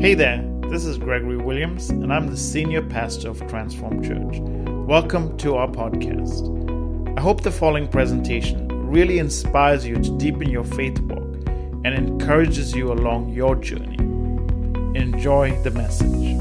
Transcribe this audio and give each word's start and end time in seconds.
Hey 0.00 0.14
there, 0.14 0.48
this 0.68 0.84
is 0.84 0.96
Gregory 0.96 1.38
Williams, 1.38 1.90
and 1.90 2.12
I'm 2.12 2.28
the 2.28 2.36
senior 2.36 2.82
pastor 2.82 3.30
of 3.30 3.44
Transform 3.48 4.00
Church. 4.00 4.38
Welcome 4.86 5.36
to 5.38 5.56
our 5.56 5.66
podcast. 5.66 7.18
I 7.18 7.20
hope 7.20 7.40
the 7.40 7.50
following 7.50 7.88
presentation 7.88 8.68
really 8.88 9.18
inspires 9.18 9.84
you 9.84 9.96
to 9.96 10.16
deepen 10.16 10.50
your 10.50 10.62
faith 10.62 11.00
walk 11.00 11.48
and 11.84 11.88
encourages 11.88 12.76
you 12.76 12.92
along 12.92 13.30
your 13.30 13.56
journey. 13.56 13.96
Enjoy 14.96 15.60
the 15.64 15.72
message. 15.72 16.38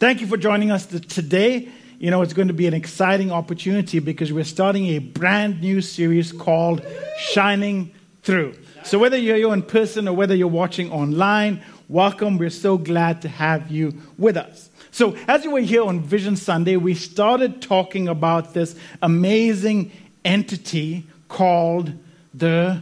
Thank 0.00 0.20
you 0.20 0.26
for 0.26 0.36
joining 0.36 0.72
us 0.72 0.86
today. 0.86 1.68
You 2.00 2.10
know, 2.10 2.22
it's 2.22 2.32
going 2.32 2.48
to 2.48 2.54
be 2.54 2.66
an 2.66 2.74
exciting 2.74 3.30
opportunity 3.30 4.00
because 4.00 4.32
we're 4.32 4.42
starting 4.42 4.86
a 4.86 4.98
brand 4.98 5.60
new 5.60 5.80
series 5.80 6.32
called 6.32 6.84
Shining 7.16 7.94
Through. 8.24 8.56
So, 8.88 8.98
whether 8.98 9.18
you're 9.18 9.36
here 9.36 9.52
in 9.52 9.60
person 9.60 10.08
or 10.08 10.16
whether 10.16 10.34
you're 10.34 10.48
watching 10.48 10.90
online, 10.90 11.62
welcome. 11.90 12.38
We're 12.38 12.48
so 12.48 12.78
glad 12.78 13.20
to 13.20 13.28
have 13.28 13.70
you 13.70 13.92
with 14.16 14.38
us. 14.38 14.70
So, 14.92 15.14
as 15.28 15.44
you 15.44 15.50
were 15.50 15.60
here 15.60 15.84
on 15.84 16.00
Vision 16.00 16.36
Sunday, 16.36 16.76
we 16.76 16.94
started 16.94 17.60
talking 17.60 18.08
about 18.08 18.54
this 18.54 18.74
amazing 19.02 19.92
entity 20.24 21.04
called 21.28 21.92
the 22.32 22.80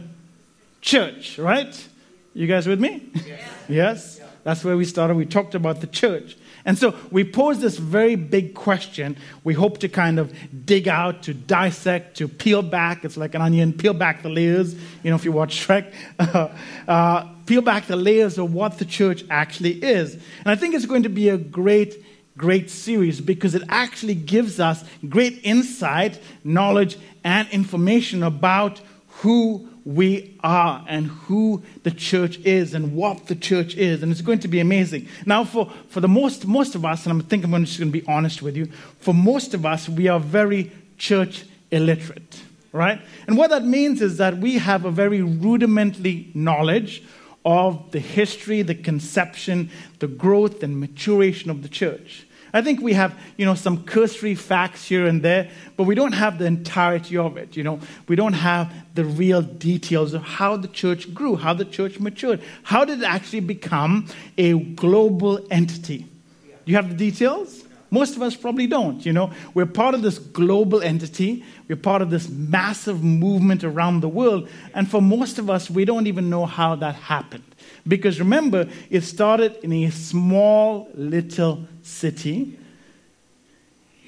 church, 0.79 1.37
right? 1.37 1.87
You 2.33 2.47
guys 2.47 2.67
with 2.67 2.79
me? 2.79 3.03
Yes. 3.13 3.41
yes? 3.67 4.21
That's 4.45 4.63
where 4.63 4.77
we 4.77 4.85
started. 4.85 5.17
We 5.17 5.25
talked 5.25 5.55
about 5.55 5.81
the 5.81 5.87
church. 5.87 6.37
And 6.67 6.77
so 6.77 6.93
we 7.11 7.23
pose 7.23 7.59
this 7.59 7.77
very 7.77 8.15
big 8.15 8.53
question. 8.53 9.15
We 9.45 9.53
hope 9.53 9.77
to 9.79 9.87
kind 9.87 10.19
of 10.19 10.35
dig 10.65 10.89
out, 10.89 11.23
to 11.23 11.33
dissect, 11.33 12.17
to 12.17 12.27
peel 12.27 12.61
back. 12.61 13.05
It's 13.05 13.15
like 13.15 13.33
an 13.35 13.41
onion, 13.41 13.71
peel 13.71 13.93
back 13.93 14.21
the 14.21 14.29
layers. 14.29 14.75
You 15.01 15.09
know, 15.09 15.15
if 15.15 15.23
you 15.23 15.31
watch 15.31 15.65
Shrek, 15.65 15.93
uh, 16.87 17.27
peel 17.45 17.61
back 17.61 17.87
the 17.87 17.95
layers 17.95 18.37
of 18.37 18.53
what 18.53 18.79
the 18.79 18.85
church 18.85 19.23
actually 19.29 19.81
is. 19.81 20.15
And 20.15 20.47
I 20.47 20.55
think 20.55 20.75
it's 20.75 20.85
going 20.85 21.03
to 21.03 21.09
be 21.09 21.29
a 21.29 21.37
great 21.37 22.03
great 22.37 22.69
series 22.69 23.19
because 23.19 23.55
it 23.55 23.63
actually 23.67 24.13
gives 24.13 24.59
us 24.59 24.83
great 25.09 25.39
insight, 25.43 26.19
knowledge, 26.43 26.95
and 27.23 27.47
information 27.49 28.21
about 28.21 28.79
who 29.07 29.67
we 29.87 30.37
are 30.43 30.83
and 30.89 31.07
who 31.07 31.63
the 31.83 31.91
church 31.91 32.39
is 32.39 32.73
and 32.73 32.93
what 32.93 33.27
the 33.27 33.35
church 33.35 33.73
is. 33.75 34.03
And 34.03 34.11
it's 34.11 34.19
going 34.19 34.39
to 34.39 34.49
be 34.49 34.59
amazing. 34.59 35.07
Now, 35.25 35.45
for, 35.45 35.71
for 35.87 36.01
the 36.01 36.09
most, 36.09 36.45
most 36.45 36.75
of 36.75 36.83
us, 36.83 37.05
and 37.05 37.11
I'm 37.11 37.25
thinking 37.25 37.53
I'm 37.53 37.63
just 37.63 37.79
going 37.79 37.89
to 37.89 37.97
be 37.97 38.05
honest 38.05 38.41
with 38.41 38.57
you, 38.57 38.65
for 38.99 39.13
most 39.13 39.53
of 39.53 39.65
us, 39.65 39.87
we 39.87 40.09
are 40.09 40.19
very 40.19 40.73
church 40.97 41.45
illiterate, 41.71 42.41
right? 42.73 42.99
And 43.27 43.37
what 43.37 43.49
that 43.51 43.63
means 43.63 44.01
is 44.01 44.17
that 44.17 44.39
we 44.39 44.57
have 44.57 44.83
a 44.83 44.91
very 44.91 45.21
rudimentary 45.21 46.31
knowledge 46.33 47.01
of 47.45 47.91
the 47.91 47.99
history, 47.99 48.63
the 48.63 48.75
conception, 48.75 49.69
the 49.99 50.07
growth, 50.07 50.63
and 50.63 50.81
maturation 50.81 51.49
of 51.49 51.63
the 51.63 51.69
church. 51.69 52.26
I 52.53 52.61
think 52.61 52.81
we 52.81 52.93
have, 52.93 53.17
you 53.37 53.45
know, 53.45 53.55
some 53.55 53.83
cursory 53.83 54.35
facts 54.35 54.87
here 54.87 55.05
and 55.05 55.21
there, 55.21 55.49
but 55.75 55.83
we 55.83 55.95
don't 55.95 56.13
have 56.13 56.37
the 56.37 56.45
entirety 56.45 57.17
of 57.17 57.37
it. 57.37 57.55
You 57.55 57.63
know, 57.63 57.79
we 58.07 58.15
don't 58.15 58.33
have 58.33 58.73
the 58.95 59.05
real 59.05 59.41
details 59.41 60.13
of 60.13 60.23
how 60.23 60.57
the 60.57 60.67
church 60.67 61.13
grew, 61.13 61.35
how 61.35 61.53
the 61.53 61.65
church 61.65 61.99
matured, 61.99 62.41
how 62.63 62.85
did 62.85 63.01
it 63.01 63.05
actually 63.05 63.41
become 63.41 64.07
a 64.37 64.53
global 64.53 65.45
entity. 65.51 65.99
Do 65.99 66.71
you 66.71 66.75
have 66.75 66.89
the 66.89 66.95
details? 66.95 67.63
Most 67.89 68.17
of 68.17 68.21
us 68.21 68.35
probably 68.35 68.67
don't. 68.67 69.05
You 69.05 69.13
know, 69.13 69.31
we're 69.53 69.65
part 69.65 69.95
of 69.95 70.01
this 70.01 70.19
global 70.19 70.81
entity. 70.81 71.45
We're 71.69 71.77
part 71.77 72.01
of 72.01 72.09
this 72.09 72.27
massive 72.27 73.03
movement 73.03 73.63
around 73.63 74.01
the 74.01 74.09
world, 74.09 74.49
and 74.73 74.89
for 74.89 75.01
most 75.01 75.39
of 75.39 75.49
us, 75.49 75.69
we 75.69 75.85
don't 75.85 76.07
even 76.07 76.29
know 76.29 76.45
how 76.45 76.75
that 76.75 76.95
happened. 76.95 77.43
Because 77.87 78.19
remember, 78.19 78.67
it 78.89 79.01
started 79.01 79.57
in 79.63 79.71
a 79.71 79.89
small 79.91 80.89
little 80.93 81.65
city 81.83 82.57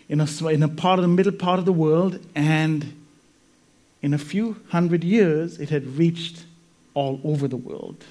in 0.09 0.19
a, 0.19 0.47
in 0.47 0.63
a 0.63 0.67
part 0.67 0.97
of 0.97 1.03
the 1.03 1.07
middle 1.07 1.31
part 1.31 1.59
of 1.59 1.65
the 1.65 1.71
world, 1.71 2.19
and 2.33 2.93
in 4.01 4.13
a 4.13 4.17
few 4.17 4.57
hundred 4.69 5.03
years, 5.03 5.59
it 5.59 5.69
had 5.69 5.85
reached 5.97 6.45
all 6.95 7.21
over 7.23 7.47
the 7.47 7.55
world, 7.55 8.03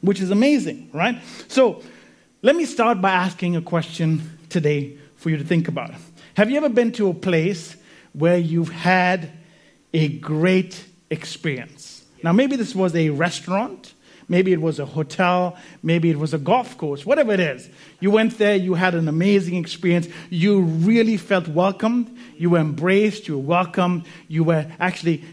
which 0.00 0.20
is 0.20 0.30
amazing, 0.30 0.88
right? 0.92 1.20
So, 1.48 1.82
let 2.42 2.54
me 2.54 2.66
start 2.66 3.00
by 3.00 3.10
asking 3.10 3.56
a 3.56 3.62
question 3.62 4.38
today 4.48 4.96
for 5.16 5.30
you 5.30 5.36
to 5.38 5.44
think 5.44 5.66
about. 5.66 5.92
Have 6.34 6.50
you 6.50 6.56
ever 6.56 6.68
been 6.68 6.92
to 6.92 7.08
a 7.08 7.14
place 7.14 7.74
where 8.12 8.36
you've 8.36 8.70
had 8.70 9.32
a 9.92 10.08
great 10.08 10.84
experience? 11.10 12.04
Now, 12.22 12.32
maybe 12.32 12.56
this 12.56 12.74
was 12.74 12.94
a 12.94 13.10
restaurant, 13.10 13.93
Maybe 14.28 14.52
it 14.52 14.60
was 14.60 14.78
a 14.78 14.86
hotel, 14.86 15.56
maybe 15.82 16.10
it 16.10 16.18
was 16.18 16.32
a 16.32 16.38
golf 16.38 16.78
course, 16.78 17.04
whatever 17.04 17.32
it 17.32 17.40
is. 17.40 17.68
You 18.00 18.10
went 18.10 18.38
there, 18.38 18.56
you 18.56 18.74
had 18.74 18.94
an 18.94 19.08
amazing 19.08 19.56
experience, 19.56 20.08
you 20.30 20.60
really 20.60 21.16
felt 21.16 21.48
welcomed, 21.48 22.16
you 22.36 22.50
were 22.50 22.58
embraced, 22.58 23.28
you 23.28 23.38
were 23.38 23.44
welcomed, 23.44 24.06
you 24.28 24.44
were 24.44 24.66
actually 24.80 25.24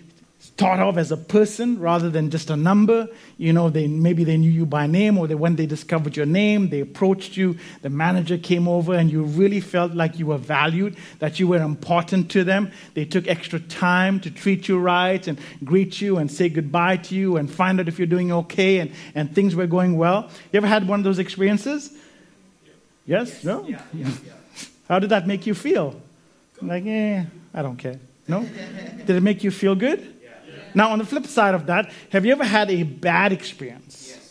thought 0.62 0.80
of 0.80 0.96
as 1.00 1.12
a 1.12 1.18
person 1.18 1.80
rather 1.80 2.08
than 2.08 2.30
just 2.30 2.52
a 2.52 2.56
number. 2.56 3.08
You 3.40 3.52
know, 3.52 3.72
they, 3.72 3.88
maybe 3.88 4.24
they 4.24 4.38
knew 4.38 4.52
you 4.52 4.68
by 4.68 4.86
name, 4.86 5.18
or 5.18 5.26
they, 5.26 5.34
when 5.34 5.56
they 5.56 5.66
discovered 5.66 6.16
your 6.16 6.28
name, 6.28 6.70
they 6.70 6.82
approached 6.82 7.36
you, 7.36 7.58
the 7.82 7.90
manager 7.90 8.38
came 8.38 8.68
over, 8.68 8.94
and 8.94 9.12
you 9.12 9.24
really 9.24 9.60
felt 9.60 9.94
like 9.94 10.20
you 10.20 10.28
were 10.28 10.38
valued, 10.38 10.98
that 11.18 11.40
you 11.40 11.48
were 11.48 11.58
important 11.58 12.30
to 12.32 12.44
them. 12.44 12.72
They 12.94 13.06
took 13.06 13.28
extra 13.28 13.60
time 13.60 14.20
to 14.20 14.30
treat 14.30 14.68
you 14.68 14.78
right 14.78 15.26
and 15.26 15.40
greet 15.64 16.00
you 16.00 16.18
and 16.20 16.32
say 16.32 16.48
goodbye 16.48 16.98
to 16.98 17.16
you 17.16 17.38
and 17.38 17.50
find 17.50 17.80
out 17.80 17.88
if 17.88 17.98
you're 17.98 18.06
doing 18.06 18.32
okay 18.32 18.78
and, 18.78 18.92
and 19.16 19.34
things 19.34 19.56
were 19.56 19.68
going 19.68 19.98
well. 19.98 20.30
You 20.52 20.58
ever 20.58 20.68
had 20.68 20.88
one 20.88 21.00
of 21.00 21.04
those 21.04 21.18
experiences? 21.18 21.92
Yes? 23.08 23.30
yes. 23.30 23.44
No? 23.44 23.66
Yeah, 23.68 23.82
yeah, 23.96 24.12
yeah. 24.28 24.34
How 24.88 25.00
did 25.00 25.10
that 25.10 25.26
make 25.26 25.48
you 25.48 25.56
feel? 25.56 26.00
Like, 26.62 26.86
eh, 26.86 27.24
I 27.52 27.62
don't 27.64 27.78
care. 27.78 28.00
No? 28.28 28.44
Did 29.08 29.10
it 29.10 29.24
make 29.24 29.44
you 29.44 29.50
feel 29.50 29.74
good? 29.74 30.21
Now, 30.74 30.92
on 30.92 31.00
the 31.00 31.06
flip 31.06 31.26
side 31.26 31.56
of 31.56 31.66
that, 31.68 31.92
have 32.12 32.26
you 32.26 32.32
ever 32.32 32.44
had 32.44 32.70
a 32.72 32.84
bad 32.84 33.32
experience? 33.32 34.08
Yes. 34.10 34.22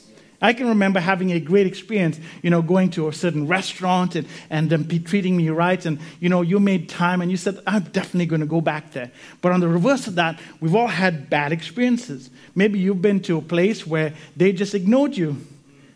I 0.42 0.54
can 0.54 0.68
remember 0.68 1.00
having 1.00 1.32
a 1.32 1.40
great 1.40 1.66
experience, 1.66 2.18
you 2.42 2.48
know, 2.48 2.62
going 2.62 2.90
to 2.92 3.08
a 3.08 3.12
certain 3.12 3.46
restaurant 3.46 4.16
and, 4.16 4.26
and 4.48 4.70
them 4.70 4.84
be 4.84 4.98
treating 4.98 5.36
me 5.36 5.50
right. 5.50 5.84
And, 5.84 5.98
you 6.18 6.30
know, 6.30 6.40
you 6.40 6.58
made 6.58 6.88
time 6.88 7.20
and 7.20 7.30
you 7.30 7.36
said, 7.36 7.58
I'm 7.66 7.82
definitely 7.84 8.26
going 8.26 8.40
to 8.40 8.46
go 8.46 8.62
back 8.62 8.92
there. 8.92 9.10
But 9.42 9.52
on 9.52 9.60
the 9.60 9.68
reverse 9.68 10.06
of 10.06 10.14
that, 10.14 10.40
we've 10.60 10.74
all 10.74 10.86
had 10.86 11.28
bad 11.28 11.52
experiences. 11.52 12.30
Maybe 12.54 12.78
you've 12.78 13.02
been 13.02 13.20
to 13.22 13.36
a 13.36 13.42
place 13.42 13.86
where 13.86 14.14
they 14.34 14.52
just 14.52 14.74
ignored 14.74 15.16
you. 15.16 15.36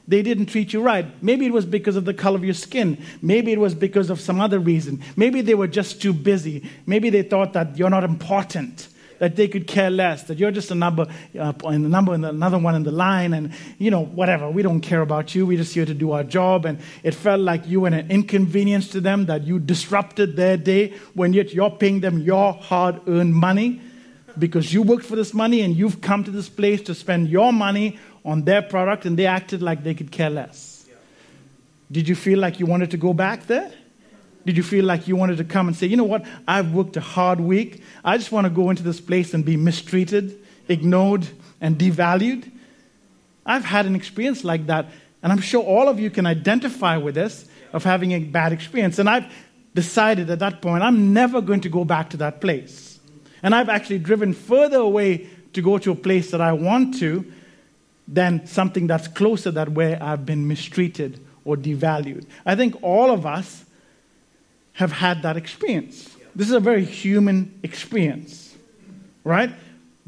They 0.06 0.20
didn't 0.20 0.46
treat 0.46 0.74
you 0.74 0.82
right. 0.82 1.06
Maybe 1.22 1.46
it 1.46 1.52
was 1.52 1.64
because 1.64 1.96
of 1.96 2.04
the 2.04 2.12
color 2.12 2.36
of 2.36 2.44
your 2.44 2.52
skin. 2.52 3.02
Maybe 3.22 3.52
it 3.52 3.58
was 3.58 3.74
because 3.74 4.10
of 4.10 4.20
some 4.20 4.38
other 4.38 4.58
reason. 4.58 5.02
Maybe 5.16 5.40
they 5.40 5.54
were 5.54 5.66
just 5.66 6.02
too 6.02 6.12
busy. 6.12 6.68
Maybe 6.84 7.08
they 7.08 7.22
thought 7.22 7.54
that 7.54 7.78
you're 7.78 7.88
not 7.88 8.04
important 8.04 8.88
that 9.18 9.36
they 9.36 9.48
could 9.48 9.66
care 9.66 9.90
less, 9.90 10.24
that 10.24 10.38
you're 10.38 10.50
just 10.50 10.70
a 10.70 10.74
number, 10.74 11.06
uh, 11.38 11.52
a 11.64 11.78
number 11.78 12.14
and 12.14 12.24
another 12.24 12.58
one 12.58 12.74
in 12.74 12.82
the 12.82 12.92
line, 12.92 13.32
and 13.32 13.52
you 13.78 13.90
know, 13.90 14.04
whatever. 14.04 14.50
We 14.50 14.62
don't 14.62 14.80
care 14.80 15.00
about 15.00 15.34
you. 15.34 15.46
We're 15.46 15.58
just 15.58 15.74
here 15.74 15.86
to 15.86 15.94
do 15.94 16.12
our 16.12 16.24
job. 16.24 16.66
And 16.66 16.78
it 17.02 17.14
felt 17.14 17.40
like 17.40 17.66
you 17.66 17.80
were 17.80 17.88
an 17.88 18.10
inconvenience 18.10 18.88
to 18.88 19.00
them, 19.00 19.26
that 19.26 19.44
you 19.44 19.58
disrupted 19.58 20.36
their 20.36 20.56
day 20.56 20.94
when 21.14 21.32
yet 21.32 21.54
you're 21.54 21.70
paying 21.70 22.00
them 22.00 22.18
your 22.18 22.52
hard 22.52 23.00
earned 23.08 23.34
money 23.34 23.80
because 24.38 24.72
you 24.72 24.82
worked 24.82 25.04
for 25.04 25.16
this 25.16 25.32
money 25.32 25.60
and 25.60 25.76
you've 25.76 26.00
come 26.00 26.24
to 26.24 26.30
this 26.30 26.48
place 26.48 26.82
to 26.82 26.94
spend 26.94 27.28
your 27.28 27.52
money 27.52 27.98
on 28.24 28.44
their 28.44 28.62
product, 28.62 29.04
and 29.04 29.18
they 29.18 29.26
acted 29.26 29.62
like 29.62 29.84
they 29.84 29.94
could 29.94 30.10
care 30.10 30.30
less. 30.30 30.86
Did 31.92 32.08
you 32.08 32.14
feel 32.14 32.38
like 32.38 32.58
you 32.58 32.66
wanted 32.66 32.90
to 32.92 32.96
go 32.96 33.12
back 33.12 33.46
there? 33.46 33.70
Did 34.44 34.56
you 34.56 34.62
feel 34.62 34.84
like 34.84 35.08
you 35.08 35.16
wanted 35.16 35.38
to 35.38 35.44
come 35.44 35.68
and 35.68 35.76
say, 35.76 35.86
you 35.86 35.96
know 35.96 36.04
what, 36.04 36.24
I've 36.46 36.72
worked 36.72 36.96
a 36.96 37.00
hard 37.00 37.40
week. 37.40 37.82
I 38.04 38.18
just 38.18 38.30
want 38.30 38.44
to 38.44 38.50
go 38.50 38.70
into 38.70 38.82
this 38.82 39.00
place 39.00 39.32
and 39.32 39.44
be 39.44 39.56
mistreated, 39.56 40.38
ignored, 40.68 41.26
and 41.60 41.78
devalued? 41.78 42.50
I've 43.46 43.64
had 43.64 43.86
an 43.86 43.94
experience 43.94 44.44
like 44.44 44.66
that, 44.66 44.86
and 45.22 45.32
I'm 45.32 45.40
sure 45.40 45.62
all 45.62 45.88
of 45.88 45.98
you 45.98 46.10
can 46.10 46.26
identify 46.26 46.96
with 46.96 47.14
this 47.14 47.46
of 47.72 47.84
having 47.84 48.12
a 48.12 48.20
bad 48.20 48.52
experience. 48.52 48.98
And 48.98 49.08
I've 49.08 49.32
decided 49.74 50.30
at 50.30 50.38
that 50.38 50.62
point, 50.62 50.82
I'm 50.82 51.12
never 51.12 51.40
going 51.40 51.60
to 51.62 51.68
go 51.68 51.84
back 51.84 52.10
to 52.10 52.16
that 52.18 52.40
place. 52.40 52.98
And 53.42 53.54
I've 53.54 53.68
actually 53.68 53.98
driven 53.98 54.32
further 54.32 54.78
away 54.78 55.28
to 55.52 55.62
go 55.62 55.78
to 55.78 55.90
a 55.90 55.94
place 55.94 56.30
that 56.30 56.40
I 56.40 56.52
want 56.52 56.98
to 56.98 57.30
than 58.06 58.46
something 58.46 58.86
that's 58.86 59.08
closer 59.08 59.50
that 59.50 59.70
where 59.70 60.02
I've 60.02 60.26
been 60.26 60.46
mistreated 60.46 61.24
or 61.44 61.56
devalued. 61.56 62.26
I 62.44 62.54
think 62.54 62.82
all 62.82 63.10
of 63.10 63.26
us 63.26 63.64
have 64.74 64.92
had 64.92 65.22
that 65.22 65.36
experience. 65.36 66.10
This 66.36 66.48
is 66.48 66.54
a 66.54 66.60
very 66.60 66.84
human 66.84 67.58
experience, 67.62 68.54
right? 69.22 69.50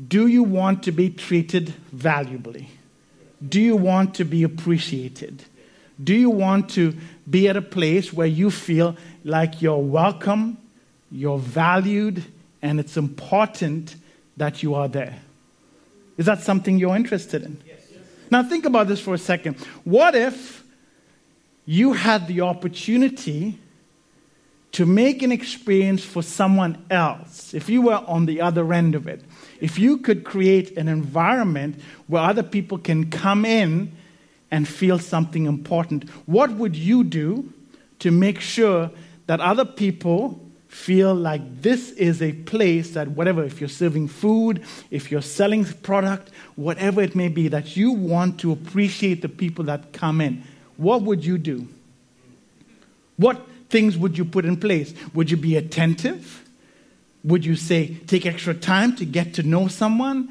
Do 0.08 0.26
you 0.26 0.42
want 0.42 0.82
to 0.84 0.92
be 0.92 1.10
treated 1.10 1.70
valuably? 1.92 2.68
Do 3.46 3.60
you 3.60 3.76
want 3.76 4.14
to 4.16 4.24
be 4.24 4.42
appreciated? 4.42 5.44
Do 6.02 6.14
you 6.14 6.30
want 6.30 6.70
to 6.70 6.94
be 7.28 7.48
at 7.48 7.56
a 7.56 7.62
place 7.62 8.12
where 8.12 8.26
you 8.26 8.50
feel 8.50 8.96
like 9.24 9.62
you're 9.62 9.78
welcome, 9.78 10.58
you're 11.10 11.38
valued, 11.38 12.24
and 12.60 12.80
it's 12.80 12.96
important 12.96 13.94
that 14.36 14.62
you 14.62 14.74
are 14.74 14.88
there? 14.88 15.18
Is 16.18 16.26
that 16.26 16.42
something 16.42 16.78
you're 16.78 16.96
interested 16.96 17.42
in? 17.42 17.58
Now, 18.30 18.42
think 18.42 18.64
about 18.64 18.88
this 18.88 19.00
for 19.00 19.14
a 19.14 19.18
second. 19.18 19.56
What 19.84 20.16
if 20.16 20.64
you 21.64 21.92
had 21.92 22.26
the 22.26 22.40
opportunity 22.40 23.58
to 24.76 24.84
make 24.84 25.22
an 25.22 25.32
experience 25.32 26.04
for 26.04 26.22
someone 26.22 26.76
else, 26.90 27.54
if 27.54 27.66
you 27.66 27.80
were 27.80 28.04
on 28.06 28.26
the 28.26 28.42
other 28.42 28.74
end 28.74 28.94
of 28.94 29.08
it, 29.08 29.24
if 29.58 29.78
you 29.78 29.96
could 29.96 30.22
create 30.22 30.76
an 30.76 30.86
environment 30.86 31.80
where 32.08 32.22
other 32.22 32.42
people 32.42 32.76
can 32.76 33.08
come 33.08 33.46
in 33.46 33.90
and 34.50 34.68
feel 34.68 34.98
something 34.98 35.46
important, 35.46 36.06
what 36.26 36.50
would 36.50 36.76
you 36.76 37.04
do 37.04 37.50
to 38.00 38.10
make 38.10 38.38
sure 38.38 38.90
that 39.28 39.40
other 39.40 39.64
people 39.64 40.38
feel 40.68 41.14
like 41.14 41.62
this 41.62 41.92
is 41.92 42.20
a 42.20 42.32
place 42.32 42.90
that 42.90 43.08
whatever 43.12 43.42
if 43.42 43.60
you're 43.60 43.68
serving 43.70 44.06
food 44.06 44.62
if 44.90 45.10
you're 45.10 45.22
selling 45.22 45.64
product 45.64 46.30
whatever 46.56 47.00
it 47.00 47.14
may 47.14 47.28
be 47.28 47.48
that 47.48 47.78
you 47.78 47.92
want 47.92 48.38
to 48.38 48.52
appreciate 48.52 49.22
the 49.22 49.28
people 49.28 49.64
that 49.64 49.94
come 49.94 50.20
in? 50.20 50.44
What 50.76 51.00
would 51.00 51.24
you 51.24 51.38
do? 51.38 51.66
What 53.16 53.40
things 53.68 53.96
would 53.96 54.16
you 54.16 54.24
put 54.24 54.44
in 54.44 54.56
place? 54.56 54.94
Would 55.14 55.30
you 55.30 55.36
be 55.36 55.56
attentive? 55.56 56.44
Would 57.24 57.44
you 57.44 57.56
say, 57.56 57.94
take 58.06 58.24
extra 58.24 58.54
time 58.54 58.94
to 58.96 59.04
get 59.04 59.34
to 59.34 59.42
know 59.42 59.68
someone? 59.68 60.28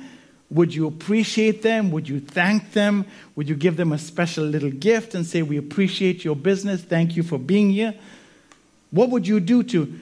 Would 0.50 0.74
you 0.74 0.88
appreciate 0.88 1.62
them? 1.62 1.92
Would 1.92 2.08
you 2.08 2.20
thank 2.20 2.74
them? 2.74 3.06
Would 3.36 3.50
you 3.50 3.56
give 3.56 3.78
them 3.78 3.92
a 3.92 3.98
special 3.98 4.46
little 4.46 4.70
gift 4.70 5.16
and 5.16 5.26
say, 5.26 5.42
We 5.42 5.58
appreciate 5.58 6.24
your 6.24 6.36
business. 6.36 6.82
Thank 6.82 7.16
you 7.16 7.24
for 7.24 7.38
being 7.38 7.72
here? 7.72 7.96
What 8.92 9.10
would 9.10 9.28
you 9.28 9.40
do 9.40 9.64
to 9.64 10.00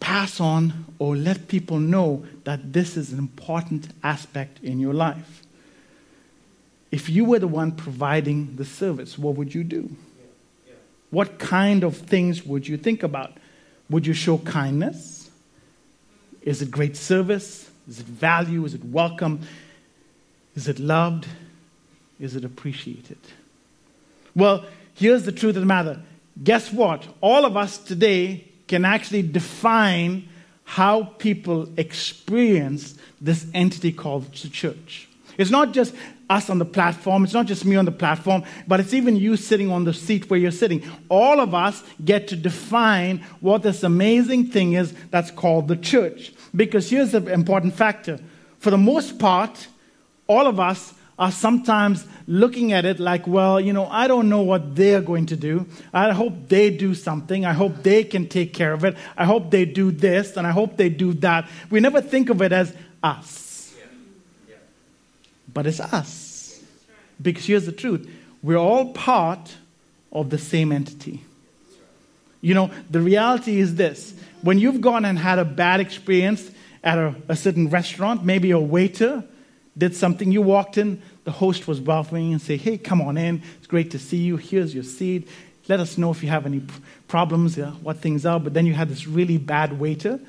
pass 0.00 0.40
on 0.40 0.86
or 0.98 1.16
let 1.16 1.48
people 1.48 1.78
know 1.78 2.24
that 2.44 2.72
this 2.72 2.96
is 2.96 3.12
an 3.12 3.18
important 3.18 3.88
aspect 4.02 4.62
in 4.62 4.78
your 4.78 4.94
life? 4.94 5.42
If 6.90 7.10
you 7.10 7.24
were 7.24 7.38
the 7.38 7.48
one 7.48 7.72
providing 7.72 8.56
the 8.56 8.64
service, 8.64 9.18
what 9.18 9.34
would 9.34 9.54
you 9.54 9.64
do? 9.64 9.94
What 11.10 11.38
kind 11.38 11.84
of 11.84 11.96
things 11.96 12.44
would 12.44 12.68
you 12.68 12.76
think 12.76 13.02
about? 13.02 13.32
Would 13.90 14.06
you 14.06 14.14
show 14.14 14.38
kindness? 14.38 15.30
Is 16.42 16.62
it 16.62 16.70
great 16.70 16.96
service? 16.96 17.70
Is 17.88 18.00
it 18.00 18.06
value? 18.06 18.64
Is 18.64 18.74
it 18.74 18.84
welcome? 18.84 19.40
Is 20.54 20.68
it 20.68 20.78
loved? 20.78 21.26
Is 22.20 22.36
it 22.36 22.44
appreciated? 22.44 23.18
Well, 24.34 24.66
here's 24.94 25.24
the 25.24 25.32
truth 25.32 25.56
of 25.56 25.62
the 25.62 25.66
matter. 25.66 26.00
Guess 26.42 26.72
what? 26.72 27.06
All 27.20 27.44
of 27.44 27.56
us 27.56 27.78
today 27.78 28.44
can 28.66 28.84
actually 28.84 29.22
define 29.22 30.28
how 30.64 31.04
people 31.04 31.68
experience 31.78 32.96
this 33.20 33.46
entity 33.54 33.90
called 33.90 34.32
the 34.34 34.48
church. 34.48 35.08
It's 35.38 35.50
not 35.50 35.72
just 35.72 35.94
us 36.30 36.50
on 36.50 36.58
the 36.58 36.64
platform. 36.64 37.24
It's 37.24 37.32
not 37.32 37.46
just 37.46 37.64
me 37.64 37.76
on 37.76 37.84
the 37.84 37.92
platform, 37.92 38.44
but 38.66 38.80
it's 38.80 38.94
even 38.94 39.16
you 39.16 39.36
sitting 39.36 39.70
on 39.70 39.84
the 39.84 39.94
seat 39.94 40.28
where 40.28 40.38
you're 40.38 40.50
sitting. 40.50 40.82
All 41.08 41.40
of 41.40 41.54
us 41.54 41.82
get 42.04 42.28
to 42.28 42.36
define 42.36 43.24
what 43.40 43.62
this 43.62 43.82
amazing 43.82 44.48
thing 44.48 44.74
is 44.74 44.92
that's 45.10 45.30
called 45.30 45.68
the 45.68 45.76
church. 45.76 46.32
Because 46.54 46.90
here's 46.90 47.12
the 47.12 47.26
important 47.32 47.74
factor 47.74 48.18
for 48.58 48.70
the 48.70 48.78
most 48.78 49.18
part, 49.18 49.68
all 50.26 50.46
of 50.46 50.58
us 50.60 50.94
are 51.18 51.32
sometimes 51.32 52.06
looking 52.26 52.72
at 52.72 52.84
it 52.84 53.00
like, 53.00 53.26
well, 53.26 53.60
you 53.60 53.72
know, 53.72 53.86
I 53.86 54.06
don't 54.06 54.28
know 54.28 54.42
what 54.42 54.76
they're 54.76 55.00
going 55.00 55.26
to 55.26 55.36
do. 55.36 55.66
I 55.92 56.12
hope 56.12 56.48
they 56.48 56.70
do 56.70 56.94
something. 56.94 57.44
I 57.44 57.52
hope 57.52 57.82
they 57.82 58.04
can 58.04 58.28
take 58.28 58.52
care 58.52 58.72
of 58.72 58.84
it. 58.84 58.96
I 59.16 59.24
hope 59.24 59.50
they 59.50 59.64
do 59.64 59.90
this 59.90 60.36
and 60.36 60.46
I 60.46 60.50
hope 60.50 60.76
they 60.76 60.88
do 60.88 61.14
that. 61.14 61.48
We 61.70 61.80
never 61.80 62.00
think 62.00 62.30
of 62.30 62.42
it 62.42 62.52
as 62.52 62.74
us 63.02 63.47
but 65.58 65.66
it's 65.66 65.80
us. 65.80 66.62
Because 67.20 67.44
here's 67.44 67.66
the 67.66 67.72
truth 67.72 68.08
we're 68.44 68.56
all 68.56 68.92
part 68.92 69.56
of 70.12 70.30
the 70.30 70.38
same 70.38 70.70
entity. 70.70 71.24
You 72.40 72.54
know, 72.54 72.70
the 72.88 73.00
reality 73.00 73.58
is 73.58 73.74
this 73.74 74.14
when 74.42 74.60
you've 74.60 74.80
gone 74.80 75.04
and 75.04 75.18
had 75.18 75.40
a 75.40 75.44
bad 75.44 75.80
experience 75.80 76.48
at 76.84 76.96
a, 76.96 77.12
a 77.28 77.34
certain 77.34 77.70
restaurant, 77.70 78.24
maybe 78.24 78.52
a 78.52 78.58
waiter 78.60 79.24
did 79.76 79.96
something, 79.96 80.30
you 80.30 80.42
walked 80.42 80.78
in, 80.78 81.02
the 81.24 81.32
host 81.32 81.66
was 81.66 81.80
welcoming 81.80 82.30
and 82.30 82.40
say, 82.40 82.56
Hey, 82.56 82.78
come 82.78 83.00
on 83.00 83.18
in. 83.18 83.42
It's 83.58 83.66
great 83.66 83.90
to 83.90 83.98
see 83.98 84.18
you. 84.18 84.36
Here's 84.36 84.72
your 84.72 84.84
seat. 84.84 85.26
Let 85.66 85.80
us 85.80 85.98
know 85.98 86.12
if 86.12 86.22
you 86.22 86.28
have 86.28 86.46
any 86.46 86.62
problems, 87.08 87.56
yeah, 87.56 87.72
what 87.82 87.96
things 87.96 88.24
are. 88.24 88.38
But 88.38 88.54
then 88.54 88.64
you 88.64 88.74
had 88.74 88.88
this 88.88 89.08
really 89.08 89.38
bad 89.38 89.80
waiter 89.80 90.20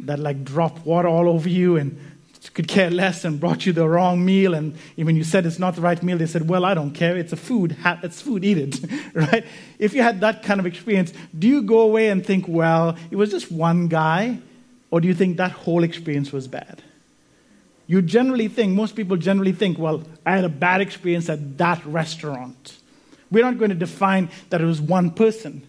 that 0.00 0.18
like 0.18 0.44
dropped 0.44 0.84
water 0.84 1.08
all 1.08 1.30
over 1.30 1.48
you 1.48 1.78
and 1.78 1.98
could 2.54 2.68
care 2.68 2.90
less 2.90 3.24
and 3.24 3.40
brought 3.40 3.66
you 3.66 3.72
the 3.72 3.88
wrong 3.88 4.24
meal. 4.24 4.54
And 4.54 4.76
when 4.96 5.16
you 5.16 5.24
said 5.24 5.44
it's 5.44 5.58
not 5.58 5.74
the 5.74 5.80
right 5.80 6.00
meal, 6.02 6.18
they 6.18 6.26
said, 6.26 6.48
Well, 6.48 6.64
I 6.64 6.74
don't 6.74 6.92
care. 6.92 7.16
It's 7.16 7.32
a 7.32 7.36
food. 7.36 7.76
It's 7.84 8.20
food. 8.22 8.44
Eat 8.44 8.58
it. 8.58 8.80
right? 9.14 9.44
If 9.78 9.94
you 9.94 10.02
had 10.02 10.20
that 10.20 10.42
kind 10.42 10.60
of 10.60 10.66
experience, 10.66 11.12
do 11.36 11.48
you 11.48 11.62
go 11.62 11.80
away 11.80 12.08
and 12.08 12.24
think, 12.24 12.46
Well, 12.48 12.96
it 13.10 13.16
was 13.16 13.30
just 13.30 13.50
one 13.50 13.88
guy? 13.88 14.38
Or 14.90 15.00
do 15.00 15.08
you 15.08 15.14
think 15.14 15.36
that 15.36 15.52
whole 15.52 15.82
experience 15.82 16.32
was 16.32 16.48
bad? 16.48 16.82
You 17.86 18.02
generally 18.02 18.48
think, 18.48 18.74
most 18.74 18.96
people 18.96 19.16
generally 19.16 19.52
think, 19.52 19.78
Well, 19.78 20.02
I 20.24 20.36
had 20.36 20.44
a 20.44 20.48
bad 20.48 20.80
experience 20.80 21.28
at 21.28 21.58
that 21.58 21.84
restaurant. 21.84 22.78
We're 23.30 23.44
not 23.44 23.58
going 23.58 23.70
to 23.70 23.76
define 23.76 24.30
that 24.50 24.60
it 24.60 24.64
was 24.64 24.80
one 24.80 25.10
person. 25.10 25.66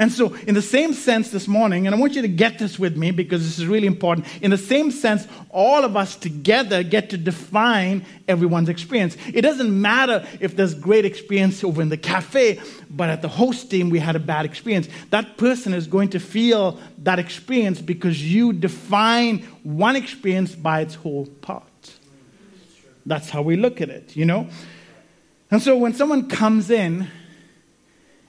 And 0.00 0.12
so, 0.12 0.32
in 0.46 0.54
the 0.54 0.62
same 0.62 0.92
sense 0.92 1.30
this 1.32 1.48
morning, 1.48 1.88
and 1.88 1.94
I 1.94 1.98
want 1.98 2.14
you 2.14 2.22
to 2.22 2.28
get 2.28 2.60
this 2.60 2.78
with 2.78 2.96
me 2.96 3.10
because 3.10 3.44
this 3.44 3.58
is 3.58 3.66
really 3.66 3.88
important. 3.88 4.28
In 4.40 4.52
the 4.52 4.56
same 4.58 4.92
sense, 4.92 5.26
all 5.50 5.84
of 5.84 5.96
us 5.96 6.14
together 6.14 6.84
get 6.84 7.10
to 7.10 7.18
define 7.18 8.06
everyone's 8.28 8.68
experience. 8.68 9.16
It 9.34 9.42
doesn't 9.42 9.80
matter 9.80 10.24
if 10.38 10.54
there's 10.54 10.74
great 10.74 11.04
experience 11.04 11.64
over 11.64 11.82
in 11.82 11.88
the 11.88 11.96
cafe, 11.96 12.60
but 12.88 13.10
at 13.10 13.22
the 13.22 13.28
host 13.28 13.72
team 13.72 13.90
we 13.90 13.98
had 13.98 14.14
a 14.14 14.20
bad 14.20 14.44
experience. 14.44 14.88
That 15.10 15.36
person 15.36 15.74
is 15.74 15.88
going 15.88 16.10
to 16.10 16.20
feel 16.20 16.78
that 16.98 17.18
experience 17.18 17.80
because 17.80 18.22
you 18.22 18.52
define 18.52 19.40
one 19.64 19.96
experience 19.96 20.54
by 20.54 20.82
its 20.82 20.94
whole 20.94 21.26
part. 21.26 21.64
That's 23.04 23.30
how 23.30 23.42
we 23.42 23.56
look 23.56 23.80
at 23.80 23.88
it, 23.88 24.14
you 24.14 24.26
know? 24.26 24.48
And 25.50 25.60
so, 25.60 25.76
when 25.76 25.94
someone 25.94 26.28
comes 26.28 26.70
in, 26.70 27.08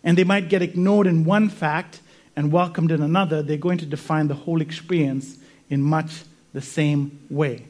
and 0.03 0.17
they 0.17 0.23
might 0.23 0.49
get 0.49 0.61
ignored 0.61 1.07
in 1.07 1.25
one 1.25 1.49
fact 1.49 2.01
and 2.35 2.51
welcomed 2.51 2.91
in 2.91 3.01
another, 3.01 3.41
they're 3.41 3.57
going 3.57 3.77
to 3.79 3.85
define 3.85 4.27
the 4.27 4.33
whole 4.33 4.61
experience 4.61 5.37
in 5.69 5.81
much 5.81 6.23
the 6.53 6.61
same 6.61 7.19
way. 7.29 7.65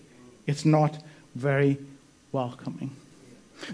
It's 0.45 0.65
not 0.65 1.01
very 1.35 1.77
welcoming. 2.31 2.95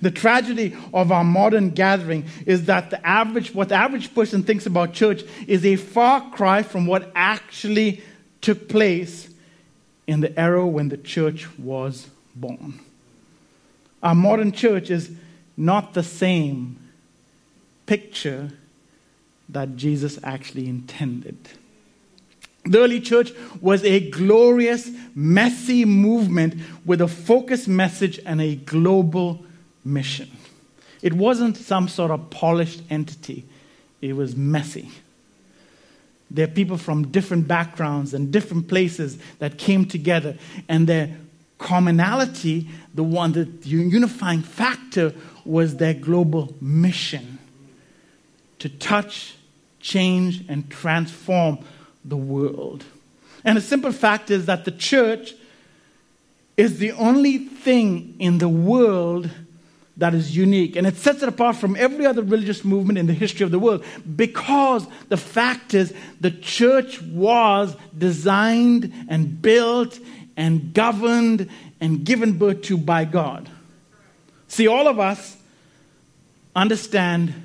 The 0.01 0.11
tragedy 0.11 0.75
of 0.93 1.11
our 1.11 1.23
modern 1.23 1.71
gathering 1.71 2.25
is 2.45 2.65
that 2.65 2.89
the 2.89 3.05
average, 3.05 3.53
what 3.53 3.69
the 3.69 3.75
average 3.75 4.13
person 4.15 4.43
thinks 4.43 4.65
about 4.65 4.93
church 4.93 5.23
is 5.47 5.65
a 5.65 5.75
far 5.75 6.31
cry 6.31 6.63
from 6.63 6.87
what 6.87 7.11
actually 7.13 8.01
took 8.41 8.67
place 8.67 9.29
in 10.07 10.21
the 10.21 10.37
era 10.39 10.65
when 10.65 10.89
the 10.89 10.97
church 10.97 11.47
was 11.57 12.09
born. 12.35 12.79
Our 14.01 14.15
modern 14.15 14.51
church 14.51 14.89
is 14.89 15.11
not 15.57 15.93
the 15.93 16.03
same 16.03 16.79
picture 17.85 18.49
that 19.49 19.75
Jesus 19.75 20.19
actually 20.23 20.67
intended. 20.67 21.37
The 22.65 22.79
early 22.79 22.99
church 22.99 23.31
was 23.61 23.83
a 23.83 24.09
glorious, 24.09 24.89
messy 25.13 25.85
movement 25.85 26.55
with 26.83 26.99
a 26.99 27.07
focused 27.07 27.67
message 27.67 28.19
and 28.25 28.41
a 28.41 28.55
global 28.55 29.45
mission. 29.83 30.31
It 31.03 31.13
wasn't 31.13 31.57
some 31.57 31.87
sort 31.87 32.09
of 32.09 32.31
polished 32.31 32.81
entity, 32.89 33.45
it 34.01 34.15
was 34.15 34.35
messy. 34.35 34.89
There 36.31 36.45
are 36.45 36.51
people 36.51 36.77
from 36.77 37.09
different 37.09 37.47
backgrounds 37.47 38.15
and 38.15 38.33
different 38.33 38.67
places 38.67 39.19
that 39.37 39.59
came 39.59 39.85
together, 39.85 40.35
and 40.67 40.87
their 40.87 41.15
commonality, 41.59 42.67
the 42.95 43.03
one, 43.03 43.33
the 43.33 43.47
unifying 43.63 44.41
factor, 44.41 45.13
was 45.45 45.77
their 45.77 45.93
global 45.93 46.55
mission 46.59 47.34
to 48.65 48.69
touch, 48.69 49.35
change, 49.79 50.43
and 50.49 50.67
transform 50.71 51.59
the 52.03 52.17
world. 52.17 52.83
And 53.43 53.57
the 53.57 53.61
simple 53.61 53.91
fact 53.91 54.31
is 54.31 54.47
that 54.47 54.65
the 54.65 54.71
church 54.71 55.35
is 56.57 56.79
the 56.79 56.93
only 56.93 57.37
thing 57.37 58.15
in 58.17 58.39
the 58.39 58.49
world 58.49 59.29
that 59.97 60.15
is 60.15 60.35
unique. 60.35 60.75
And 60.75 60.87
it 60.87 60.95
sets 60.95 61.21
it 61.21 61.29
apart 61.29 61.57
from 61.57 61.75
every 61.75 62.07
other 62.07 62.23
religious 62.23 62.65
movement 62.65 62.97
in 62.97 63.05
the 63.05 63.13
history 63.13 63.43
of 63.43 63.51
the 63.51 63.59
world 63.59 63.85
because 64.15 64.87
the 65.09 65.17
fact 65.17 65.75
is 65.75 65.93
the 66.19 66.31
church 66.31 66.99
was 67.03 67.75
designed 67.95 68.91
and 69.07 69.43
built 69.43 69.99
and 70.35 70.73
governed 70.73 71.51
and 71.79 72.03
given 72.03 72.39
birth 72.39 72.63
to 72.63 72.79
by 72.79 73.05
God. 73.05 73.47
See, 74.47 74.67
all 74.67 74.87
of 74.87 74.99
us 74.99 75.37
understand 76.55 77.44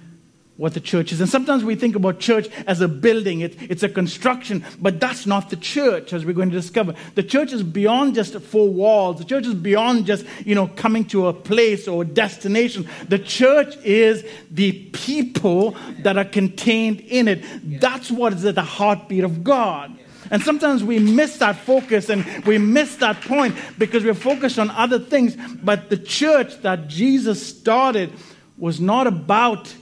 what 0.60 0.74
the 0.74 0.80
church 0.80 1.10
is. 1.10 1.22
And 1.22 1.28
sometimes 1.30 1.64
we 1.64 1.74
think 1.74 1.96
about 1.96 2.20
church 2.20 2.46
as 2.66 2.82
a 2.82 2.86
building, 2.86 3.40
it, 3.40 3.56
it's 3.70 3.82
a 3.82 3.88
construction, 3.88 4.62
but 4.78 5.00
that's 5.00 5.24
not 5.24 5.48
the 5.48 5.56
church, 5.56 6.12
as 6.12 6.26
we're 6.26 6.34
going 6.34 6.50
to 6.50 6.56
discover. 6.56 6.94
The 7.14 7.22
church 7.22 7.54
is 7.54 7.62
beyond 7.62 8.14
just 8.14 8.38
four 8.40 8.68
walls, 8.68 9.16
the 9.16 9.24
church 9.24 9.46
is 9.46 9.54
beyond 9.54 10.04
just, 10.04 10.26
you 10.44 10.54
know, 10.54 10.66
coming 10.66 11.06
to 11.06 11.28
a 11.28 11.32
place 11.32 11.88
or 11.88 12.02
a 12.02 12.04
destination. 12.04 12.86
The 13.08 13.18
church 13.18 13.74
is 13.78 14.22
the 14.50 14.72
people 14.92 15.76
that 16.00 16.18
are 16.18 16.26
contained 16.26 17.00
in 17.00 17.26
it. 17.26 17.42
That's 17.80 18.10
what 18.10 18.34
is 18.34 18.44
at 18.44 18.54
the 18.54 18.62
heartbeat 18.62 19.24
of 19.24 19.42
God. 19.42 19.98
And 20.30 20.42
sometimes 20.42 20.84
we 20.84 20.98
miss 20.98 21.38
that 21.38 21.56
focus 21.56 22.10
and 22.10 22.26
we 22.44 22.58
miss 22.58 22.96
that 22.96 23.22
point 23.22 23.56
because 23.78 24.04
we're 24.04 24.12
focused 24.12 24.58
on 24.58 24.68
other 24.72 24.98
things. 24.98 25.38
But 25.64 25.88
the 25.88 25.96
church 25.96 26.60
that 26.60 26.86
Jesus 26.86 27.44
started 27.44 28.12
was 28.58 28.78
not 28.78 29.06
about 29.06 29.74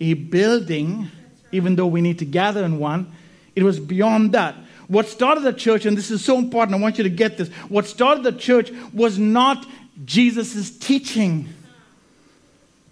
a 0.00 0.14
building, 0.14 1.10
even 1.52 1.76
though 1.76 1.86
we 1.86 2.00
need 2.00 2.18
to 2.18 2.24
gather 2.24 2.64
in 2.64 2.78
one. 2.78 3.12
It 3.54 3.62
was 3.62 3.80
beyond 3.80 4.32
that. 4.32 4.54
What 4.88 5.08
started 5.08 5.42
the 5.42 5.52
church, 5.52 5.86
and 5.86 5.96
this 5.96 6.10
is 6.10 6.24
so 6.24 6.38
important, 6.38 6.78
I 6.78 6.80
want 6.80 6.98
you 6.98 7.04
to 7.04 7.10
get 7.10 7.38
this. 7.38 7.48
What 7.68 7.86
started 7.86 8.22
the 8.22 8.32
church 8.32 8.70
was 8.92 9.18
not 9.18 9.66
Jesus' 10.04 10.70
teaching. 10.78 11.48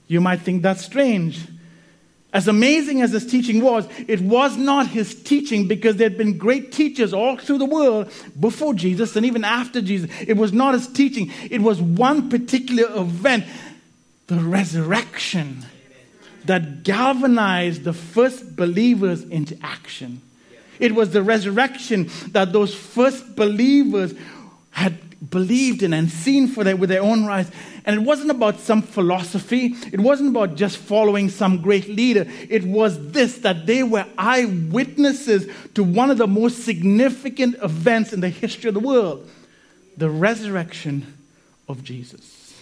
You 0.08 0.20
might 0.20 0.40
think 0.40 0.62
that's 0.62 0.84
strange. 0.84 1.40
As 2.32 2.48
amazing 2.48 3.00
as 3.00 3.12
his 3.12 3.24
teaching 3.24 3.60
was, 3.62 3.86
it 4.08 4.20
was 4.20 4.56
not 4.56 4.88
his 4.88 5.14
teaching 5.22 5.68
because 5.68 5.96
there 5.96 6.08
had 6.08 6.18
been 6.18 6.36
great 6.36 6.72
teachers 6.72 7.12
all 7.12 7.36
through 7.36 7.58
the 7.58 7.64
world 7.64 8.10
before 8.40 8.74
Jesus 8.74 9.14
and 9.14 9.24
even 9.24 9.44
after 9.44 9.80
Jesus. 9.80 10.10
It 10.26 10.36
was 10.36 10.52
not 10.52 10.74
his 10.74 10.88
teaching, 10.88 11.30
it 11.48 11.60
was 11.60 11.80
one 11.80 12.28
particular 12.28 12.88
event 12.96 13.44
the 14.26 14.36
resurrection 14.36 15.64
that 16.46 16.82
galvanized 16.82 17.84
the 17.84 17.92
first 17.92 18.56
believers 18.56 19.22
into 19.22 19.56
action. 19.62 20.20
It 20.78 20.94
was 20.94 21.10
the 21.10 21.22
resurrection 21.22 22.10
that 22.28 22.52
those 22.52 22.74
first 22.74 23.36
believers 23.36 24.14
had 24.70 25.30
believed 25.30 25.82
in 25.82 25.92
and 25.92 26.10
seen 26.10 26.48
for 26.48 26.64
their, 26.64 26.76
with 26.76 26.90
their 26.90 27.02
own 27.02 27.24
eyes. 27.28 27.50
And 27.86 27.96
it 27.96 28.02
wasn't 28.02 28.30
about 28.30 28.60
some 28.60 28.82
philosophy. 28.82 29.74
It 29.92 30.00
wasn't 30.00 30.30
about 30.30 30.56
just 30.56 30.78
following 30.78 31.28
some 31.28 31.62
great 31.62 31.88
leader. 31.88 32.26
It 32.48 32.64
was 32.64 33.12
this 33.12 33.38
that 33.38 33.66
they 33.66 33.82
were 33.82 34.06
eyewitnesses 34.18 35.50
to 35.74 35.84
one 35.84 36.10
of 36.10 36.18
the 36.18 36.26
most 36.26 36.64
significant 36.64 37.56
events 37.62 38.12
in 38.12 38.20
the 38.20 38.30
history 38.30 38.68
of 38.68 38.74
the 38.74 38.80
world 38.80 39.28
the 39.96 40.10
resurrection 40.10 41.14
of 41.68 41.84
Jesus. 41.84 42.60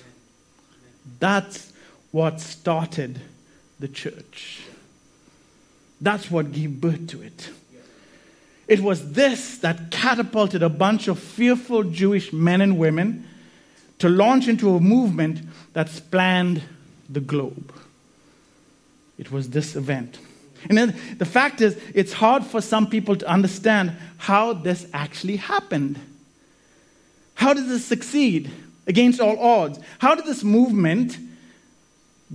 That's 1.19 1.73
what 2.11 2.41
started 2.41 3.21
the 3.83 3.89
church. 3.89 4.61
That's 6.01 6.31
what 6.31 6.53
gave 6.53 6.81
birth 6.81 7.09
to 7.09 7.21
it. 7.21 7.51
It 8.69 8.79
was 8.79 9.13
this 9.13 9.59
that 9.59 9.91
catapulted 9.91 10.63
a 10.63 10.69
bunch 10.69 11.09
of 11.09 11.19
fearful 11.19 11.83
Jewish 11.83 12.33
men 12.33 12.61
and 12.61 12.79
women 12.79 13.29
to 13.99 14.09
launch 14.09 14.47
into 14.47 14.77
a 14.77 14.81
movement 14.81 15.41
that 15.73 15.89
spanned 15.89 16.63
the 17.11 17.19
globe. 17.19 17.75
It 19.19 19.33
was 19.33 19.51
this 19.51 19.75
event. 19.75 20.21
And 20.69 20.79
then 20.79 20.97
the 21.19 21.27
fact 21.27 21.61
is, 21.61 21.77
it's 21.93 22.13
hard 22.13 22.45
for 22.45 22.61
some 22.61 22.89
people 22.89 23.17
to 23.17 23.27
understand 23.29 23.97
how 24.17 24.53
this 24.53 24.87
actually 24.95 25.37
happened. 25.37 25.99
How 27.35 27.53
did 27.53 27.67
this 27.67 27.85
succeed 27.85 28.49
against 28.87 29.21
all 29.21 29.37
odds? 29.41 29.81
How 29.99 30.15
did 30.15 30.25
this 30.25 30.45
movement 30.45 31.19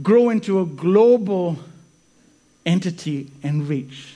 grow 0.01 0.29
into 0.29 0.59
a 0.59 0.65
global 0.65 1.57
entity 2.65 3.31
and 3.43 3.67
reach. 3.67 4.13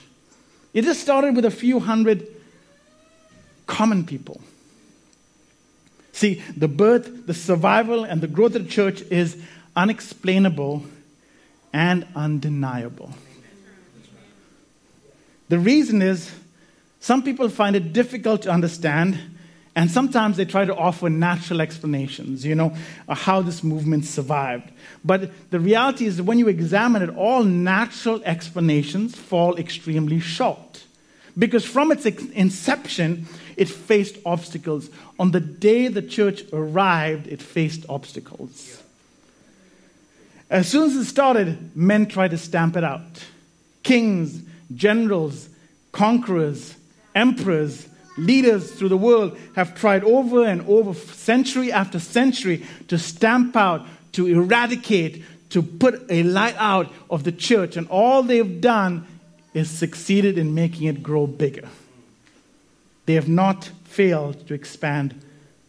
It 0.74 0.84
just 0.84 1.00
started 1.00 1.36
with 1.36 1.44
a 1.44 1.50
few 1.50 1.80
hundred 1.80 2.26
common 3.66 4.04
people. 4.04 4.40
See, 6.12 6.42
the 6.56 6.68
birth, 6.68 7.26
the 7.26 7.34
survival, 7.34 8.04
and 8.04 8.20
the 8.20 8.26
growth 8.26 8.54
of 8.54 8.64
the 8.64 8.70
church 8.70 9.02
is 9.02 9.36
unexplainable 9.74 10.84
and 11.72 12.06
undeniable. 12.14 13.12
The 15.48 15.58
reason 15.58 16.02
is 16.02 16.30
some 17.00 17.22
people 17.22 17.48
find 17.48 17.74
it 17.74 17.92
difficult 17.92 18.42
to 18.42 18.50
understand 18.50 19.18
and 19.74 19.90
sometimes 19.90 20.36
they 20.36 20.44
try 20.44 20.64
to 20.64 20.76
offer 20.76 21.08
natural 21.08 21.62
explanations, 21.62 22.44
you 22.44 22.54
know, 22.54 22.76
uh, 23.08 23.14
how 23.14 23.40
this 23.40 23.64
movement 23.64 24.04
survived. 24.04 24.70
But 25.04 25.30
the 25.50 25.58
reality 25.58 26.04
is 26.04 26.18
that 26.18 26.24
when 26.24 26.38
you 26.38 26.48
examine 26.48 27.02
it, 27.02 27.10
all 27.16 27.42
natural 27.42 28.22
explanations 28.24 29.16
fall 29.16 29.56
extremely 29.56 30.20
short. 30.20 30.84
Because 31.38 31.64
from 31.64 31.90
its 31.90 32.04
inception, 32.04 33.26
it 33.56 33.68
faced 33.68 34.18
obstacles. 34.26 34.90
On 35.18 35.30
the 35.30 35.40
day 35.40 35.88
the 35.88 36.02
church 36.02 36.42
arrived, 36.52 37.26
it 37.26 37.40
faced 37.40 37.86
obstacles. 37.88 38.82
As 40.50 40.68
soon 40.68 40.90
as 40.90 40.96
it 40.96 41.06
started, 41.06 41.74
men 41.74 42.06
tried 42.06 42.32
to 42.32 42.38
stamp 42.38 42.76
it 42.76 42.84
out. 42.84 43.24
Kings, 43.82 44.42
generals, 44.74 45.48
conquerors, 45.92 46.74
emperors, 47.14 47.88
leaders 48.16 48.72
through 48.72 48.88
the 48.88 48.96
world 48.96 49.38
have 49.54 49.74
tried 49.74 50.04
over 50.04 50.44
and 50.44 50.66
over, 50.68 50.94
century 50.94 51.72
after 51.72 51.98
century, 51.98 52.64
to 52.88 52.98
stamp 52.98 53.56
out, 53.56 53.86
to 54.12 54.26
eradicate, 54.26 55.24
to 55.50 55.62
put 55.62 56.04
a 56.10 56.22
light 56.22 56.56
out 56.58 56.92
of 57.10 57.24
the 57.24 57.32
church. 57.32 57.76
And 57.76 57.88
all 57.88 58.22
they've 58.22 58.60
done 58.60 59.06
is 59.54 59.70
succeeded 59.70 60.38
in 60.38 60.54
making 60.54 60.86
it 60.86 61.02
grow 61.02 61.26
bigger. 61.26 61.68
They 63.06 63.14
have 63.14 63.28
not 63.28 63.70
failed 63.84 64.46
to 64.48 64.54
expand 64.54 65.20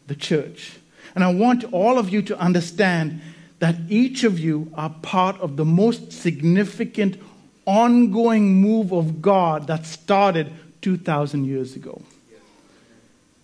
the 0.07 0.15
church. 0.15 0.77
And 1.15 1.23
I 1.23 1.33
want 1.33 1.65
all 1.73 1.97
of 1.97 2.09
you 2.09 2.21
to 2.23 2.39
understand 2.39 3.21
that 3.59 3.75
each 3.89 4.23
of 4.23 4.39
you 4.39 4.71
are 4.75 4.89
part 4.89 5.39
of 5.39 5.55
the 5.57 5.65
most 5.65 6.11
significant 6.11 7.17
ongoing 7.65 8.61
move 8.61 8.91
of 8.91 9.21
God 9.21 9.67
that 9.67 9.85
started 9.85 10.51
2,000 10.81 11.45
years 11.45 11.75
ago. 11.75 12.01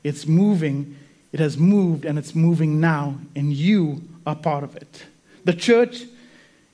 It's 0.09 0.25
moving, 0.25 0.97
it 1.31 1.39
has 1.39 1.55
moved, 1.55 2.03
and 2.03 2.17
it's 2.17 2.33
moving 2.33 2.79
now, 2.79 3.19
and 3.35 3.53
you 3.53 4.01
are 4.25 4.35
part 4.35 4.63
of 4.63 4.75
it. 4.75 5.05
The 5.45 5.53
church 5.53 6.03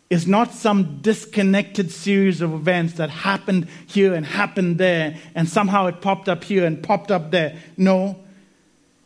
is 0.09 0.25
not 0.25 0.53
some 0.53 1.01
disconnected 1.01 1.91
series 1.91 2.39
of 2.39 2.53
events 2.53 2.93
that 2.93 3.09
happened 3.09 3.67
here 3.87 4.13
and 4.13 4.25
happened 4.25 4.77
there, 4.77 5.17
and 5.35 5.49
somehow 5.49 5.87
it 5.87 5.99
popped 5.99 6.29
up 6.29 6.45
here 6.45 6.65
and 6.65 6.81
popped 6.81 7.11
up 7.11 7.31
there. 7.31 7.57
No, 7.75 8.17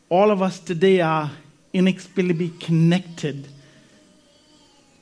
all 0.10 0.30
of 0.30 0.44
us 0.44 0.60
today 0.60 1.02
are 1.02 1.32
inexplicably 1.74 2.50
connected 2.60 3.48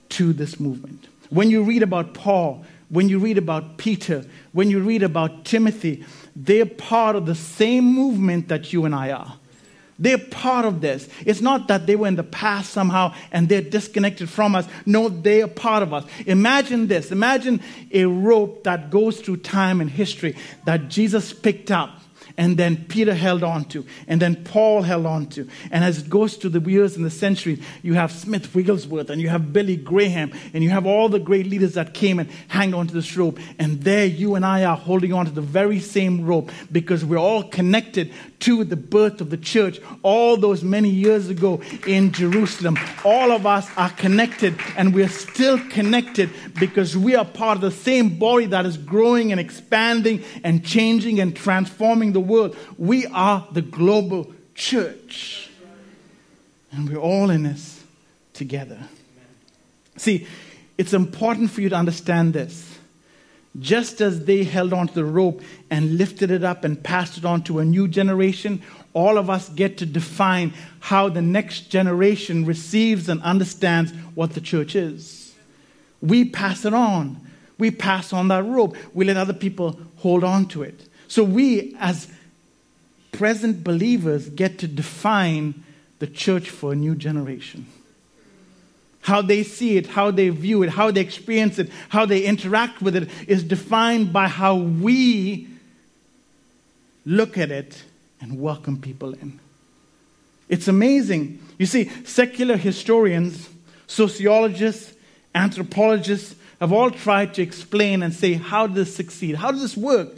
to 0.08 0.32
this 0.32 0.58
movement. 0.58 1.06
When 1.30 1.50
you 1.50 1.64
read 1.64 1.84
about 1.84 2.14
Paul, 2.14 2.64
when 2.88 3.10
you 3.10 3.20
read 3.20 3.38
about 3.38 3.76
Peter, 3.76 4.24
when 4.54 4.72
you 4.72 4.80
read 4.80 5.04
about 5.04 5.44
Timothy, 5.44 6.06
they're 6.40 6.68
part 6.68 7.16
of 7.16 7.26
the 7.26 7.34
same 7.34 7.84
movement 7.84 8.50
that 8.50 8.72
you 8.72 8.86
and 8.86 8.94
I 8.94 9.12
are. 9.12 9.34
They're 9.98 10.20
part 10.20 10.66
of 10.66 10.82
this. 10.82 11.10
It's 11.26 11.42
not 11.42 11.68
that 11.70 11.88
they 11.88 11.96
were 11.96 12.08
in 12.08 12.16
the 12.16 12.24
past 12.24 12.72
somehow 12.72 13.16
and 13.32 13.50
they're 13.50 13.64
disconnected 13.64 14.30
from 14.30 14.54
us. 14.54 14.68
No, 14.86 15.10
they 15.10 15.42
are 15.42 15.48
part 15.48 15.82
of 15.82 15.92
us. 15.92 16.06
Imagine 16.28 16.86
this. 16.86 17.12
Imagine 17.12 17.62
a 17.92 18.06
rope 18.06 18.64
that 18.66 18.92
goes 18.92 19.20
through 19.20 19.38
time 19.38 19.82
and 19.82 19.90
history 19.90 20.36
that 20.66 20.90
Jesus 20.90 21.34
picked 21.34 21.72
up 21.72 22.00
and 22.38 22.56
then 22.56 22.86
Peter 22.86 23.16
held 23.16 23.44
on 23.44 23.66
to, 23.66 23.86
and 24.08 24.22
then 24.22 24.44
Paul 24.44 24.84
held 24.84 25.06
on 25.06 25.26
to. 25.28 25.48
And 25.72 25.84
as 25.84 26.00
it 26.00 26.10
goes 26.10 26.36
through 26.36 26.52
the 26.52 26.70
years 26.70 26.96
and 26.96 27.04
the 27.04 27.10
centuries, 27.10 27.60
you 27.82 27.96
have 27.96 28.12
Smith 28.12 28.54
Wigglesworth, 28.54 29.10
and 29.10 29.20
you 29.20 29.30
have 29.30 29.52
Billy 29.52 29.76
Graham, 29.76 30.32
and 30.54 30.64
you 30.64 30.70
have 30.70 30.86
all 30.86 31.10
the 31.10 31.20
great 31.20 31.48
leaders 31.48 31.74
that 31.74 31.94
came 31.94 32.20
and 32.20 32.30
hang 32.48 32.74
on 32.74 32.88
to 32.88 32.94
this 32.94 33.18
rope. 33.18 33.40
And 33.58 33.82
there 33.82 34.06
you 34.06 34.36
and 34.36 34.46
I 34.46 34.64
are 34.66 34.78
holding 34.78 35.14
on 35.14 35.26
to 35.26 35.32
the 35.32 35.42
very 35.42 35.80
same 35.80 36.26
rope 36.26 36.52
because 36.72 37.04
we're 37.04 37.18
all 37.18 37.44
connected 37.44 38.14
to 38.40 38.64
the 38.64 38.76
birth 38.76 39.20
of 39.20 39.32
the 39.32 39.38
church 39.38 39.80
all 40.04 40.38
those 40.38 40.64
many 40.64 40.90
years 40.90 41.30
ago 41.30 41.62
in 41.88 42.12
Jerusalem. 42.12 42.78
All 43.04 43.32
of 43.32 43.48
us 43.48 43.68
are 43.78 43.90
connected, 43.90 44.56
and 44.78 44.94
we're 44.94 45.10
still 45.10 45.58
connected 45.70 46.30
because 46.60 46.96
we 46.96 47.16
are 47.16 47.26
part 47.26 47.56
of 47.56 47.62
the 47.62 47.72
same 47.72 48.20
body 48.20 48.46
that 48.48 48.66
is 48.66 48.78
growing 48.78 49.32
and 49.32 49.42
expanding 49.42 50.24
and 50.44 50.64
changing 50.64 51.20
and 51.20 51.36
transforming 51.36 52.14
the 52.14 52.27
world. 52.28 52.56
We 52.78 53.06
are 53.08 53.48
the 53.52 53.62
global 53.62 54.34
church. 54.56 55.50
And 56.72 56.90
we're 56.90 57.00
all 57.00 57.30
in 57.30 57.44
this 57.44 57.84
together. 58.34 58.80
See, 59.96 60.28
it's 60.78 60.94
important 60.94 61.52
for 61.52 61.62
you 61.62 61.70
to 61.70 61.76
understand 61.76 62.34
this. 62.34 62.78
Just 63.60 64.02
as 64.02 64.26
they 64.26 64.44
held 64.44 64.74
onto 64.74 64.94
the 64.94 65.06
rope 65.06 65.42
and 65.72 65.98
lifted 65.98 66.30
it 66.30 66.44
up 66.44 66.64
and 66.64 66.82
passed 66.84 67.18
it 67.18 67.26
on 67.26 67.42
to 67.44 67.58
a 67.58 67.66
new 67.66 67.88
generation, 67.88 68.62
all 68.94 69.18
of 69.18 69.30
us 69.30 69.50
get 69.50 69.78
to 69.80 69.86
define 69.86 70.54
how 70.80 71.10
the 71.10 71.22
next 71.22 71.70
generation 71.70 72.46
receives 72.46 73.10
and 73.10 73.22
understands 73.24 73.92
what 74.14 74.34
the 74.34 74.42
church 74.42 74.76
is. 74.76 75.34
We 76.02 76.26
pass 76.26 76.66
it 76.66 76.74
on. 76.74 77.20
We 77.58 77.72
pass 77.72 78.14
on 78.14 78.28
that 78.28 78.44
rope. 78.44 78.78
We 78.94 79.06
let 79.06 79.18
other 79.18 79.34
people 79.34 79.80
hold 79.98 80.24
on 80.24 80.46
to 80.50 80.62
it. 80.62 80.88
So 81.08 81.24
we, 81.24 81.76
as 81.80 82.08
present 83.18 83.64
believers, 83.64 84.30
get 84.30 84.60
to 84.60 84.68
define 84.68 85.64
the 85.98 86.06
church 86.06 86.52
for 86.52 86.72
a 86.72 86.76
new 86.76 86.94
generation. 86.94 87.66
How 89.02 89.24
they 89.24 89.42
see 89.42 89.78
it, 89.78 89.88
how 89.88 90.12
they 90.12 90.30
view 90.30 90.62
it, 90.62 90.70
how 90.70 90.92
they 90.92 91.02
experience 91.02 91.58
it, 91.58 91.72
how 91.90 92.06
they 92.06 92.24
interact 92.24 92.82
with 92.82 92.96
it 92.96 93.10
is 93.28 93.42
defined 93.42 94.14
by 94.14 94.28
how 94.28 94.56
we 94.56 95.48
look 97.06 97.38
at 97.38 97.50
it 97.50 97.84
and 98.22 98.40
welcome 98.40 98.80
people 98.80 99.14
in. 99.14 99.40
It's 100.48 100.68
amazing. 100.68 101.40
You 101.58 101.66
see, 101.66 101.90
secular 102.06 102.56
historians, 102.56 103.50
sociologists, 103.88 104.94
anthropologists 105.34 106.36
have 106.60 106.72
all 106.72 106.92
tried 106.92 107.34
to 107.36 107.42
explain 107.42 108.04
and 108.04 108.14
say, 108.14 108.34
how 108.34 108.68
does 108.68 108.76
this 108.76 108.96
succeed? 108.96 109.36
How 109.36 109.52
does 109.52 109.62
this 109.62 109.78
work? 109.78 110.10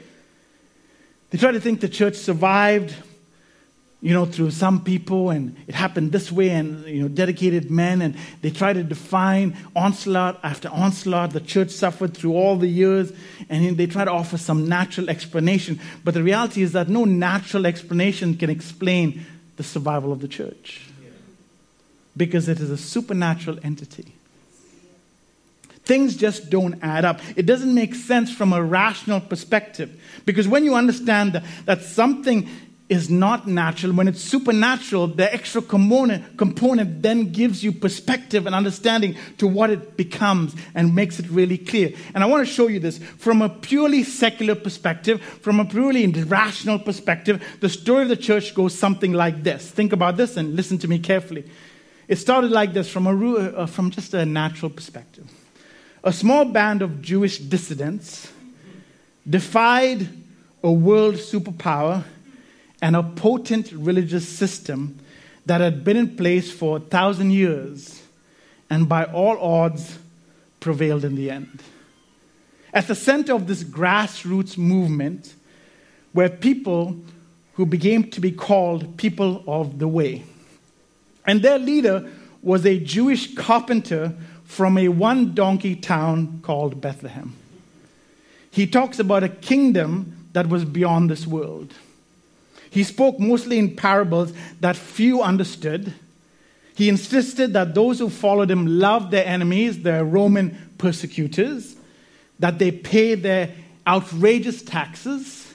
They 1.30 1.38
try 1.38 1.52
to 1.52 1.60
think 1.60 1.82
the 1.82 1.90
church 1.90 2.16
survived, 2.16 2.96
you 4.02 4.14
know, 4.14 4.26
through 4.26 4.52
some 4.52 4.84
people 4.84 5.30
and 5.30 5.56
it 5.68 5.76
happened 5.76 6.12
this 6.12 6.32
way 6.32 6.50
and, 6.50 6.86
you 6.86 7.02
know, 7.02 7.08
dedicated 7.08 7.70
men 7.70 8.02
and 8.02 8.16
they 8.42 8.50
try 8.50 8.74
to 8.74 8.84
define 8.84 9.56
onslaught 9.76 10.40
after 10.42 10.70
onslaught. 10.70 11.32
The 11.32 11.42
church 11.42 11.70
suffered 11.70 12.16
through 12.16 12.34
all 12.34 12.56
the 12.56 12.68
years 12.68 13.12
and 13.50 13.78
they 13.78 13.88
try 13.88 14.06
to 14.06 14.12
offer 14.12 14.38
some 14.38 14.68
natural 14.68 15.10
explanation. 15.10 15.80
But 16.04 16.14
the 16.14 16.24
reality 16.24 16.62
is 16.62 16.72
that 16.72 16.90
no 16.90 17.06
natural 17.06 17.68
explanation 17.68 18.36
can 18.36 18.50
explain 18.50 19.26
the 19.58 19.64
survival 19.64 20.12
of 20.12 20.22
the 20.22 20.28
church 20.28 20.82
because 22.16 22.50
it 22.50 22.60
is 22.60 22.72
a 22.72 22.78
supernatural 22.78 23.60
entity. 23.64 24.16
Things 25.84 26.16
just 26.16 26.50
don't 26.50 26.78
add 26.84 27.06
up. 27.06 27.20
It 27.36 27.46
doesn't 27.46 27.74
make 27.74 27.96
sense 27.96 28.32
from 28.32 28.54
a 28.54 28.64
rational 28.64 29.20
perspective. 29.20 30.00
Because 30.26 30.48
when 30.48 30.64
you 30.64 30.76
understand 30.76 31.42
that, 31.66 31.82
something 31.82 32.48
is 32.90 33.08
not 33.08 33.48
natural, 33.48 33.94
when 33.94 34.08
it's 34.08 34.22
supernatural, 34.22 35.06
the 35.08 35.32
extra 35.32 35.62
component, 35.62 36.38
component 36.38 37.04
then 37.04 37.32
gives 37.32 37.64
you 37.64 37.72
perspective 37.72 38.48
and 38.48 38.56
understanding 38.56 39.16
to 39.38 39.46
what 39.46 39.70
it 39.70 39.96
becomes 39.96 40.56
and 40.74 40.96
makes 40.96 41.20
it 41.20 41.30
really 41.30 41.58
clear. 41.58 41.92
And 42.16 42.24
I 42.24 42.28
want 42.28 42.48
to 42.48 42.52
show 42.52 42.68
you 42.68 42.80
this 42.80 42.98
from 42.98 43.44
a 43.44 43.50
purely 43.50 44.04
secular 44.04 44.56
perspective, 44.56 45.22
from 45.22 45.60
a 45.60 45.66
purely 45.66 46.08
rational 46.08 46.80
perspective. 46.80 47.44
The 47.60 47.70
story 47.70 48.04
of 48.04 48.10
the 48.10 48.18
church 48.18 48.56
goes 48.56 48.78
something 48.78 49.14
like 49.14 49.44
this. 49.44 49.70
Think 49.70 49.94
about 49.94 50.18
this 50.18 50.36
and 50.36 50.56
listen 50.56 50.80
to 50.80 50.88
me 50.88 50.98
carefully. 50.98 51.46
It 52.08 52.16
started 52.16 52.50
like 52.50 52.74
this 52.74 52.90
from, 52.90 53.06
a, 53.06 53.50
uh, 53.52 53.66
from 53.68 53.92
just 53.92 54.16
a 54.16 54.26
natural 54.26 54.72
perspective 54.72 55.30
a 56.04 56.14
small 56.14 56.46
band 56.46 56.82
of 56.82 57.02
Jewish 57.02 57.40
dissidents 57.40 58.32
defied 59.30 60.08
a 60.64 60.72
world 60.72 61.16
superpower 61.16 62.04
and 62.82 62.96
a 62.96 63.04
potent 63.04 63.72
religious 63.72 64.28
system 64.28 64.98
that 65.46 65.62
had 65.62 65.84
been 65.84 65.98
in 65.98 66.16
place 66.16 66.52
for 66.52 66.78
a 66.78 66.80
thousand 66.80 67.32
years 67.32 68.02
and 68.70 68.88
by 68.88 69.04
all 69.06 69.38
odds 69.40 69.98
prevailed 70.60 71.04
in 71.04 71.16
the 71.16 71.32
end. 71.32 71.62
At 72.74 72.88
the 72.88 72.96
center 72.96 73.34
of 73.34 73.48
this 73.48 73.64
grassroots 73.64 74.58
movement 74.58 75.34
were 76.14 76.30
people 76.30 76.98
who 77.54 77.66
began 77.66 78.10
to 78.12 78.22
be 78.22 78.32
called 78.32 78.98
people 78.98 79.44
of 79.48 79.80
the 79.80 79.88
way. 79.88 80.24
And 81.26 81.42
their 81.42 81.60
leader 81.60 82.10
was 82.42 82.66
a 82.66 82.80
Jewish 82.80 83.36
carpenter 83.36 84.14
from 84.50 84.80
a 84.80 84.88
one 84.88 85.36
donkey 85.36 85.76
town 85.76 86.40
called 86.42 86.82
Bethlehem. 86.82 87.36
He 88.50 88.66
talks 88.66 88.98
about 88.98 89.24
a 89.24 89.30
kingdom 89.30 90.28
that 90.34 90.50
was 90.50 90.66
beyond 90.66 91.08
this 91.08 91.28
world. 91.28 91.72
He 92.72 92.84
spoke 92.84 93.20
mostly 93.20 93.60
in 93.60 93.76
parables 93.76 94.34
that 94.60 94.76
few 94.76 95.22
understood. 95.22 95.94
He 96.74 96.90
insisted 96.90 97.54
that 97.54 97.76
those 97.76 98.00
who 98.00 98.10
followed 98.10 98.50
him 98.50 98.66
loved 98.66 99.12
their 99.12 99.26
enemies, 99.26 99.84
their 99.84 100.04
Roman 100.04 100.72
persecutors, 100.80 101.76
that 102.40 102.58
they 102.58 102.72
pay 102.72 103.14
their 103.14 103.52
outrageous 103.86 104.64
taxes. 104.64 105.54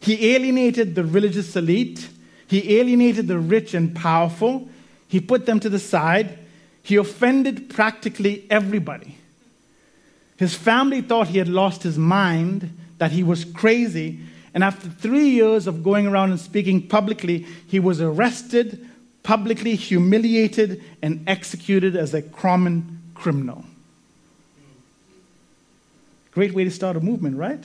He 0.00 0.34
alienated 0.34 0.96
the 0.96 1.04
religious 1.04 1.54
elite. 1.54 2.08
He 2.48 2.80
alienated 2.80 3.28
the 3.28 3.38
rich 3.38 3.74
and 3.74 3.94
powerful. 3.94 4.68
He 5.06 5.20
put 5.20 5.46
them 5.46 5.60
to 5.60 5.68
the 5.68 5.78
side 5.78 6.36
he 6.88 6.96
offended 6.96 7.68
practically 7.68 8.46
everybody. 8.48 9.18
His 10.38 10.54
family 10.54 11.02
thought 11.02 11.28
he 11.28 11.36
had 11.36 11.46
lost 11.46 11.82
his 11.82 11.98
mind, 11.98 12.74
that 12.96 13.12
he 13.12 13.22
was 13.22 13.44
crazy, 13.44 14.20
and 14.54 14.64
after 14.64 14.88
three 14.88 15.28
years 15.28 15.66
of 15.66 15.82
going 15.82 16.06
around 16.06 16.30
and 16.30 16.40
speaking 16.40 16.88
publicly, 16.88 17.44
he 17.66 17.78
was 17.78 18.00
arrested, 18.00 18.88
publicly 19.22 19.74
humiliated, 19.74 20.82
and 21.02 21.28
executed 21.28 21.94
as 21.94 22.14
a 22.14 22.22
common 22.22 23.02
criminal. 23.12 23.66
Great 26.32 26.54
way 26.54 26.64
to 26.64 26.70
start 26.70 26.96
a 26.96 27.00
movement, 27.00 27.36
right? 27.36 27.62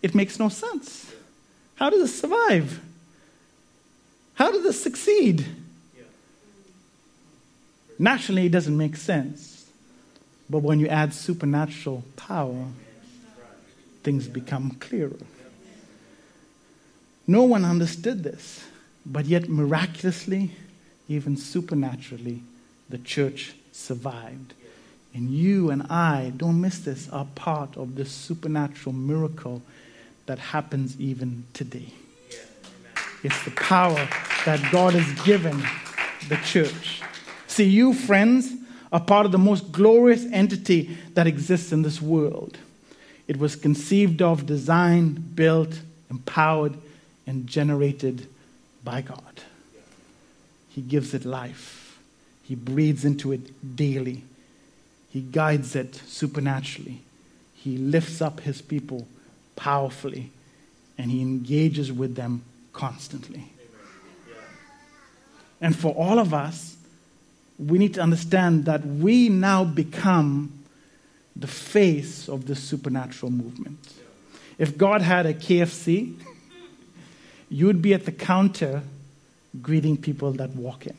It 0.00 0.14
makes 0.14 0.38
no 0.38 0.48
sense. 0.48 1.12
How 1.74 1.90
does 1.90 2.00
this 2.00 2.18
survive? 2.18 2.80
How 4.36 4.50
does 4.50 4.62
this 4.62 4.82
succeed? 4.82 5.44
Naturally, 7.98 8.46
it 8.46 8.52
doesn't 8.52 8.76
make 8.76 8.96
sense. 8.96 9.66
But 10.48 10.58
when 10.58 10.78
you 10.78 10.88
add 10.88 11.12
supernatural 11.12 12.04
power, 12.16 12.66
things 14.02 14.28
become 14.28 14.76
clearer. 14.78 15.18
No 17.26 17.42
one 17.42 17.64
understood 17.64 18.22
this, 18.22 18.64
but 19.04 19.26
yet 19.26 19.48
miraculously, 19.48 20.52
even 21.08 21.36
supernaturally, 21.36 22.42
the 22.88 22.98
church 22.98 23.54
survived. 23.72 24.54
And 25.12 25.30
you 25.30 25.70
and 25.70 25.82
I, 25.84 26.32
don't 26.36 26.60
miss 26.60 26.78
this, 26.78 27.08
are 27.08 27.26
part 27.34 27.76
of 27.76 27.96
this 27.96 28.12
supernatural 28.12 28.94
miracle 28.94 29.62
that 30.26 30.38
happens 30.38 31.00
even 31.00 31.44
today. 31.52 31.92
It's 33.24 33.44
the 33.44 33.50
power 33.52 34.08
that 34.44 34.70
God 34.70 34.92
has 34.94 35.26
given 35.26 35.58
the 36.28 36.36
church. 36.44 37.02
See, 37.56 37.64
you, 37.64 37.94
friends, 37.94 38.52
are 38.92 39.00
part 39.00 39.24
of 39.24 39.32
the 39.32 39.38
most 39.38 39.72
glorious 39.72 40.26
entity 40.30 40.94
that 41.14 41.26
exists 41.26 41.72
in 41.72 41.80
this 41.80 42.02
world. 42.02 42.58
It 43.28 43.38
was 43.38 43.56
conceived 43.56 44.20
of, 44.20 44.44
designed, 44.44 45.34
built, 45.34 45.80
empowered, 46.10 46.74
and 47.26 47.46
generated 47.46 48.28
by 48.84 49.00
God. 49.00 49.40
He 50.68 50.82
gives 50.82 51.14
it 51.14 51.24
life, 51.24 51.98
He 52.42 52.54
breathes 52.54 53.06
into 53.06 53.32
it 53.32 53.74
daily, 53.74 54.24
He 55.08 55.22
guides 55.22 55.74
it 55.74 55.94
supernaturally, 55.94 57.00
He 57.54 57.78
lifts 57.78 58.20
up 58.20 58.40
His 58.40 58.60
people 58.60 59.08
powerfully, 59.56 60.30
and 60.98 61.10
He 61.10 61.22
engages 61.22 61.90
with 61.90 62.16
them 62.16 62.42
constantly. 62.74 63.48
And 65.58 65.74
for 65.74 65.94
all 65.94 66.18
of 66.18 66.34
us, 66.34 66.75
we 67.58 67.78
need 67.78 67.94
to 67.94 68.00
understand 68.00 68.66
that 68.66 68.84
we 68.84 69.28
now 69.28 69.64
become 69.64 70.52
the 71.34 71.46
face 71.46 72.28
of 72.28 72.46
this 72.46 72.62
supernatural 72.62 73.30
movement. 73.30 73.78
If 74.58 74.76
God 74.76 75.02
had 75.02 75.26
a 75.26 75.34
KFC, 75.34 76.14
you 77.50 77.66
would 77.66 77.82
be 77.82 77.94
at 77.94 78.04
the 78.04 78.12
counter 78.12 78.82
greeting 79.62 79.96
people 79.96 80.32
that 80.32 80.50
walk 80.50 80.86
in. 80.86 80.96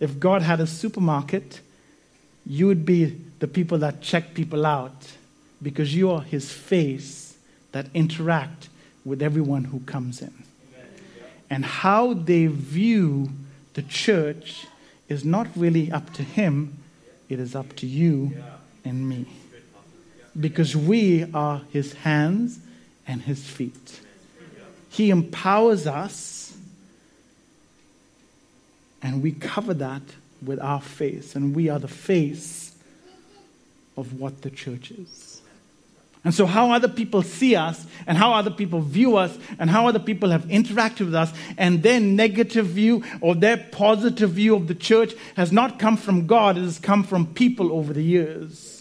If 0.00 0.18
God 0.18 0.42
had 0.42 0.60
a 0.60 0.66
supermarket, 0.66 1.60
you 2.44 2.66
would 2.66 2.84
be 2.84 3.20
the 3.38 3.46
people 3.46 3.78
that 3.78 4.00
check 4.00 4.34
people 4.34 4.66
out 4.66 5.12
because 5.62 5.94
you 5.94 6.10
are 6.10 6.22
his 6.22 6.50
face 6.50 7.36
that 7.70 7.86
interact 7.94 8.68
with 9.04 9.22
everyone 9.22 9.64
who 9.64 9.80
comes 9.80 10.20
in. 10.20 10.32
And 11.48 11.64
how 11.64 12.14
they 12.14 12.46
view 12.46 13.30
the 13.74 13.82
church 13.82 14.66
is 15.08 15.24
not 15.24 15.48
really 15.56 15.90
up 15.90 16.12
to 16.14 16.22
him, 16.22 16.78
it 17.28 17.38
is 17.38 17.54
up 17.54 17.74
to 17.76 17.86
you 17.86 18.34
and 18.84 19.08
me. 19.08 19.26
Because 20.38 20.76
we 20.76 21.30
are 21.32 21.62
his 21.70 21.92
hands 21.92 22.58
and 23.06 23.22
his 23.22 23.46
feet. 23.46 24.00
He 24.88 25.10
empowers 25.10 25.86
us, 25.86 26.56
and 29.02 29.22
we 29.22 29.32
cover 29.32 29.74
that 29.74 30.02
with 30.44 30.60
our 30.60 30.80
face, 30.80 31.34
and 31.34 31.54
we 31.54 31.68
are 31.68 31.78
the 31.78 31.88
face 31.88 32.74
of 33.96 34.20
what 34.20 34.42
the 34.42 34.50
church 34.50 34.90
is. 34.90 35.31
And 36.24 36.32
so, 36.32 36.46
how 36.46 36.70
other 36.70 36.88
people 36.88 37.22
see 37.22 37.56
us, 37.56 37.84
and 38.06 38.16
how 38.16 38.32
other 38.32 38.50
people 38.50 38.80
view 38.80 39.16
us, 39.16 39.36
and 39.58 39.68
how 39.68 39.88
other 39.88 39.98
people 39.98 40.30
have 40.30 40.44
interacted 40.44 41.06
with 41.06 41.14
us, 41.16 41.32
and 41.58 41.82
their 41.82 41.98
negative 41.98 42.66
view 42.66 43.02
or 43.20 43.34
their 43.34 43.56
positive 43.56 44.30
view 44.30 44.54
of 44.54 44.68
the 44.68 44.74
church 44.74 45.14
has 45.36 45.50
not 45.50 45.80
come 45.80 45.96
from 45.96 46.28
God, 46.28 46.56
it 46.56 46.62
has 46.62 46.78
come 46.78 47.02
from 47.02 47.26
people 47.26 47.72
over 47.72 47.92
the 47.92 48.02
years. 48.02 48.72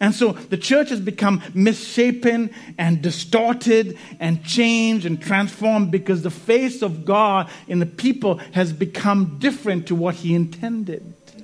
And 0.00 0.14
so 0.14 0.32
the 0.32 0.56
church 0.56 0.90
has 0.90 1.00
become 1.00 1.42
misshapen 1.54 2.50
and 2.76 3.02
distorted 3.02 3.98
and 4.20 4.44
changed 4.44 5.06
and 5.06 5.20
transformed 5.20 5.90
because 5.90 6.22
the 6.22 6.30
face 6.30 6.82
of 6.82 7.04
God 7.04 7.50
in 7.66 7.80
the 7.80 7.86
people 7.86 8.36
has 8.52 8.72
become 8.72 9.38
different 9.38 9.88
to 9.88 9.96
what 9.96 10.16
He 10.16 10.34
intended. 10.34 11.14
Do 11.26 11.42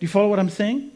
you 0.00 0.08
follow 0.08 0.28
what 0.28 0.38
I'm 0.38 0.50
saying? 0.50 0.92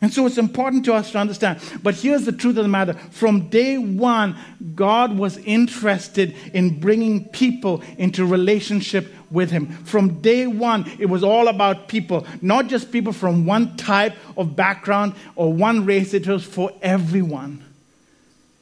And 0.00 0.12
so 0.12 0.26
it's 0.26 0.38
important 0.38 0.84
to 0.84 0.94
us 0.94 1.10
to 1.12 1.18
understand. 1.18 1.60
But 1.82 1.96
here's 1.96 2.24
the 2.24 2.32
truth 2.32 2.56
of 2.56 2.62
the 2.62 2.68
matter. 2.68 2.94
From 2.94 3.48
day 3.48 3.78
one, 3.78 4.36
God 4.76 5.18
was 5.18 5.38
interested 5.38 6.36
in 6.54 6.78
bringing 6.78 7.24
people 7.28 7.82
into 7.96 8.24
relationship 8.24 9.12
with 9.30 9.50
Him. 9.50 9.66
From 9.84 10.20
day 10.20 10.46
one, 10.46 10.88
it 10.98 11.06
was 11.06 11.24
all 11.24 11.48
about 11.48 11.88
people, 11.88 12.26
not 12.40 12.68
just 12.68 12.92
people 12.92 13.12
from 13.12 13.44
one 13.44 13.76
type 13.76 14.14
of 14.36 14.54
background 14.54 15.14
or 15.34 15.52
one 15.52 15.84
race, 15.84 16.14
it 16.14 16.26
was 16.28 16.44
for 16.44 16.72
everyone. 16.80 17.64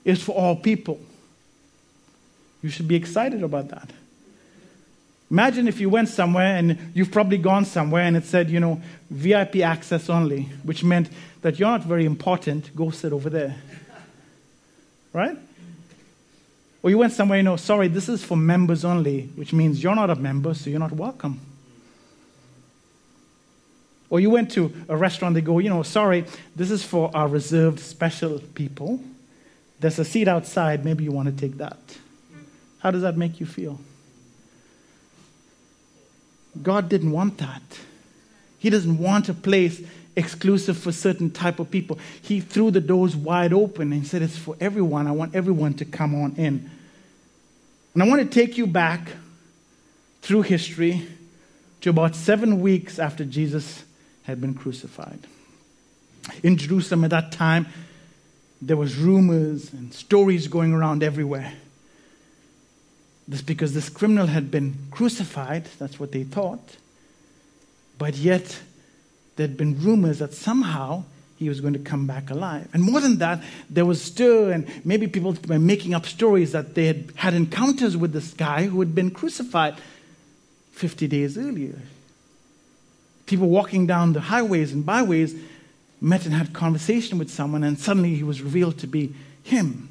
It's 0.05 0.23
for 0.23 0.33
all 0.33 0.57
people. 0.57 0.99
You 2.63 2.71
should 2.71 2.89
be 2.89 2.97
excited 2.97 3.43
about 3.43 3.69
that. 3.69 3.91
Imagine 5.31 5.67
if 5.67 5.81
you 5.81 5.89
went 5.89 6.09
somewhere 6.09 6.57
and 6.57 6.93
you've 6.95 7.11
probably 7.11 7.39
gone 7.39 7.65
somewhere 7.65 8.03
and 8.03 8.17
it 8.17 8.25
said, 8.25 8.49
you 8.49 8.61
know, 8.61 8.81
VIP 9.11 9.57
access 9.57 10.09
only, 10.09 10.43
which 10.63 10.85
meant 10.85 11.09
that 11.43 11.59
you're 11.59 11.69
not 11.69 11.83
very 11.83 12.05
important, 12.05 12.75
go 12.77 12.91
sit 12.91 13.13
over 13.13 13.29
there. 13.29 13.57
Right? 15.13 15.37
Or 16.83 16.91
you 16.91 16.99
went 16.99 17.13
somewhere, 17.13 17.39
you 17.39 17.43
know, 17.43 17.57
sorry, 17.57 17.89
this 17.89 18.09
is 18.09 18.23
for 18.23 18.37
members 18.37 18.85
only, 18.85 19.23
which 19.35 19.53
means 19.53 19.83
you're 19.83 19.97
not 19.97 20.11
a 20.11 20.15
member, 20.15 20.55
so 20.55 20.71
you're 20.71 20.79
not 20.79 20.93
welcome. 20.93 21.41
Or 24.09 24.21
you 24.21 24.31
went 24.31 24.53
to 24.53 24.73
a 24.89 24.97
restaurant, 24.97 25.35
they 25.35 25.41
go, 25.41 25.59
you 25.59 25.69
know, 25.69 25.83
sorry, 25.83 26.27
this 26.55 26.71
is 26.71 26.85
for 26.85 27.11
our 27.13 27.27
reserved 27.27 27.81
special 27.81 28.39
people. 28.55 29.01
There's 29.81 29.99
a 29.99 30.05
seat 30.05 30.29
outside, 30.29 30.85
maybe 30.85 31.03
you 31.03 31.11
want 31.11 31.29
to 31.29 31.35
take 31.35 31.59
that. 31.59 31.79
How 32.79 32.93
does 32.93 33.03
that 33.03 33.17
make 33.17 33.41
you 33.41 33.47
feel? 33.47 33.81
God 36.63 36.89
didn't 36.89 37.13
want 37.13 37.39
that. 37.39 37.63
He 38.59 38.71
doesn't 38.71 38.99
want 38.99 39.29
a 39.29 39.35
place 39.35 39.83
exclusive 40.17 40.79
for 40.79 40.93
certain 40.93 41.31
type 41.31 41.61
of 41.61 41.71
people. 41.71 41.99
He 42.23 42.41
threw 42.41 42.71
the 42.71 42.81
doors 42.81 43.15
wide 43.15 43.53
open 43.53 43.93
and 43.93 44.07
said 44.07 44.23
it's 44.23 44.39
for 44.39 44.57
everyone. 44.61 45.07
I 45.07 45.13
want 45.13 45.35
everyone 45.35 45.75
to 45.75 45.85
come 45.85 46.15
on 46.15 46.35
in. 46.37 46.71
And 47.95 48.03
I 48.03 48.09
want 48.09 48.23
to 48.23 48.29
take 48.29 48.57
you 48.59 48.67
back 48.67 49.09
through 50.23 50.43
history 50.43 51.07
to 51.83 51.91
about 51.91 52.17
7 52.17 52.61
weeks 52.61 52.99
after 52.99 53.25
Jesus 53.25 53.85
had 54.25 54.41
been 54.41 54.55
crucified. 54.55 55.21
In 56.43 56.57
Jerusalem 56.57 57.05
at 57.05 57.11
that 57.11 57.31
time, 57.31 57.67
there 58.61 58.77
was 58.77 58.97
rumors 58.97 59.73
and 59.73 59.93
stories 59.93 60.49
going 60.49 60.73
around 60.73 61.03
everywhere 61.03 61.53
this 63.29 63.43
because 63.43 63.75
this 63.75 63.89
criminal 63.89 64.27
had 64.27 64.51
been 64.51 64.75
crucified, 64.91 65.65
that's 65.79 65.99
what 65.99 66.13
they 66.13 66.23
thought. 66.23 66.77
But 67.99 68.17
yet, 68.17 68.61
there'd 69.37 69.57
been 69.57 69.83
rumors 69.83 70.19
that 70.19 70.35
somehow 70.35 71.05
he 71.39 71.49
was 71.49 71.61
going 71.61 71.75
to 71.75 71.79
come 71.79 72.07
back 72.07 72.31
alive. 72.31 72.69
And 72.73 72.83
more 72.83 73.01
than 73.01 73.19
that, 73.19 73.43
there 73.69 73.85
was 73.85 74.01
stir, 74.01 74.53
and 74.53 74.67
maybe 74.85 75.07
people 75.07 75.37
were 75.47 75.59
making 75.59 75.95
up 75.95 76.07
stories 76.07 76.53
that 76.53 76.75
they 76.75 76.87
had 76.87 77.13
had 77.17 77.35
encounters 77.35 77.97
with 77.97 78.13
this 78.13 78.33
guy 78.33 78.65
who 78.65 78.81
had 78.81 78.95
been 78.95 79.11
crucified 79.11 79.75
50 80.73 81.09
days 81.09 81.37
earlier. 81.37 81.79
People 83.27 83.49
walking 83.49 83.87
down 83.87 84.13
the 84.13 84.21
highways 84.21 84.73
and 84.73 84.87
byways 84.87 85.35
met 86.01 86.25
and 86.25 86.35
had 86.35 86.53
conversation 86.53 87.19
with 87.19 87.31
someone, 87.31 87.65
and 87.65 87.79
suddenly 87.79 88.15
he 88.15 88.23
was 88.23 88.41
revealed 88.41 88.79
to 88.79 88.87
be 88.87 89.15
him. 89.43 89.89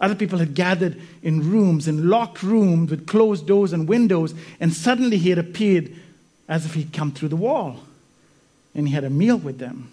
Other 0.00 0.14
people 0.14 0.38
had 0.38 0.54
gathered 0.54 1.00
in 1.22 1.50
rooms, 1.50 1.88
in 1.88 2.08
locked 2.08 2.42
rooms 2.42 2.90
with 2.90 3.06
closed 3.06 3.46
doors 3.46 3.72
and 3.72 3.88
windows, 3.88 4.34
and 4.60 4.72
suddenly 4.72 5.16
he 5.16 5.30
had 5.30 5.38
appeared 5.38 5.94
as 6.48 6.66
if 6.66 6.74
he'd 6.74 6.92
come 6.92 7.12
through 7.12 7.30
the 7.30 7.36
wall. 7.36 7.80
And 8.74 8.86
he 8.86 8.94
had 8.94 9.04
a 9.04 9.10
meal 9.10 9.38
with 9.38 9.58
them. 9.58 9.90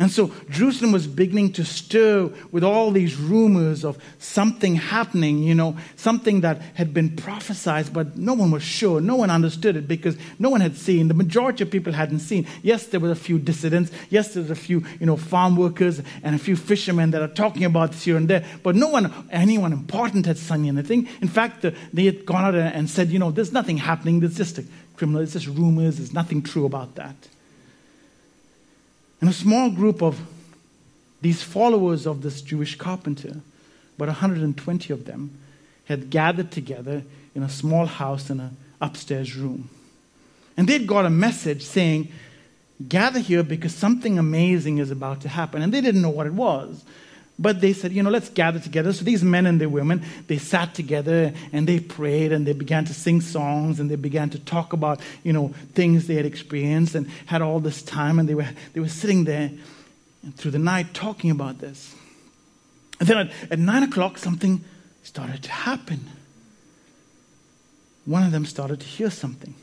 And 0.00 0.12
so 0.12 0.32
Jerusalem 0.48 0.92
was 0.92 1.08
beginning 1.08 1.52
to 1.54 1.64
stir 1.64 2.30
with 2.52 2.62
all 2.62 2.92
these 2.92 3.16
rumors 3.16 3.84
of 3.84 3.98
something 4.20 4.76
happening, 4.76 5.38
you 5.42 5.56
know, 5.56 5.76
something 5.96 6.42
that 6.42 6.62
had 6.74 6.94
been 6.94 7.16
prophesied, 7.16 7.92
but 7.92 8.16
no 8.16 8.34
one 8.34 8.52
was 8.52 8.62
sure. 8.62 9.00
No 9.00 9.16
one 9.16 9.28
understood 9.28 9.74
it 9.74 9.88
because 9.88 10.16
no 10.38 10.50
one 10.50 10.60
had 10.60 10.76
seen. 10.76 11.08
The 11.08 11.14
majority 11.14 11.64
of 11.64 11.72
people 11.72 11.92
hadn't 11.92 12.20
seen. 12.20 12.46
Yes, 12.62 12.86
there 12.86 13.00
were 13.00 13.10
a 13.10 13.16
few 13.16 13.40
dissidents. 13.40 13.90
Yes, 14.08 14.34
there 14.34 14.42
was 14.42 14.52
a 14.52 14.54
few, 14.54 14.84
you 15.00 15.06
know, 15.06 15.16
farm 15.16 15.56
workers 15.56 16.00
and 16.22 16.36
a 16.36 16.38
few 16.38 16.54
fishermen 16.54 17.10
that 17.10 17.20
are 17.20 17.26
talking 17.26 17.64
about 17.64 17.90
this 17.90 18.04
here 18.04 18.16
and 18.16 18.28
there. 18.28 18.44
But 18.62 18.76
no 18.76 18.86
one, 18.86 19.12
anyone 19.30 19.72
important 19.72 20.26
had 20.26 20.38
seen 20.38 20.66
anything. 20.66 21.08
In 21.20 21.26
fact, 21.26 21.66
they 21.92 22.04
had 22.04 22.24
gone 22.24 22.44
out 22.44 22.54
and 22.54 22.88
said, 22.88 23.08
you 23.08 23.18
know, 23.18 23.32
there's 23.32 23.52
nothing 23.52 23.78
happening. 23.78 24.20
There's 24.20 24.36
just 24.36 24.58
a 24.58 24.64
criminal. 24.96 25.22
It's 25.22 25.32
just 25.32 25.48
rumors. 25.48 25.96
There's 25.96 26.12
nothing 26.12 26.42
true 26.42 26.66
about 26.66 26.94
that. 26.94 27.16
And 29.20 29.28
a 29.28 29.32
small 29.32 29.70
group 29.70 30.02
of 30.02 30.20
these 31.20 31.42
followers 31.42 32.06
of 32.06 32.22
this 32.22 32.40
Jewish 32.40 32.76
carpenter, 32.76 33.36
about 33.96 34.08
120 34.08 34.92
of 34.92 35.04
them, 35.04 35.36
had 35.86 36.10
gathered 36.10 36.50
together 36.50 37.02
in 37.34 37.42
a 37.42 37.48
small 37.48 37.86
house 37.86 38.30
in 38.30 38.40
an 38.40 38.56
upstairs 38.80 39.34
room. 39.34 39.70
And 40.56 40.68
they'd 40.68 40.86
got 40.86 41.06
a 41.06 41.10
message 41.10 41.62
saying, 41.62 42.12
Gather 42.88 43.18
here 43.18 43.42
because 43.42 43.74
something 43.74 44.18
amazing 44.18 44.78
is 44.78 44.90
about 44.92 45.20
to 45.22 45.28
happen. 45.28 45.62
And 45.62 45.72
they 45.72 45.80
didn't 45.80 46.02
know 46.02 46.10
what 46.10 46.26
it 46.26 46.34
was. 46.34 46.84
But 47.38 47.60
they 47.60 47.72
said, 47.72 47.92
you 47.92 48.02
know, 48.02 48.10
let's 48.10 48.30
gather 48.30 48.58
together. 48.58 48.92
So 48.92 49.04
these 49.04 49.22
men 49.22 49.46
and 49.46 49.60
their 49.60 49.68
women, 49.68 50.04
they 50.26 50.38
sat 50.38 50.74
together 50.74 51.32
and 51.52 51.68
they 51.68 51.78
prayed 51.78 52.32
and 52.32 52.44
they 52.44 52.52
began 52.52 52.84
to 52.86 52.94
sing 52.94 53.20
songs 53.20 53.78
and 53.78 53.88
they 53.88 53.96
began 53.96 54.28
to 54.30 54.40
talk 54.40 54.72
about, 54.72 55.00
you 55.22 55.32
know, 55.32 55.54
things 55.74 56.08
they 56.08 56.16
had 56.16 56.26
experienced 56.26 56.96
and 56.96 57.08
had 57.26 57.40
all 57.40 57.60
this 57.60 57.80
time. 57.80 58.18
And 58.18 58.28
they 58.28 58.34
were, 58.34 58.48
they 58.72 58.80
were 58.80 58.88
sitting 58.88 59.24
there 59.24 59.52
through 60.34 60.50
the 60.50 60.58
night 60.58 60.94
talking 60.94 61.30
about 61.30 61.58
this. 61.60 61.94
And 62.98 63.08
then 63.08 63.18
at, 63.18 63.30
at 63.52 63.58
nine 63.60 63.84
o'clock, 63.84 64.18
something 64.18 64.64
started 65.04 65.44
to 65.44 65.50
happen. 65.52 66.08
One 68.04 68.24
of 68.24 68.32
them 68.32 68.46
started 68.46 68.80
to 68.80 68.86
hear 68.86 69.10
something. 69.10 69.54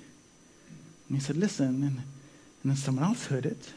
And 1.10 1.18
he 1.18 1.22
said, 1.22 1.36
listen. 1.36 1.84
And, 1.84 1.84
and 1.84 2.04
then 2.64 2.78
someone 2.78 3.04
else 3.04 3.26
heard 3.26 3.46
it. 3.46 3.74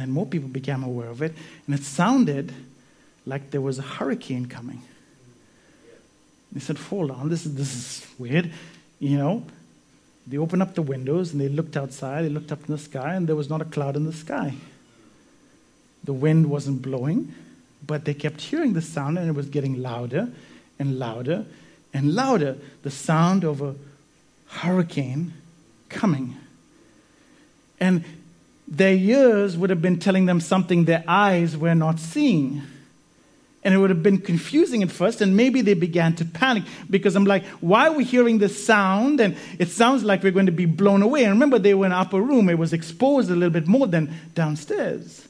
And 0.00 0.08
then 0.08 0.14
more 0.14 0.24
people 0.24 0.48
became 0.48 0.82
aware 0.82 1.10
of 1.10 1.20
it, 1.20 1.34
and 1.66 1.74
it 1.74 1.82
sounded 1.82 2.54
like 3.26 3.50
there 3.50 3.60
was 3.60 3.78
a 3.78 3.82
hurricane 3.82 4.46
coming. 4.46 4.80
They 6.50 6.60
said, 6.60 6.78
Hold 6.78 7.10
on, 7.10 7.28
this 7.28 7.44
is, 7.44 7.54
this 7.54 7.74
is 7.74 8.06
weird. 8.18 8.50
You 8.98 9.18
know, 9.18 9.44
they 10.26 10.38
opened 10.38 10.62
up 10.62 10.74
the 10.74 10.80
windows 10.80 11.32
and 11.32 11.40
they 11.40 11.50
looked 11.50 11.76
outside, 11.76 12.24
they 12.24 12.30
looked 12.30 12.50
up 12.50 12.60
in 12.60 12.72
the 12.72 12.78
sky, 12.78 13.12
and 13.12 13.26
there 13.26 13.36
was 13.36 13.50
not 13.50 13.60
a 13.60 13.66
cloud 13.66 13.94
in 13.94 14.06
the 14.06 14.12
sky. 14.14 14.54
The 16.04 16.14
wind 16.14 16.48
wasn't 16.48 16.80
blowing, 16.80 17.34
but 17.86 18.06
they 18.06 18.14
kept 18.14 18.40
hearing 18.40 18.72
the 18.72 18.80
sound, 18.80 19.18
and 19.18 19.28
it 19.28 19.34
was 19.34 19.50
getting 19.50 19.82
louder 19.82 20.30
and 20.78 20.98
louder 20.98 21.44
and 21.92 22.14
louder 22.14 22.56
the 22.84 22.90
sound 22.90 23.44
of 23.44 23.60
a 23.60 23.74
hurricane 24.46 25.34
coming. 25.90 26.38
And 27.78 28.02
their 28.70 28.94
ears 28.94 29.56
would 29.56 29.68
have 29.70 29.82
been 29.82 29.98
telling 29.98 30.26
them 30.26 30.40
something 30.40 30.84
their 30.84 31.04
eyes 31.08 31.56
were 31.56 31.74
not 31.74 31.98
seeing. 31.98 32.62
And 33.62 33.74
it 33.74 33.78
would 33.78 33.90
have 33.90 34.02
been 34.02 34.18
confusing 34.18 34.82
at 34.82 34.90
first, 34.90 35.20
and 35.20 35.36
maybe 35.36 35.60
they 35.60 35.74
began 35.74 36.14
to 36.16 36.24
panic 36.24 36.64
because 36.88 37.14
I'm 37.14 37.26
like, 37.26 37.44
why 37.60 37.88
are 37.88 37.92
we 37.92 38.04
hearing 38.04 38.38
this 38.38 38.64
sound? 38.64 39.20
And 39.20 39.36
it 39.58 39.68
sounds 39.68 40.02
like 40.02 40.22
we're 40.22 40.32
going 40.32 40.46
to 40.46 40.52
be 40.52 40.64
blown 40.64 41.02
away. 41.02 41.24
And 41.24 41.32
remember, 41.34 41.58
they 41.58 41.74
were 41.74 41.84
in 41.84 41.92
upper 41.92 42.22
room, 42.22 42.48
it 42.48 42.58
was 42.58 42.72
exposed 42.72 43.30
a 43.30 43.34
little 43.34 43.50
bit 43.50 43.66
more 43.66 43.86
than 43.86 44.14
downstairs. 44.34 45.26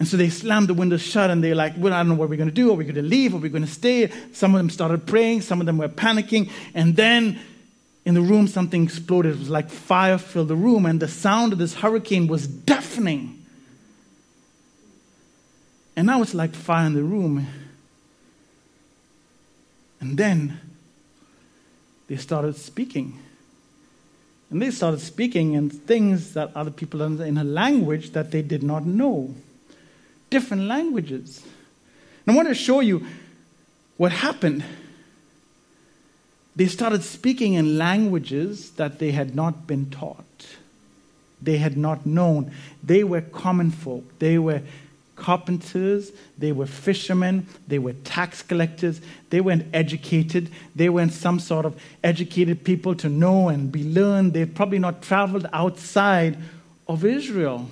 And 0.00 0.06
so 0.06 0.16
they 0.16 0.30
slammed 0.30 0.68
the 0.68 0.74
windows 0.74 1.02
shut 1.02 1.28
and 1.30 1.42
they're 1.42 1.56
like, 1.56 1.74
well, 1.76 1.92
I 1.92 1.98
don't 1.98 2.10
know 2.10 2.14
what 2.14 2.28
we're 2.28 2.36
going 2.36 2.48
to 2.48 2.54
do. 2.54 2.70
Are 2.70 2.74
we 2.74 2.84
going 2.84 2.94
to 2.94 3.02
leave? 3.02 3.34
Are 3.34 3.38
we 3.38 3.48
going 3.48 3.64
to 3.64 3.70
stay? 3.70 4.10
Some 4.32 4.54
of 4.54 4.58
them 4.58 4.70
started 4.70 5.06
praying, 5.06 5.42
some 5.42 5.60
of 5.60 5.66
them 5.66 5.76
were 5.76 5.88
panicking. 5.88 6.50
And 6.72 6.94
then 6.94 7.40
in 8.08 8.14
the 8.14 8.22
room, 8.22 8.48
something 8.48 8.84
exploded. 8.84 9.34
It 9.34 9.38
was 9.38 9.50
like 9.50 9.68
fire 9.68 10.16
filled 10.16 10.48
the 10.48 10.56
room, 10.56 10.86
and 10.86 10.98
the 10.98 11.06
sound 11.06 11.52
of 11.52 11.58
this 11.58 11.74
hurricane 11.74 12.26
was 12.26 12.48
deafening. 12.48 13.44
And 15.94 16.06
now 16.06 16.22
it's 16.22 16.32
like 16.32 16.54
fire 16.54 16.86
in 16.86 16.94
the 16.94 17.02
room. 17.02 17.46
And 20.00 20.16
then 20.16 20.58
they 22.06 22.16
started 22.16 22.56
speaking. 22.56 23.18
And 24.50 24.62
they 24.62 24.70
started 24.70 25.02
speaking 25.02 25.52
in 25.52 25.68
things 25.68 26.32
that 26.32 26.50
other 26.56 26.70
people 26.70 27.02
in 27.02 27.36
a 27.36 27.44
language 27.44 28.12
that 28.12 28.30
they 28.30 28.40
did 28.40 28.62
not 28.62 28.86
know. 28.86 29.34
Different 30.30 30.62
languages. 30.62 31.42
And 32.24 32.32
I 32.32 32.36
want 32.36 32.48
to 32.48 32.54
show 32.54 32.80
you 32.80 33.06
what 33.98 34.12
happened 34.12 34.64
they 36.58 36.66
started 36.66 37.04
speaking 37.04 37.54
in 37.54 37.78
languages 37.78 38.72
that 38.72 38.98
they 38.98 39.12
had 39.12 39.36
not 39.36 39.68
been 39.68 39.88
taught. 39.90 40.24
they 41.40 41.58
had 41.58 41.76
not 41.76 42.04
known. 42.04 42.50
They 42.82 43.04
were 43.04 43.20
common 43.20 43.70
folk. 43.70 44.04
They 44.18 44.38
were 44.38 44.62
carpenters, 45.14 46.10
they 46.36 46.50
were 46.50 46.66
fishermen, 46.66 47.46
they 47.68 47.78
were 47.78 47.92
tax 47.92 48.42
collectors, 48.42 49.00
they 49.30 49.40
weren't 49.40 49.66
educated, 49.72 50.50
they 50.74 50.88
weren't 50.88 51.12
some 51.12 51.38
sort 51.38 51.64
of 51.64 51.80
educated 52.02 52.64
people 52.64 52.94
to 52.96 53.08
know 53.08 53.48
and 53.48 53.70
be 53.70 53.84
learned. 53.84 54.32
They 54.32 54.44
probably 54.46 54.80
not 54.80 55.00
traveled 55.00 55.46
outside 55.52 56.38
of 56.88 57.04
Israel. 57.04 57.70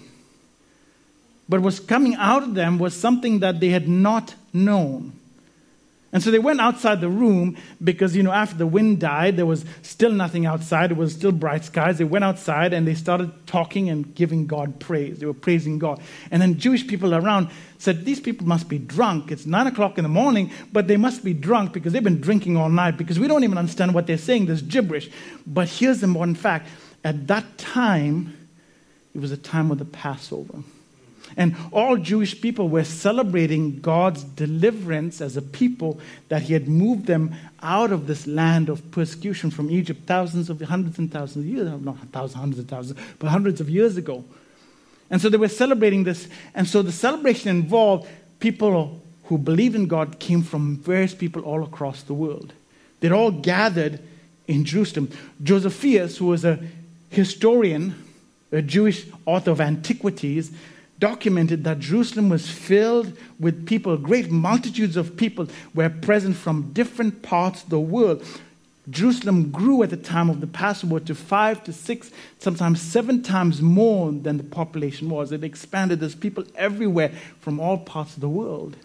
But 1.49 1.61
what's 1.61 1.81
coming 1.81 2.14
out 2.14 2.44
of 2.44 2.55
them 2.55 2.79
was 2.79 2.94
something 2.94 3.40
that 3.40 3.59
they 3.59 3.70
had 3.70 3.88
not 3.88 4.35
known. 4.53 5.12
And 6.16 6.22
so 6.22 6.31
they 6.31 6.38
went 6.38 6.62
outside 6.62 7.02
the 7.02 7.11
room 7.11 7.59
because, 7.85 8.16
you 8.16 8.22
know, 8.22 8.33
after 8.33 8.57
the 8.57 8.66
wind 8.66 9.00
died, 9.00 9.37
there 9.37 9.44
was 9.44 9.66
still 9.83 10.11
nothing 10.11 10.46
outside. 10.46 10.90
It 10.90 10.96
was 10.96 11.12
still 11.12 11.31
bright 11.31 11.62
skies. 11.62 11.98
They 11.98 12.05
went 12.05 12.24
outside 12.24 12.72
and 12.72 12.88
they 12.88 12.94
started 12.94 13.46
talking 13.46 13.90
and 13.90 14.14
giving 14.14 14.46
God 14.46 14.81
praise. 14.81 15.18
They 15.18 15.26
were 15.26 15.35
praising 15.35 15.79
God. 15.79 16.00
And 16.31 16.40
then 16.40 16.59
Jewish 16.59 16.87
people 16.87 17.14
around 17.14 17.50
said, 17.76 18.07
These 18.07 18.20
people 18.20 18.46
must 18.46 18.66
be 18.66 18.79
drunk. 18.79 19.31
It's 19.31 19.44
nine 19.44 19.66
o'clock 19.66 19.98
in 19.98 20.05
the 20.05 20.09
morning, 20.09 20.50
but 20.72 20.88
they 20.88 20.96
must 20.96 21.22
be 21.22 21.35
drunk 21.35 21.74
because 21.74 21.92
they've 21.92 22.02
been 22.02 22.22
drinking 22.22 22.57
all 22.57 22.70
night 22.70 22.96
because 22.96 23.18
we 23.18 23.29
don't 23.29 23.44
even 23.44 23.59
understand 23.59 23.92
what 23.92 24.07
they're 24.07 24.16
saying. 24.16 24.46
There's 24.46 24.62
gibberish. 24.62 25.11
But 25.46 25.68
here's 25.68 26.00
the 26.00 26.07
important 26.07 26.38
fact 26.38 26.66
at 27.05 27.26
that 27.26 27.59
time, 27.59 28.35
it 29.14 29.20
was 29.20 29.33
a 29.33 29.37
time 29.37 29.70
of 29.70 29.76
the 29.76 29.85
Passover. 29.85 30.62
And 31.37 31.55
all 31.70 31.99
Jewish 31.99 32.40
people 32.40 32.68
were 32.68 32.85
celebrating 32.85 33.81
God's 33.81 34.25
deliverance 34.25 35.20
as 35.20 35.37
a 35.37 35.42
people 35.42 36.01
that 36.29 36.42
He 36.42 36.55
had 36.55 36.66
moved 36.66 37.07
them 37.07 37.35
out 37.62 37.92
of 37.92 38.07
this 38.07 38.27
land 38.27 38.68
of 38.68 38.90
persecution 38.90 39.51
from 39.51 39.70
Egypt 39.70 40.01
thousands 40.07 40.49
of 40.49 40.61
hundreds 40.62 40.99
and 40.99 41.12
thousands 41.12 41.44
of 41.44 41.53
years, 41.53 41.83
not 41.83 41.99
thousands, 42.12 42.35
hundreds 42.35 42.59
of 42.61 42.68
thousands, 42.68 42.99
but 43.18 43.29
hundreds 43.29 43.61
of 43.61 43.68
years 43.68 43.96
ago. 43.96 44.25
And 45.11 45.20
so 45.20 45.29
they 45.29 45.37
were 45.37 45.49
celebrating 45.49 46.05
this. 46.05 46.27
And 46.55 46.66
so 46.66 46.83
the 46.83 46.92
celebration 46.92 47.51
involved 47.51 48.09
people 48.40 49.01
who 49.25 49.38
believed 49.38 49.75
in 49.75 49.87
God 49.87 50.18
came 50.18 50.42
from 50.42 50.79
various 50.79 51.14
people 51.14 51.42
all 51.42 51.62
across 51.62 52.03
the 52.03 52.14
world. 52.14 52.53
They'd 53.01 53.12
all 53.12 53.31
gathered 53.31 54.01
in 54.46 54.64
Jerusalem. 54.64 55.11
Josephus, 55.42 56.16
who 56.16 56.27
was 56.27 56.44
a 56.44 56.59
historian, 57.11 57.94
a 58.53 58.62
Jewish 58.62 59.07
author 59.27 59.51
of 59.51 59.61
antiquities, 59.61 60.51
documented 60.99 61.65
that 61.65 61.79
Jerusalem 61.79 62.29
was 62.29 62.49
filled 62.49 63.17
with 63.39 63.67
people, 63.67 63.97
great 63.97 64.31
multitudes 64.31 64.97
of 64.97 65.17
people 65.17 65.49
were 65.75 65.91
present 65.91 66.37
from 66.37 66.73
different 66.73 67.23
parts 67.23 67.63
of 67.63 67.71
the 67.71 67.81
world. 67.81 68.25
Jerusalem 68.89 69.51
grew 69.51 69.83
at 69.83 69.91
the 69.91 69.97
time 69.97 70.31
of 70.31 70.41
the 70.41 70.47
Passover 70.47 71.01
to 71.01 71.15
five 71.15 71.65
to 71.65 71.73
six, 71.73 72.11
sometimes 72.39 72.81
seven 72.81 73.23
times 73.23 73.61
more 73.61 74.13
than 74.13 74.37
the 74.37 74.45
population 74.45 75.11
was. 75.11 75.33
It 75.33 75.43
expanded. 75.43 75.99
There's 75.99 76.15
people 76.15 76.45
everywhere 76.55 77.13
from 77.41 77.59
all 77.59 77.79
parts 77.79 78.15
of 78.15 78.21
the 78.21 78.29
world. 78.29 78.77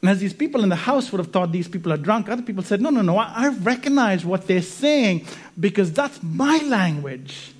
And 0.00 0.10
as 0.10 0.20
these 0.20 0.32
people 0.32 0.62
in 0.62 0.68
the 0.68 0.76
house 0.76 1.10
would 1.12 1.18
have 1.18 1.32
thought 1.32 1.52
these 1.52 1.68
people 1.68 1.92
are 1.92 1.96
drunk, 1.96 2.28
other 2.28 2.42
people 2.42 2.62
said, 2.62 2.80
No, 2.80 2.90
no, 2.90 3.02
no, 3.02 3.18
I, 3.18 3.32
I 3.34 3.48
recognize 3.48 4.24
what 4.24 4.46
they're 4.46 4.62
saying 4.62 5.26
because 5.58 5.92
that's 5.92 6.20
my 6.22 6.58
language. 6.58 7.52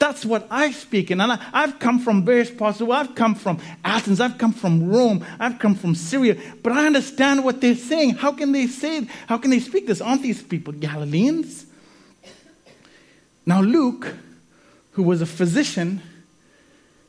That's 0.00 0.24
what 0.24 0.46
I 0.50 0.70
speak 0.70 1.10
in. 1.10 1.20
And 1.20 1.32
I, 1.32 1.36
have 1.52 1.78
come 1.78 1.98
from 1.98 2.24
various 2.24 2.50
parts 2.50 2.76
of 2.80 2.86
the 2.86 2.90
world. 2.90 3.08
I've 3.10 3.14
come 3.14 3.34
from 3.34 3.58
Athens. 3.84 4.18
I've 4.18 4.38
come 4.38 4.54
from 4.54 4.88
Rome. 4.88 5.24
I've 5.38 5.58
come 5.58 5.74
from 5.74 5.94
Syria. 5.94 6.38
But 6.62 6.72
I 6.72 6.86
understand 6.86 7.44
what 7.44 7.60
they're 7.60 7.76
saying. 7.76 8.14
How 8.14 8.32
can 8.32 8.52
they 8.52 8.66
say? 8.66 9.06
How 9.26 9.36
can 9.36 9.50
they 9.50 9.60
speak 9.60 9.86
this? 9.86 10.00
Aren't 10.00 10.22
these 10.22 10.42
people 10.42 10.72
Galileans? 10.72 11.66
Now, 13.44 13.60
Luke, 13.60 14.14
who 14.92 15.02
was 15.02 15.20
a 15.20 15.26
physician, 15.26 16.00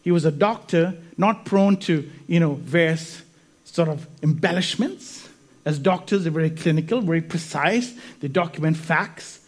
he 0.04 0.12
was 0.12 0.26
a 0.26 0.32
doctor, 0.32 0.94
not 1.18 1.46
prone 1.46 1.78
to, 1.78 2.10
you 2.28 2.42
know, 2.42 2.56
various 2.56 3.22
sort 3.64 3.88
of 3.88 4.06
embellishments. 4.22 5.30
As 5.64 5.80
doctors, 5.80 6.24
they're 6.24 6.32
very 6.32 6.50
clinical, 6.50 7.00
very 7.00 7.22
precise. 7.22 7.94
They 8.20 8.28
document 8.28 8.76
facts. 8.76 9.41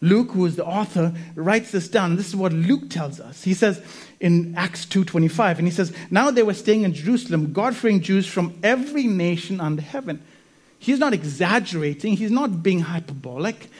Luke, 0.00 0.32
who 0.32 0.44
is 0.44 0.56
the 0.56 0.64
author, 0.64 1.14
writes 1.34 1.70
this 1.70 1.88
down. 1.88 2.16
This 2.16 2.28
is 2.28 2.36
what 2.36 2.52
Luke 2.52 2.90
tells 2.90 3.18
us. 3.18 3.42
He 3.44 3.54
says 3.54 3.82
in 4.20 4.54
Acts 4.56 4.84
2.25, 4.84 5.58
and 5.58 5.66
he 5.66 5.72
says, 5.72 5.92
Now 6.10 6.30
they 6.30 6.42
were 6.42 6.54
staying 6.54 6.82
in 6.82 6.92
Jerusalem, 6.92 7.52
God-fearing 7.52 8.02
Jews 8.02 8.26
from 8.26 8.58
every 8.62 9.04
nation 9.04 9.60
under 9.60 9.82
heaven. 9.82 10.22
He's 10.78 10.98
not 10.98 11.14
exaggerating. 11.14 12.16
He's 12.16 12.30
not 12.30 12.62
being 12.62 12.80
hyperbolic. 12.80 13.70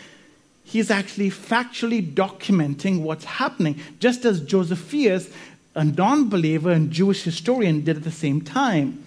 He's 0.64 0.90
actually 0.90 1.31
factually 1.31 2.14
documenting 2.14 3.02
what's 3.02 3.24
happening, 3.24 3.79
just 4.00 4.24
as 4.24 4.40
Josephus, 4.40 5.31
a 5.74 5.85
non-believer 5.85 6.70
and 6.70 6.90
Jewish 6.90 7.22
historian, 7.22 7.85
did 7.85 7.98
at 7.98 8.05
the 8.05 8.11
same 8.11 8.40
time. 8.40 9.05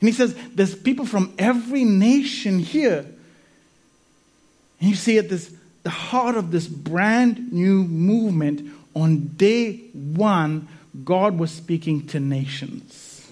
And 0.00 0.08
he 0.08 0.12
says, 0.12 0.36
There's 0.54 0.74
people 0.74 1.06
from 1.06 1.32
every 1.38 1.84
nation 1.84 2.58
here. 2.58 3.06
And 4.80 4.90
you 4.90 4.96
see 4.96 5.18
at 5.18 5.28
this 5.28 5.52
the 5.88 5.92
heart 5.92 6.36
of 6.36 6.50
this 6.50 6.66
brand 6.66 7.50
new 7.50 7.82
movement, 7.82 8.60
on 8.94 9.28
day 9.38 9.78
one, 9.94 10.68
God 11.02 11.38
was 11.38 11.50
speaking 11.50 12.06
to 12.08 12.20
nations. 12.20 13.26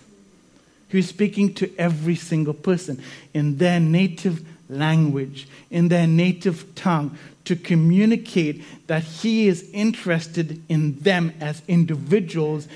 He 0.89 0.97
was 0.97 1.07
speaking 1.07 1.53
to 1.53 1.71
every 1.77 2.15
single 2.15 2.55
person 2.55 3.03
in 3.35 3.59
their 3.59 3.79
native 3.79 4.43
language, 4.71 5.47
in 5.71 5.89
their 5.89 6.07
native 6.07 6.75
tongue, 6.75 7.19
to 7.45 7.57
communicate 7.57 8.65
that 8.87 9.03
He 9.03 9.49
is 9.49 9.69
interested 9.75 10.63
in 10.71 10.99
them 11.01 11.35
as 11.43 11.61
individuals 11.69 12.69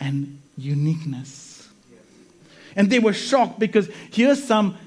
and 0.00 0.40
uniqueness. 0.56 1.68
And 2.74 2.88
they 2.88 3.00
were 3.00 3.12
shocked 3.12 3.58
because 3.58 3.90
here's 4.10 4.42
some 4.42 4.78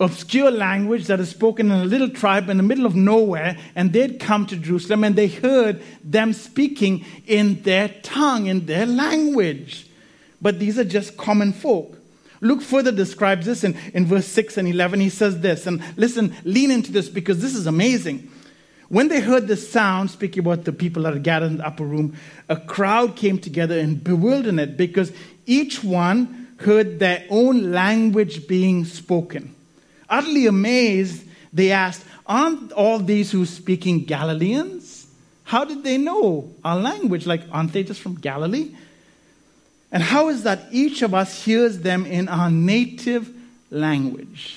obscure 0.00 0.50
language 0.50 1.06
that 1.06 1.20
is 1.20 1.28
spoken 1.28 1.70
in 1.70 1.80
a 1.80 1.84
little 1.84 2.08
tribe 2.08 2.48
in 2.48 2.56
the 2.56 2.62
middle 2.62 2.86
of 2.86 2.96
nowhere, 2.96 3.56
and 3.76 3.92
they'd 3.92 4.18
come 4.18 4.46
to 4.46 4.56
Jerusalem 4.56 5.04
and 5.04 5.14
they 5.14 5.28
heard 5.28 5.82
them 6.02 6.32
speaking 6.32 7.04
in 7.26 7.62
their 7.62 7.88
tongue, 8.02 8.46
in 8.46 8.66
their 8.66 8.86
language. 8.86 9.86
But 10.40 10.58
these 10.58 10.78
are 10.78 10.84
just 10.84 11.18
common 11.18 11.52
folk. 11.52 11.98
Luke 12.40 12.62
further 12.62 12.90
describes 12.90 13.44
this 13.44 13.62
in, 13.62 13.76
in 13.92 14.06
verse 14.06 14.26
6 14.26 14.56
and 14.56 14.66
11. 14.66 15.00
He 15.00 15.10
says 15.10 15.40
this, 15.40 15.66
and 15.66 15.82
listen, 15.96 16.34
lean 16.44 16.70
into 16.70 16.90
this 16.90 17.10
because 17.10 17.42
this 17.42 17.54
is 17.54 17.66
amazing. 17.66 18.30
When 18.88 19.08
they 19.08 19.20
heard 19.20 19.46
the 19.46 19.56
sound, 19.56 20.10
speaking 20.10 20.40
about 20.40 20.64
the 20.64 20.72
people 20.72 21.02
that 21.02 21.12
had 21.12 21.22
gathered 21.22 21.50
in 21.50 21.56
the 21.58 21.66
upper 21.66 21.84
room, 21.84 22.16
a 22.48 22.56
crowd 22.56 23.14
came 23.14 23.38
together 23.38 23.78
in 23.78 23.96
bewilderment 23.96 24.78
because 24.78 25.12
each 25.44 25.84
one 25.84 26.56
heard 26.60 26.98
their 26.98 27.24
own 27.28 27.70
language 27.70 28.48
being 28.48 28.86
spoken. 28.86 29.54
Utterly 30.10 30.46
amazed, 30.46 31.24
they 31.52 31.70
asked, 31.70 32.04
Aren't 32.26 32.72
all 32.72 32.98
these 32.98 33.30
who 33.30 33.46
speaking 33.46 34.04
Galileans? 34.04 35.06
How 35.44 35.64
did 35.64 35.82
they 35.82 35.98
know 35.98 36.52
our 36.64 36.76
language? 36.76 37.26
Like, 37.26 37.42
aren't 37.50 37.72
they 37.72 37.82
just 37.82 38.00
from 38.00 38.14
Galilee? 38.16 38.72
And 39.90 40.02
how 40.02 40.28
is 40.28 40.44
that 40.44 40.68
each 40.70 41.02
of 41.02 41.14
us 41.14 41.44
hears 41.44 41.80
them 41.80 42.06
in 42.06 42.28
our 42.28 42.50
native 42.50 43.32
language? 43.70 44.56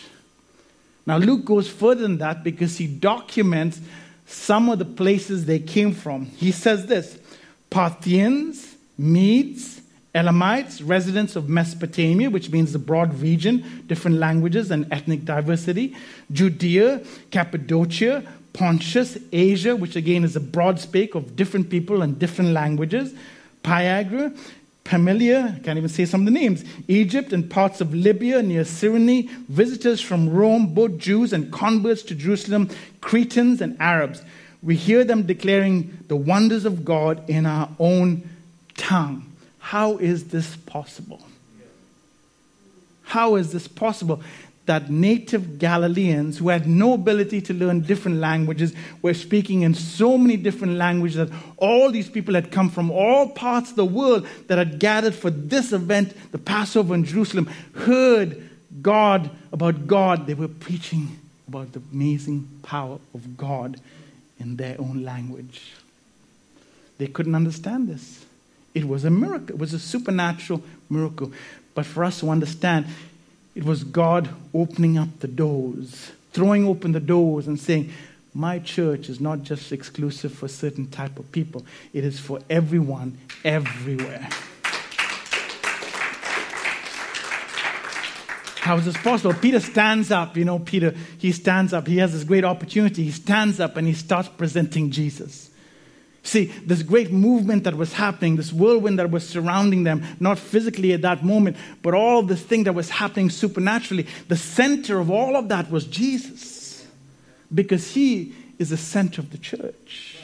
Now, 1.06 1.18
Luke 1.18 1.46
goes 1.46 1.68
further 1.68 2.04
than 2.04 2.18
that 2.20 2.44
because 2.44 2.78
he 2.78 2.88
documents 2.88 3.82
some 4.26 4.70
of 4.70 4.80
the 4.80 4.86
places 4.86 5.46
they 5.46 5.60
came 5.60 5.94
from. 5.94 6.26
He 6.26 6.52
says 6.52 6.86
this 6.86 7.18
Parthians, 7.70 8.76
Medes, 8.98 9.72
Elamites, 10.15 10.82
residents 10.82 11.36
of 11.36 11.49
Mesopotamia, 11.49 12.30
which 12.30 12.52
means 12.52 12.71
the 12.71 12.80
broad 12.80 13.19
region, 13.19 13.84
different 13.88 14.17
languages 14.17 14.69
and 14.69 14.91
ethnic 14.91 15.26
diversity, 15.26 15.95
Judea, 16.32 17.02
Cappadocia, 17.32 18.23
Pontus, 18.54 19.17
Asia, 19.32 19.76
which 19.76 19.95
again 19.95 20.23
is 20.23 20.36
a 20.36 20.39
broad 20.39 20.80
spake 20.80 21.15
of 21.15 21.36
different 21.36 21.69
people 21.69 22.04
and 22.04 22.19
different 22.19 22.52
languages, 22.52 23.13
Phrygia, 23.63 24.32
Pamelia, 24.84 25.56
I 25.56 25.60
can't 25.60 25.78
even 25.78 25.89
say 25.89 26.06
some 26.06 26.21
of 26.21 26.26
the 26.26 26.32
names, 26.32 26.63
Egypt 26.88 27.32
and 27.32 27.49
parts 27.49 27.80
of 27.80 27.93
Libya 27.93 28.43
near 28.43 28.65
Cyrene, 28.65 29.30
visitors 29.47 30.02
from 30.02 30.30
Rome, 30.30 30.73
both 30.73 30.97
Jews 30.97 31.32
and 31.32 31.52
converts 31.52 32.04
to 32.04 32.15
Jerusalem, 32.15 32.69
Cretans 32.99 33.62
and 33.62 33.78
Arabs. 33.80 34.21
We 34.62 34.76
hear 34.76 35.04
them 35.04 35.23
declaring 35.23 35.97
the 36.08 36.15
wonders 36.15 36.65
of 36.65 36.84
God 36.84 37.28
in 37.30 37.45
our 37.45 37.69
own 37.80 38.30
tongue. 38.76 39.33
How 39.63 39.95
is 39.95 40.26
this 40.26 40.58
possible? 40.58 41.21
How 43.04 43.36
is 43.38 43.54
this 43.54 43.65
possible 43.65 44.21
that 44.65 44.91
native 44.91 45.58
Galileans 45.58 46.38
who 46.38 46.49
had 46.49 46.67
no 46.67 46.93
ability 46.93 47.41
to 47.43 47.54
learn 47.54 47.80
different 47.80 48.17
languages 48.17 48.73
were 49.02 49.13
speaking 49.13 49.62
in 49.62 49.73
so 49.73 50.17
many 50.17 50.36
different 50.36 50.76
languages 50.76 51.15
that 51.15 51.30
all 51.56 51.91
these 51.91 52.10
people 52.10 52.34
had 52.34 52.52
come 52.52 52.69
from 52.69 52.91
all 52.91 53.30
parts 53.30 53.69
of 53.69 53.78
the 53.78 53.86
world 53.86 54.28
that 54.47 54.58
had 54.58 54.80
gathered 54.80 55.15
for 55.15 55.30
this 55.30 55.71
event, 55.71 56.13
the 56.34 56.38
Passover 56.38 56.93
in 56.93 57.06
Jerusalem, 57.06 57.49
heard 57.73 58.49
God 58.82 59.32
about 59.54 59.88
God. 59.88 60.28
They 60.28 60.34
were 60.34 60.49
preaching 60.49 61.19
about 61.47 61.71
the 61.71 61.82
amazing 61.93 62.49
power 62.63 62.99
of 63.13 63.38
God 63.38 63.80
in 64.39 64.58
their 64.58 64.76
own 64.78 65.04
language. 65.06 65.71
They 66.97 67.08
couldn't 67.08 67.36
understand 67.36 67.88
this. 67.88 68.22
It 68.73 68.88
was 68.88 69.05
a 69.05 69.09
miracle, 69.09 69.55
it 69.55 69.59
was 69.59 69.73
a 69.73 69.79
supernatural 69.79 70.63
miracle. 70.89 71.31
But 71.75 71.86
for 71.86 72.03
us 72.03 72.19
to 72.19 72.29
understand, 72.29 72.88
it 73.55 73.63
was 73.63 73.83
God 73.83 74.29
opening 74.53 74.97
up 74.97 75.19
the 75.19 75.27
doors, 75.27 76.12
throwing 76.31 76.65
open 76.65 76.91
the 76.91 76.99
doors 76.99 77.47
and 77.47 77.59
saying, 77.59 77.91
My 78.33 78.59
church 78.59 79.09
is 79.09 79.19
not 79.19 79.43
just 79.43 79.71
exclusive 79.71 80.33
for 80.33 80.47
certain 80.47 80.88
type 80.88 81.19
of 81.19 81.31
people, 81.31 81.65
it 81.93 82.03
is 82.03 82.19
for 82.19 82.39
everyone, 82.49 83.17
everywhere. 83.43 84.27
How 88.63 88.77
is 88.77 88.86
this 88.86 88.95
possible? 88.95 89.33
Peter 89.33 89.59
stands 89.59 90.09
up. 90.09 90.38
You 90.38 90.45
know, 90.45 90.57
Peter, 90.57 90.95
he 91.17 91.33
stands 91.33 91.73
up. 91.73 91.86
He 91.86 91.97
has 91.97 92.13
this 92.13 92.23
great 92.23 92.45
opportunity. 92.45 93.03
He 93.03 93.12
stands 93.12 93.59
up 93.59 93.75
and 93.75 93.86
he 93.86 93.93
starts 93.93 94.29
presenting 94.29 94.89
Jesus. 94.89 95.49
See, 96.25 96.45
this 96.45 96.81
great 96.83 97.12
movement 97.12 97.65
that 97.65 97.75
was 97.75 97.93
happening, 97.93 98.38
this 98.38 98.53
whirlwind 98.53 98.97
that 98.97 99.12
was 99.12 99.27
surrounding 99.27 99.83
them, 99.83 100.03
not 100.21 100.39
physically 100.39 100.93
at 100.93 101.01
that 101.01 101.23
moment, 101.23 101.57
but 101.81 101.93
all 101.93 102.23
this 102.23 102.41
thing 102.41 102.63
that 102.63 102.73
was 102.73 102.89
happening 102.89 103.29
supernaturally, 103.29 104.07
the 104.29 104.38
center 104.38 104.99
of 104.99 105.12
all 105.12 105.36
of 105.36 105.49
that 105.49 105.69
was 105.69 105.86
Jesus. 105.86 106.88
Because 107.53 107.91
he 107.91 108.33
is 108.57 108.69
the 108.69 108.77
center 108.77 109.19
of 109.19 109.31
the 109.31 109.38
church. 109.38 110.17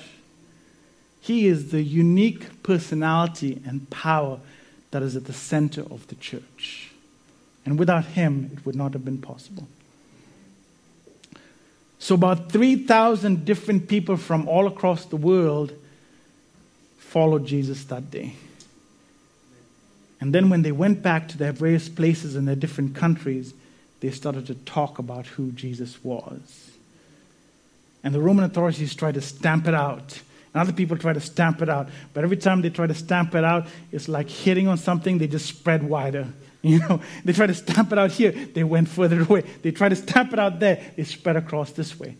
He 1.20 1.48
is 1.48 1.72
the 1.72 1.84
unique 1.84 2.64
personality 2.64 3.62
and 3.66 3.88
power 3.90 4.40
that 4.92 5.04
is 5.04 5.18
at 5.18 5.26
the 5.26 5.34
center 5.34 5.82
of 5.82 6.08
the 6.08 6.16
church. 6.16 6.92
And 7.66 7.78
without 7.78 8.06
him, 8.06 8.50
it 8.54 8.66
would 8.66 8.76
not 8.76 8.94
have 8.94 9.04
been 9.04 9.20
possible. 9.20 9.68
So, 12.00 12.16
about 12.16 12.52
3,000 12.54 13.44
different 13.44 13.90
people 13.90 14.16
from 14.16 14.48
all 14.48 14.66
across 14.66 15.04
the 15.06 15.18
world 15.18 15.74
followed 17.00 17.46
Jesus 17.48 17.84
that 17.86 18.12
day. 18.12 18.36
And 20.22 20.36
then, 20.36 20.50
when 20.50 20.62
they 20.62 20.72
went 20.72 21.02
back 21.02 21.28
to 21.30 21.38
their 21.38 21.54
various 21.54 21.88
places 21.88 22.36
in 22.36 22.46
their 22.46 22.56
different 22.56 22.94
countries, 22.94 23.54
they 24.02 24.12
started 24.12 24.48
to 24.48 24.56
talk 24.56 25.00
about 25.00 25.26
who 25.26 25.52
Jesus 25.52 26.04
was. 26.04 26.72
And 28.04 28.14
the 28.14 28.20
Roman 28.20 28.46
authorities 28.46 28.96
tried 28.96 29.16
to 29.16 29.22
stamp 29.22 29.68
it 29.68 29.74
out. 29.74 30.22
And 30.54 30.62
other 30.62 30.74
people 30.74 30.98
try 30.98 31.14
to 31.14 31.22
stamp 31.22 31.62
it 31.62 31.70
out. 31.70 31.90
But 32.14 32.24
every 32.24 32.38
time 32.38 32.62
they 32.62 32.70
try 32.70 32.88
to 32.88 32.94
stamp 32.94 33.36
it 33.36 33.44
out, 33.44 33.68
it's 33.92 34.08
like 34.08 34.30
hitting 34.30 34.68
on 34.68 34.78
something, 34.78 35.18
they 35.18 35.28
just 35.28 35.48
spread 35.48 35.84
wider. 35.84 36.28
You 36.62 36.80
know, 36.80 37.00
they 37.24 37.32
try 37.32 37.48
to 37.48 37.54
stamp 37.54 37.94
it 37.94 37.98
out 37.98 38.12
here, 38.12 38.32
they 38.32 38.66
went 38.66 38.90
further 38.90 39.22
away. 39.30 39.46
They 39.62 39.72
try 39.72 39.88
to 39.88 39.96
stamp 39.96 40.34
it 40.34 40.40
out 40.40 40.60
there, 40.60 40.92
they 40.98 41.06
spread 41.06 41.38
across 41.38 41.72
this 41.72 41.98
way. 41.98 42.18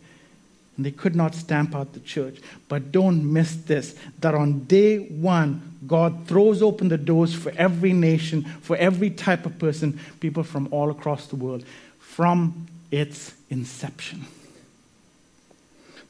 And 0.80 0.86
they 0.86 0.92
could 0.92 1.14
not 1.14 1.34
stamp 1.34 1.74
out 1.74 1.92
the 1.92 2.00
church. 2.00 2.38
But 2.66 2.90
don't 2.90 3.30
miss 3.30 3.54
this 3.54 3.94
that 4.20 4.34
on 4.34 4.60
day 4.60 4.96
one, 4.98 5.76
God 5.86 6.26
throws 6.26 6.62
open 6.62 6.88
the 6.88 6.96
doors 6.96 7.34
for 7.34 7.52
every 7.58 7.92
nation, 7.92 8.44
for 8.62 8.78
every 8.78 9.10
type 9.10 9.44
of 9.44 9.58
person, 9.58 10.00
people 10.20 10.42
from 10.42 10.68
all 10.70 10.90
across 10.90 11.26
the 11.26 11.36
world, 11.36 11.66
from 11.98 12.66
its 12.90 13.34
inception. 13.50 14.24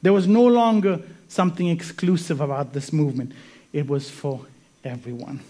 There 0.01 0.13
was 0.13 0.25
no 0.25 0.47
longer 0.47 1.01
something 1.27 1.67
exclusive 1.67 2.39
about 2.39 2.71
this 2.71 2.93
movement, 2.93 3.33
it 3.73 3.89
was 3.89 4.09
for 4.09 4.45
everyone. 4.85 5.41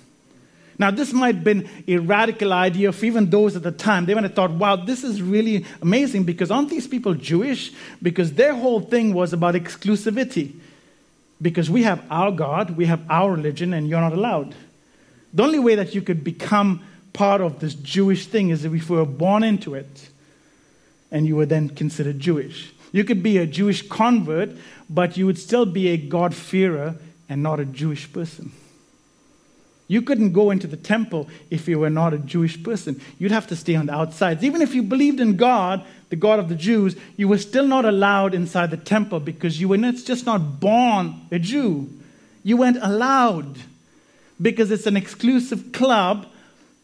Now, 0.82 0.89
this 0.89 1.13
might 1.13 1.36
have 1.36 1.44
been 1.44 1.70
a 1.88 2.00
radical 2.00 2.52
idea 2.52 2.91
for 2.91 3.06
even 3.06 3.30
those 3.30 3.56
at 3.56 3.62
the 3.62 3.72
time. 3.72 4.08
They 4.08 4.15
might 4.15 4.24
have 4.24 4.34
thought, 4.34 4.50
wow, 4.50 4.78
this 4.78 5.04
is 5.04 5.22
really 5.22 5.63
amazing 5.80 6.24
because 6.24 6.50
aren't 6.50 6.72
these 6.72 6.88
people 6.88 7.13
Jewish? 7.13 7.72
Because 8.02 8.34
their 8.34 8.56
whole 8.56 8.80
thing 8.80 9.13
was 9.13 9.32
about 9.32 9.54
exclusivity. 9.54 10.54
Because 11.39 11.70
we 11.70 11.84
have 11.84 12.04
our 12.10 12.32
God, 12.32 12.78
we 12.78 12.88
have 12.88 13.02
our 13.12 13.32
religion, 13.34 13.76
and 13.76 13.88
you're 13.88 14.02
not 14.02 14.13
allowed. 14.13 14.56
The 15.36 15.44
only 15.44 15.60
way 15.60 15.76
that 15.76 15.94
you 15.94 16.02
could 16.02 16.24
become 16.24 16.84
part 17.13 17.41
of 17.41 17.60
this 17.60 17.76
Jewish 17.76 18.26
thing 18.26 18.50
is 18.50 18.65
if 18.65 18.74
you 18.74 18.96
were 18.96 19.06
born 19.06 19.44
into 19.44 19.76
it 19.76 20.10
and 21.12 21.28
you 21.28 21.36
were 21.36 21.46
then 21.46 21.70
considered 21.70 22.20
Jewish. 22.20 22.74
You 22.91 23.04
could 23.04 23.22
be 23.22 23.38
a 23.38 23.46
Jewish 23.46 23.88
convert, 23.88 24.50
but 24.89 25.15
you 25.15 25.28
would 25.28 25.38
still 25.38 25.67
be 25.67 25.89
a 25.89 25.98
God-fearer 25.98 26.96
and 27.30 27.44
not 27.44 27.60
a 27.60 27.65
Jewish 27.65 28.12
person. 28.12 28.52
You 29.91 30.01
couldn't 30.01 30.32
go 30.32 30.51
into 30.51 30.67
the 30.67 30.77
temple 30.77 31.27
if 31.49 31.67
you 31.67 31.77
were 31.77 31.89
not 31.89 32.13
a 32.13 32.17
Jewish 32.17 32.63
person. 32.63 33.01
You'd 33.19 33.34
have 33.34 33.47
to 33.47 33.58
stay 33.58 33.75
on 33.75 33.88
the 33.88 33.93
outsides. 33.93 34.41
Even 34.41 34.62
if 34.62 34.73
you 34.73 34.84
believed 34.84 35.19
in 35.19 35.36
God, 35.36 35.84
the 36.08 36.15
God 36.15 36.39
of 36.39 36.47
the 36.47 36.56
Jews, 36.56 36.95
you 37.17 37.27
were 37.27 37.38
still 37.38 37.67
not 37.67 37.84
allowed 37.84 38.34
inside 38.34 38.71
the 38.71 38.77
temple 38.77 39.19
because 39.19 39.60
you 39.60 39.67
were 39.67 39.75
not, 39.75 39.95
just 39.95 40.25
not 40.25 40.62
born 40.62 41.19
a 41.30 41.39
Jew. 41.39 41.89
You 42.41 42.56
weren't 42.56 42.77
allowed 42.82 43.58
because 44.41 44.71
it's 44.71 44.88
an 44.88 44.95
exclusive 44.95 45.73
club 45.73 46.25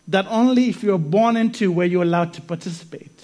that 0.10 0.28
only 0.28 0.67
if 0.67 0.84
you're 0.84 0.98
born 0.98 1.38
into 1.38 1.72
where 1.72 1.88
you're 1.88 2.04
allowed 2.04 2.34
to 2.34 2.41
participate. 2.41 3.17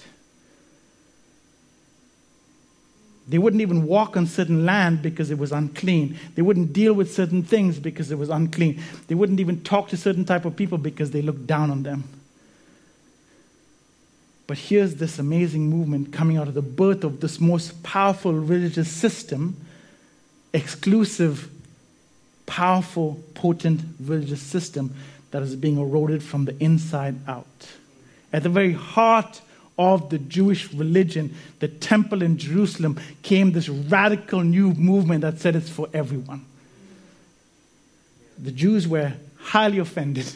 They 3.26 3.38
wouldn't 3.38 3.62
even 3.62 3.86
walk 3.86 4.16
on 4.16 4.26
certain 4.26 4.66
land 4.66 5.00
because 5.00 5.30
it 5.30 5.38
was 5.38 5.50
unclean. 5.50 6.18
They 6.34 6.42
wouldn't 6.42 6.72
deal 6.72 6.92
with 6.92 7.14
certain 7.14 7.42
things 7.42 7.78
because 7.78 8.10
it 8.10 8.18
was 8.18 8.28
unclean. 8.28 8.82
They 9.08 9.14
wouldn't 9.14 9.40
even 9.40 9.62
talk 9.62 9.88
to 9.88 9.96
certain 9.96 10.24
type 10.24 10.44
of 10.44 10.56
people 10.56 10.76
because 10.76 11.10
they 11.10 11.22
looked 11.22 11.46
down 11.46 11.70
on 11.70 11.84
them. 11.84 12.04
But 14.46 14.58
here's 14.58 14.96
this 14.96 15.18
amazing 15.18 15.70
movement 15.70 16.12
coming 16.12 16.36
out 16.36 16.48
of 16.48 16.54
the 16.54 16.62
birth 16.62 17.02
of 17.02 17.20
this 17.20 17.40
most 17.40 17.82
powerful 17.82 18.34
religious 18.34 18.90
system, 18.90 19.56
exclusive, 20.52 21.48
powerful, 22.44 23.22
potent 23.32 23.80
religious 24.00 24.42
system 24.42 24.94
that 25.30 25.42
is 25.42 25.56
being 25.56 25.78
eroded 25.78 26.22
from 26.22 26.44
the 26.44 26.62
inside 26.62 27.16
out. 27.26 27.46
At 28.34 28.42
the 28.42 28.50
very 28.50 28.72
heart 28.72 29.40
of 29.78 30.10
the 30.10 30.18
Jewish 30.18 30.72
religion, 30.72 31.34
the 31.58 31.68
temple 31.68 32.22
in 32.22 32.38
Jerusalem, 32.38 33.00
came 33.22 33.52
this 33.52 33.68
radical 33.68 34.40
new 34.42 34.72
movement 34.74 35.22
that 35.22 35.40
said 35.40 35.56
it's 35.56 35.68
for 35.68 35.88
everyone. 35.92 36.44
The 38.38 38.52
Jews 38.52 38.86
were 38.86 39.14
highly 39.38 39.78
offended. 39.78 40.30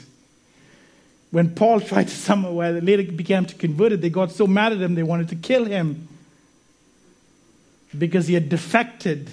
When 1.30 1.54
Paul 1.54 1.80
tried 1.80 2.08
to 2.08 2.14
somewhere, 2.14 2.72
they 2.72 2.80
later 2.80 3.12
began 3.12 3.44
to 3.46 3.54
convert 3.54 3.92
it, 3.92 4.00
they 4.00 4.10
got 4.10 4.32
so 4.32 4.46
mad 4.46 4.72
at 4.72 4.78
him 4.78 4.94
they 4.94 5.02
wanted 5.02 5.28
to 5.28 5.36
kill 5.36 5.64
him 5.64 6.08
because 7.96 8.26
he 8.26 8.34
had 8.34 8.48
defected 8.48 9.30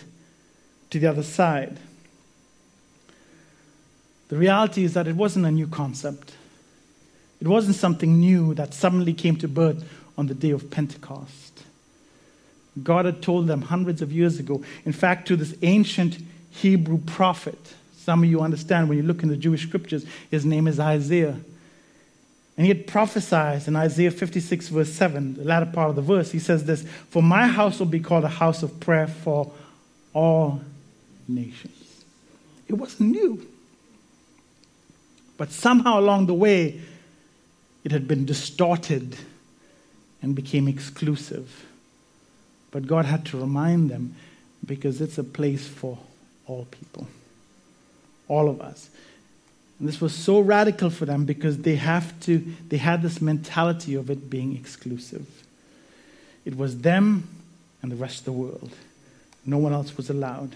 to 0.89 0.99
the 0.99 1.07
other 1.07 1.23
side. 1.23 1.77
The 4.29 4.37
reality 4.37 4.83
is 4.83 4.93
that 4.93 5.07
it 5.07 5.15
wasn't 5.15 5.45
a 5.45 5.51
new 5.51 5.67
concept. 5.67 6.33
It 7.41 7.47
wasn't 7.47 7.75
something 7.75 8.19
new 8.19 8.53
that 8.53 8.73
suddenly 8.73 9.13
came 9.13 9.35
to 9.37 9.47
birth 9.47 9.87
on 10.17 10.27
the 10.27 10.33
day 10.33 10.51
of 10.51 10.71
Pentecost. 10.71 11.63
God 12.81 13.05
had 13.05 13.21
told 13.21 13.47
them 13.47 13.61
hundreds 13.61 14.01
of 14.01 14.11
years 14.11 14.39
ago. 14.39 14.63
In 14.85 14.91
fact, 14.91 15.27
to 15.27 15.35
this 15.35 15.55
ancient 15.61 16.17
Hebrew 16.51 16.97
prophet, 16.99 17.73
some 17.97 18.23
of 18.23 18.29
you 18.29 18.41
understand 18.41 18.89
when 18.89 18.97
you 18.97 19.03
look 19.03 19.23
in 19.23 19.29
the 19.29 19.37
Jewish 19.37 19.63
scriptures, 19.63 20.05
his 20.29 20.45
name 20.45 20.67
is 20.67 20.79
Isaiah. 20.79 21.37
And 22.57 22.65
he 22.65 22.69
had 22.69 22.87
prophesied 22.87 23.67
in 23.67 23.75
Isaiah 23.75 24.11
56, 24.11 24.69
verse 24.69 24.93
7, 24.93 25.35
the 25.35 25.43
latter 25.43 25.65
part 25.65 25.89
of 25.89 25.95
the 25.95 26.01
verse. 26.01 26.31
He 26.31 26.39
says 26.39 26.65
this 26.65 26.83
For 27.09 27.21
my 27.21 27.47
house 27.47 27.79
will 27.79 27.85
be 27.85 27.99
called 27.99 28.23
a 28.23 28.29
house 28.29 28.63
of 28.63 28.79
prayer 28.79 29.07
for 29.07 29.51
all 30.13 30.61
nations. 31.27 32.05
It 32.67 32.75
wasn't 32.75 33.11
new. 33.11 33.45
But 35.37 35.51
somehow 35.51 35.99
along 35.99 36.27
the 36.27 36.33
way, 36.33 36.79
it 37.85 37.91
had 37.91 38.07
been 38.07 38.25
distorted 38.25 39.15
and 40.21 40.35
became 40.35 40.67
exclusive. 40.67 41.65
But 42.71 42.87
God 42.87 43.05
had 43.05 43.25
to 43.27 43.39
remind 43.39 43.91
them 43.91 44.15
because 44.65 44.99
it's 44.99 45.19
a 45.19 45.23
place 45.23 45.67
for 45.67 45.99
all 46.47 46.65
people, 46.71 47.07
all 48.27 48.49
of 48.49 48.59
us. 48.59 48.89
And 49.79 49.87
this 49.87 50.01
was 50.01 50.15
so 50.15 50.39
radical 50.39 50.89
for 50.89 51.05
them 51.05 51.25
because 51.25 51.59
they 51.59 51.75
have 51.75 52.19
to 52.21 52.43
they 52.69 52.77
had 52.77 53.03
this 53.03 53.21
mentality 53.21 53.93
of 53.93 54.09
it 54.09 54.29
being 54.31 54.55
exclusive. 54.55 55.27
It 56.43 56.57
was 56.57 56.79
them 56.79 57.27
and 57.83 57.91
the 57.91 57.95
rest 57.95 58.19
of 58.19 58.25
the 58.25 58.31
world. 58.31 58.71
No 59.45 59.59
one 59.59 59.73
else 59.73 59.95
was 59.95 60.09
allowed. 60.09 60.55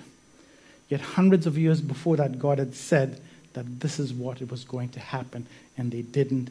Yet 0.88 1.02
hundreds 1.02 1.46
of 1.46 1.60
years 1.60 1.80
before 1.80 2.18
that 2.18 2.40
God 2.40 2.58
had 2.58 2.74
said 2.74 3.22
that 3.54 3.82
this 3.82 4.00
is 4.00 4.14
what 4.14 4.42
it 4.42 4.50
was 4.50 4.64
going 4.64 4.90
to 4.90 5.00
happen 5.00 5.46
and 5.78 5.92
they 5.92 6.02
didn't 6.02 6.50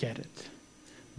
get 0.00 0.18
it. 0.18 0.48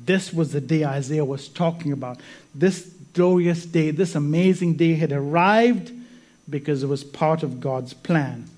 This 0.03 0.33
was 0.33 0.51
the 0.51 0.61
day 0.61 0.83
Isaiah 0.83 1.23
was 1.23 1.47
talking 1.47 1.91
about. 1.91 2.19
This 2.55 2.89
glorious 3.13 3.65
day, 3.65 3.91
this 3.91 4.15
amazing 4.15 4.75
day 4.75 4.95
had 4.95 5.11
arrived 5.11 5.91
because 6.49 6.81
it 6.81 6.87
was 6.87 7.03
part 7.03 7.43
of 7.43 7.59
God's 7.61 7.93
plan. 7.93 8.49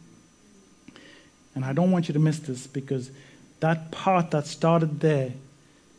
And 1.54 1.66
I 1.66 1.74
don't 1.74 1.92
want 1.92 2.08
you 2.08 2.14
to 2.14 2.20
miss 2.20 2.40
this 2.40 2.66
because 2.66 3.12
that 3.60 3.92
part 3.92 4.32
that 4.32 4.48
started 4.48 5.02
there 5.02 5.32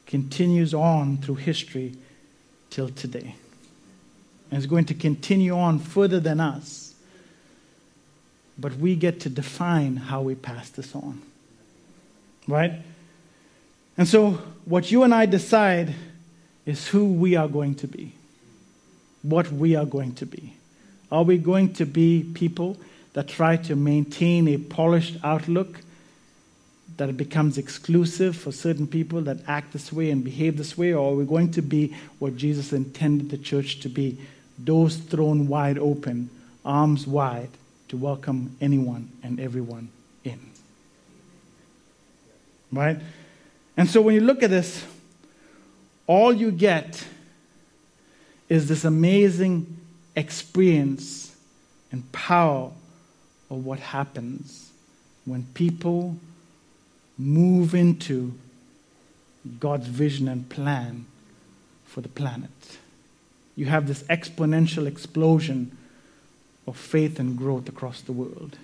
continues 0.07 0.73
on 0.73 1.19
through 1.19 1.37
history 1.37 1.93
till 2.71 2.89
today. 2.89 3.35
And 4.51 4.59
it's 4.59 4.67
going 4.67 4.87
to 4.87 4.95
continue 4.95 5.57
on 5.57 5.79
further 5.79 6.21
than 6.21 6.41
us. 6.41 6.95
but 8.57 8.77
we 8.77 8.95
get 8.95 9.21
to 9.21 9.29
define 9.29 9.97
how 9.97 10.23
we 10.23 10.35
pass 10.35 10.71
this 10.71 10.95
on. 10.95 11.21
Right? 12.47 12.73
And 13.97 14.09
so, 14.09 14.33
what 14.65 14.91
you 14.91 15.03
and 15.03 15.15
I 15.15 15.27
decide 15.27 15.95
is 16.67 16.89
who 16.89 17.13
we 17.13 17.37
are 17.37 17.49
going 17.49 17.75
to 17.77 17.87
be, 17.87 18.13
what 19.23 19.53
we 19.53 19.77
are 19.77 19.85
going 19.85 20.15
to 20.17 20.27
be. 20.27 20.55
Are 21.13 21.23
we 21.23 21.39
going 21.39 21.75
to 21.75 21.87
be 21.87 22.29
people 22.35 22.77
that 23.13 23.29
try 23.29 23.57
to 23.57 23.77
maintain 23.77 24.49
a 24.49 24.59
polished 24.59 25.17
outlook, 25.23 25.81
that 26.97 27.09
it 27.09 27.17
becomes 27.17 27.59
exclusive 27.59 28.37
for 28.37 28.51
certain 28.53 28.87
people 28.87 29.21
that 29.23 29.39
act 29.47 29.73
this 29.73 29.93
way 29.93 30.11
and 30.11 30.25
behave 30.25 30.57
this 30.57 30.77
way, 30.77 30.93
or 30.93 31.13
are 31.13 31.15
we 31.15 31.25
going 31.25 31.51
to 31.53 31.63
be 31.63 31.95
what 32.19 32.37
Jesus 32.37 32.73
intended 32.73 33.31
the 33.31 33.39
church 33.39 33.81
to 33.81 33.89
be? 33.89 34.19
Doors 34.63 34.97
thrown 34.97 35.47
wide 35.47 35.79
open, 35.79 36.31
arms 36.65 37.07
wide 37.07 37.51
to 37.89 37.97
welcome 37.97 38.57
anyone 38.61 39.11
and 39.23 39.39
everyone 39.39 39.89
in. 40.25 40.41
Right? 42.73 42.99
And 43.77 43.89
so 43.89 44.01
when 44.01 44.15
you 44.15 44.21
look 44.21 44.43
at 44.43 44.51
this, 44.51 44.85
all 46.07 46.33
you 46.33 46.51
get 46.51 47.05
is 48.49 48.69
this 48.69 48.85
amazing 48.85 49.79
experience 50.17 51.35
and 51.91 52.11
power 52.13 52.71
of 53.51 53.65
what 53.65 53.79
happens 53.79 54.71
when 55.25 55.45
people 55.55 56.17
move 57.19 57.75
into 57.75 58.35
God's 59.61 59.87
vision 59.87 60.29
and 60.29 60.49
plan 60.49 61.07
for 61.87 62.01
the 62.01 62.09
planet. 62.09 62.51
You 63.57 63.67
have 63.67 63.87
this 63.87 64.03
exponential 64.05 64.87
explosion 64.87 65.77
of 66.67 66.77
faith 66.77 67.19
and 67.19 67.37
growth 67.37 67.69
across 67.69 68.01
the 68.01 68.13
world. 68.13 68.59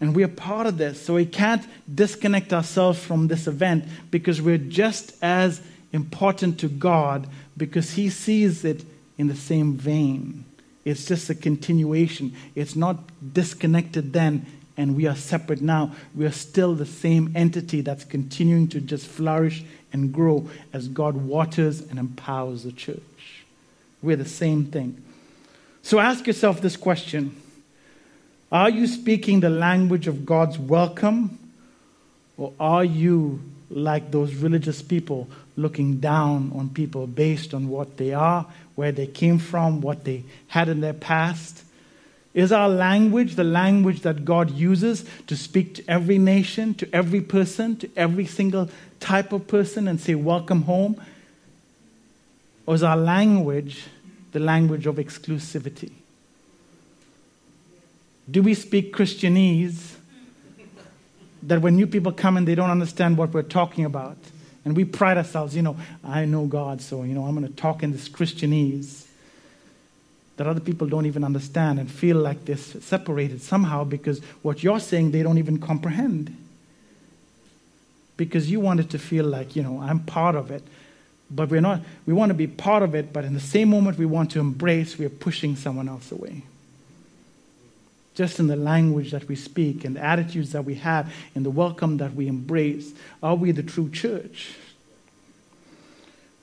And 0.00 0.16
we 0.16 0.24
are 0.24 0.28
part 0.28 0.66
of 0.66 0.78
this, 0.78 1.00
so 1.00 1.14
we 1.14 1.26
can't 1.26 1.62
disconnect 1.92 2.52
ourselves 2.52 2.98
from 2.98 3.28
this 3.28 3.46
event 3.46 3.84
because 4.10 4.40
we're 4.40 4.56
just 4.56 5.12
as 5.22 5.60
important 5.92 6.58
to 6.60 6.68
God 6.68 7.28
because 7.56 7.92
He 7.92 8.08
sees 8.08 8.64
it 8.64 8.84
in 9.18 9.28
the 9.28 9.36
same 9.36 9.74
vein. 9.74 10.46
It's 10.84 11.04
just 11.04 11.28
a 11.28 11.34
continuation. 11.34 12.34
It's 12.54 12.74
not 12.74 12.96
disconnected 13.34 14.14
then 14.14 14.46
and 14.80 14.96
we 14.96 15.06
are 15.06 15.14
separate 15.14 15.60
now. 15.60 15.92
We 16.14 16.24
are 16.24 16.32
still 16.32 16.74
the 16.74 16.86
same 16.86 17.32
entity 17.34 17.82
that's 17.82 18.02
continuing 18.02 18.66
to 18.68 18.80
just 18.80 19.06
flourish 19.06 19.62
and 19.92 20.10
grow 20.10 20.48
as 20.72 20.88
God 20.88 21.16
waters 21.16 21.82
and 21.82 21.98
empowers 21.98 22.62
the 22.62 22.72
church. 22.72 23.44
We're 24.00 24.16
the 24.16 24.24
same 24.24 24.64
thing. 24.64 25.02
So 25.82 25.98
ask 25.98 26.26
yourself 26.26 26.62
this 26.62 26.78
question 26.78 27.36
Are 28.52 28.68
you 28.68 28.88
speaking 28.88 29.40
the 29.40 29.50
language 29.50 30.08
of 30.08 30.26
God's 30.26 30.58
welcome? 30.58 31.38
Or 32.36 32.52
are 32.58 32.84
you 32.84 33.40
like 33.70 34.10
those 34.10 34.34
religious 34.34 34.82
people 34.82 35.28
looking 35.56 36.00
down 36.00 36.50
on 36.54 36.70
people 36.70 37.06
based 37.06 37.54
on 37.54 37.68
what 37.68 37.96
they 37.96 38.12
are, 38.12 38.46
where 38.74 38.90
they 38.90 39.06
came 39.06 39.38
from, 39.38 39.80
what 39.80 40.04
they 40.04 40.24
had 40.48 40.68
in 40.68 40.80
their 40.80 40.94
past? 40.94 41.62
Is 42.34 42.50
our 42.50 42.68
language 42.68 43.36
the 43.36 43.44
language 43.44 44.00
that 44.00 44.24
God 44.24 44.50
uses 44.50 45.04
to 45.28 45.36
speak 45.36 45.74
to 45.76 45.84
every 45.88 46.18
nation, 46.18 46.74
to 46.74 46.88
every 46.92 47.20
person, 47.20 47.76
to 47.76 47.90
every 47.96 48.26
single 48.26 48.68
type 48.98 49.32
of 49.32 49.46
person 49.46 49.86
and 49.86 50.00
say, 50.00 50.16
Welcome 50.16 50.62
home? 50.62 51.00
Or 52.66 52.74
is 52.74 52.82
our 52.82 52.96
language 52.96 53.84
the 54.32 54.40
language 54.40 54.86
of 54.86 54.96
exclusivity? 54.96 55.90
Do 58.30 58.42
we 58.42 58.54
speak 58.54 58.94
Christianese 58.94 59.94
that 61.42 61.60
when 61.62 61.76
new 61.76 61.86
people 61.86 62.12
come 62.12 62.36
and 62.36 62.46
they 62.46 62.54
don't 62.54 62.70
understand 62.70 63.16
what 63.16 63.32
we're 63.32 63.42
talking 63.42 63.84
about, 63.84 64.16
and 64.64 64.76
we 64.76 64.84
pride 64.84 65.16
ourselves, 65.16 65.56
you 65.56 65.62
know, 65.62 65.76
I 66.04 66.26
know 66.26 66.46
God, 66.46 66.82
so, 66.82 67.02
you 67.02 67.14
know, 67.14 67.24
I'm 67.24 67.34
going 67.34 67.48
to 67.48 67.54
talk 67.54 67.82
in 67.82 67.92
this 67.92 68.08
Christianese 68.08 69.06
that 70.36 70.46
other 70.46 70.60
people 70.60 70.86
don't 70.86 71.06
even 71.06 71.24
understand 71.24 71.78
and 71.78 71.90
feel 71.90 72.16
like 72.16 72.44
they're 72.44 72.56
separated 72.56 73.42
somehow 73.42 73.84
because 73.84 74.20
what 74.42 74.62
you're 74.62 74.80
saying 74.80 75.10
they 75.10 75.22
don't 75.22 75.38
even 75.38 75.58
comprehend. 75.58 76.36
Because 78.16 78.50
you 78.50 78.60
want 78.60 78.80
it 78.80 78.90
to 78.90 78.98
feel 78.98 79.24
like, 79.24 79.56
you 79.56 79.62
know, 79.62 79.80
I'm 79.80 80.00
part 80.00 80.34
of 80.34 80.50
it. 80.50 80.62
But 81.30 81.48
we're 81.48 81.60
not, 81.60 81.80
we 82.06 82.12
want 82.12 82.30
to 82.30 82.34
be 82.34 82.46
part 82.46 82.82
of 82.82 82.94
it, 82.94 83.12
but 83.12 83.24
in 83.24 83.34
the 83.34 83.40
same 83.40 83.70
moment 83.70 83.98
we 83.98 84.06
want 84.06 84.30
to 84.32 84.40
embrace, 84.40 84.98
we 84.98 85.06
are 85.06 85.10
pushing 85.10 85.56
someone 85.56 85.88
else 85.88 86.10
away. 86.10 86.42
Just 88.14 88.40
in 88.40 88.48
the 88.48 88.56
language 88.56 89.12
that 89.12 89.28
we 89.28 89.36
speak 89.36 89.84
and 89.84 89.96
the 89.96 90.04
attitudes 90.04 90.52
that 90.52 90.64
we 90.64 90.74
have 90.76 91.12
and 91.34 91.44
the 91.44 91.50
welcome 91.50 91.98
that 91.98 92.14
we 92.14 92.26
embrace, 92.26 92.92
are 93.22 93.34
we 93.34 93.52
the 93.52 93.62
true 93.62 93.88
church? 93.90 94.54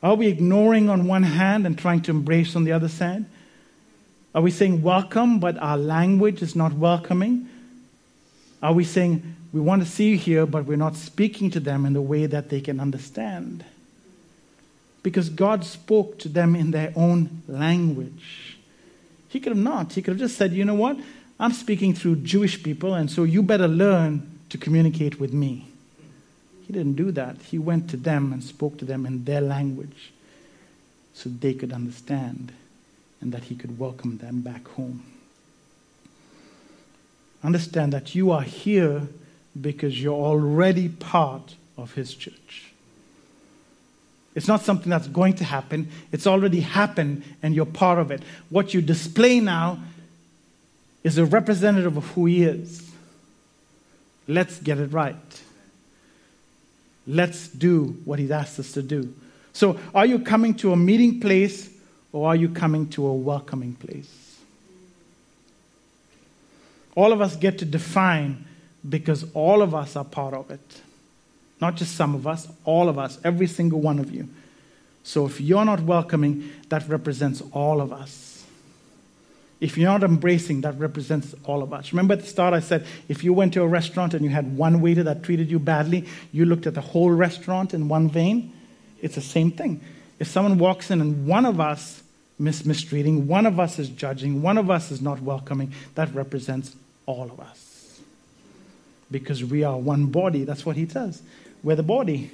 Are 0.02 0.16
we 0.16 0.28
ignoring 0.28 0.90
on 0.90 1.08
one 1.08 1.24
hand 1.24 1.66
and 1.66 1.78
trying 1.78 2.02
to 2.04 2.12
embrace 2.12 2.56
on 2.56 2.64
the 2.64 2.72
other 2.72 2.88
side? 2.88 3.26
Are 4.34 4.42
we 4.42 4.52
saying 4.52 4.84
welcome, 4.84 5.40
but 5.40 5.58
our 5.58 5.78
language 5.78 6.42
is 6.42 6.56
not 6.56 6.74
welcoming? 6.74 7.50
Are 8.62 8.74
we 8.74 8.84
saying 8.84 9.36
we 9.52 9.60
want 9.60 9.84
to 9.84 9.90
see 9.90 10.10
you 10.10 10.18
here, 10.18 10.46
but 10.46 10.66
we're 10.66 10.78
not 10.78 10.96
speaking 10.96 11.50
to 11.52 11.60
them 11.60 11.86
in 11.86 11.94
the 11.94 12.02
way 12.02 12.26
that 12.28 12.50
they 12.50 12.62
can 12.62 12.80
understand? 12.80 13.66
Because 15.02 15.30
God 15.30 15.64
spoke 15.64 16.20
to 16.20 16.30
them 16.30 16.56
in 16.56 16.72
their 16.72 16.94
own 16.96 17.42
language. 17.48 18.58
He 19.30 19.40
could 19.40 19.54
have 19.54 19.64
not. 19.64 19.94
He 19.94 20.02
could 20.02 20.12
have 20.12 20.20
just 20.20 20.38
said, 20.38 20.54
you 20.54 20.66
know 20.66 20.76
what? 20.76 20.98
I'm 21.40 21.54
speaking 21.54 21.94
through 21.94 22.18
Jewish 22.18 22.64
people, 22.64 22.94
and 22.96 23.12
so 23.12 23.24
you 23.24 23.44
better 23.44 23.68
learn 23.68 24.40
to 24.50 24.58
communicate 24.58 25.20
with 25.20 25.34
me. 25.34 25.68
He 26.66 26.74
didn't 26.74 26.96
do 26.96 27.12
that. 27.12 27.38
He 27.44 27.58
went 27.58 27.90
to 27.92 27.98
them 27.98 28.34
and 28.34 28.44
spoke 28.44 28.78
to 28.80 28.86
them 28.86 29.06
in 29.06 29.24
their 29.24 29.42
language 29.42 30.12
so 31.14 31.30
they 31.30 31.54
could 31.54 31.72
understand 31.72 32.52
and 33.22 33.32
that 33.32 33.46
he 33.46 33.56
could 33.56 33.80
welcome 33.80 34.18
them 34.18 34.42
back 34.42 34.68
home. 34.70 35.04
Understand 37.44 37.94
that 37.94 38.16
you 38.16 38.32
are 38.32 38.42
here 38.42 39.08
because 39.60 40.02
you're 40.02 40.14
already 40.14 40.90
part 40.90 41.56
of 41.78 41.94
his 41.94 42.14
church. 42.14 42.74
It's 44.36 44.48
not 44.48 44.62
something 44.62 44.90
that's 44.90 45.08
going 45.08 45.34
to 45.36 45.44
happen. 45.44 45.90
It's 46.12 46.28
already 46.28 46.60
happened 46.60 47.24
and 47.42 47.56
you're 47.56 47.66
part 47.66 47.98
of 47.98 48.12
it. 48.12 48.22
What 48.50 48.74
you 48.74 48.82
display 48.82 49.40
now 49.40 49.80
is 51.04 51.18
a 51.18 51.26
representative 51.26 51.98
of 51.98 52.06
who 52.12 52.26
he 52.26 52.44
is. 52.44 52.90
Let's 54.28 54.60
get 54.60 54.78
it 54.78 54.92
right. 54.92 55.16
Let's 57.06 57.48
do 57.48 57.98
what 58.04 58.20
he's 58.20 58.32
asked 58.32 58.60
us 58.60 58.74
to 58.74 58.82
do. 58.82 59.14
So, 59.54 59.80
are 59.96 60.06
you 60.06 60.20
coming 60.20 60.54
to 60.56 60.74
a 60.74 60.78
meeting 60.78 61.20
place 61.20 61.70
or 62.12 62.28
are 62.28 62.36
you 62.36 62.50
coming 62.50 62.90
to 62.90 63.08
a 63.08 63.14
welcoming 63.14 63.76
place? 63.76 64.40
All 66.96 67.14
of 67.14 67.22
us 67.22 67.36
get 67.36 67.60
to 67.60 67.66
define 67.66 68.46
because 68.88 69.26
all 69.34 69.62
of 69.62 69.74
us 69.74 69.96
are 69.96 70.04
part 70.04 70.34
of 70.34 70.52
it. 70.52 70.82
Not 71.62 71.76
just 71.76 71.96
some 71.96 72.14
of 72.16 72.28
us, 72.28 72.48
all 72.66 72.90
of 72.90 73.00
us, 73.00 73.20
every 73.24 73.48
single 73.48 73.82
one 73.82 74.00
of 74.00 74.12
you. 74.12 74.28
So 75.04 75.26
if 75.26 75.40
you're 75.40 75.66
not 75.66 75.82
welcoming, 75.82 76.52
that 76.70 76.88
represents 76.90 77.42
all 77.52 77.82
of 77.82 77.94
us. 77.94 78.27
If 79.60 79.78
you're 79.78 79.90
not 79.90 80.04
embracing, 80.04 80.62
that 80.62 80.78
represents 80.78 81.34
all 81.44 81.64
of 81.64 81.74
us. 81.74 81.92
Remember 81.92 82.14
at 82.14 82.22
the 82.22 82.28
start, 82.28 82.54
I 82.54 82.60
said 82.60 82.86
if 83.08 83.24
you 83.24 83.34
went 83.34 83.54
to 83.54 83.64
a 83.64 83.68
restaurant 83.68 84.14
and 84.14 84.24
you 84.24 84.30
had 84.30 84.56
one 84.56 84.82
waiter 84.82 85.04
that 85.04 85.24
treated 85.24 85.50
you 85.50 85.58
badly, 85.58 86.06
you 86.32 86.46
looked 86.46 86.68
at 86.68 86.76
the 86.76 86.82
whole 86.82 87.10
restaurant 87.10 87.74
in 87.74 87.88
one 87.88 88.10
vein. 88.10 88.54
It's 89.02 89.16
the 89.16 89.22
same 89.22 89.52
thing. 89.52 89.82
If 90.20 90.28
someone 90.28 90.60
walks 90.60 90.92
in 90.92 91.02
and 91.02 91.28
one 91.28 91.46
of 91.46 91.60
us 91.60 92.04
mis- 92.38 92.66
mistreating, 92.66 93.28
one 93.28 93.46
of 93.46 93.60
us 93.60 93.80
is 93.80 93.90
judging, 93.90 94.42
one 94.42 94.58
of 94.58 94.70
us 94.70 94.92
is 94.92 95.02
not 95.02 95.22
welcoming, 95.22 95.74
that 95.96 96.14
represents 96.14 96.76
all 97.06 97.24
of 97.24 97.40
us. 97.40 98.00
Because 99.10 99.44
we 99.44 99.64
are 99.64 99.78
one 99.78 100.08
body. 100.08 100.44
That's 100.44 100.66
what 100.66 100.76
he 100.76 100.88
says. 100.88 101.22
We're 101.64 101.76
the 101.76 101.84
body. 101.84 102.32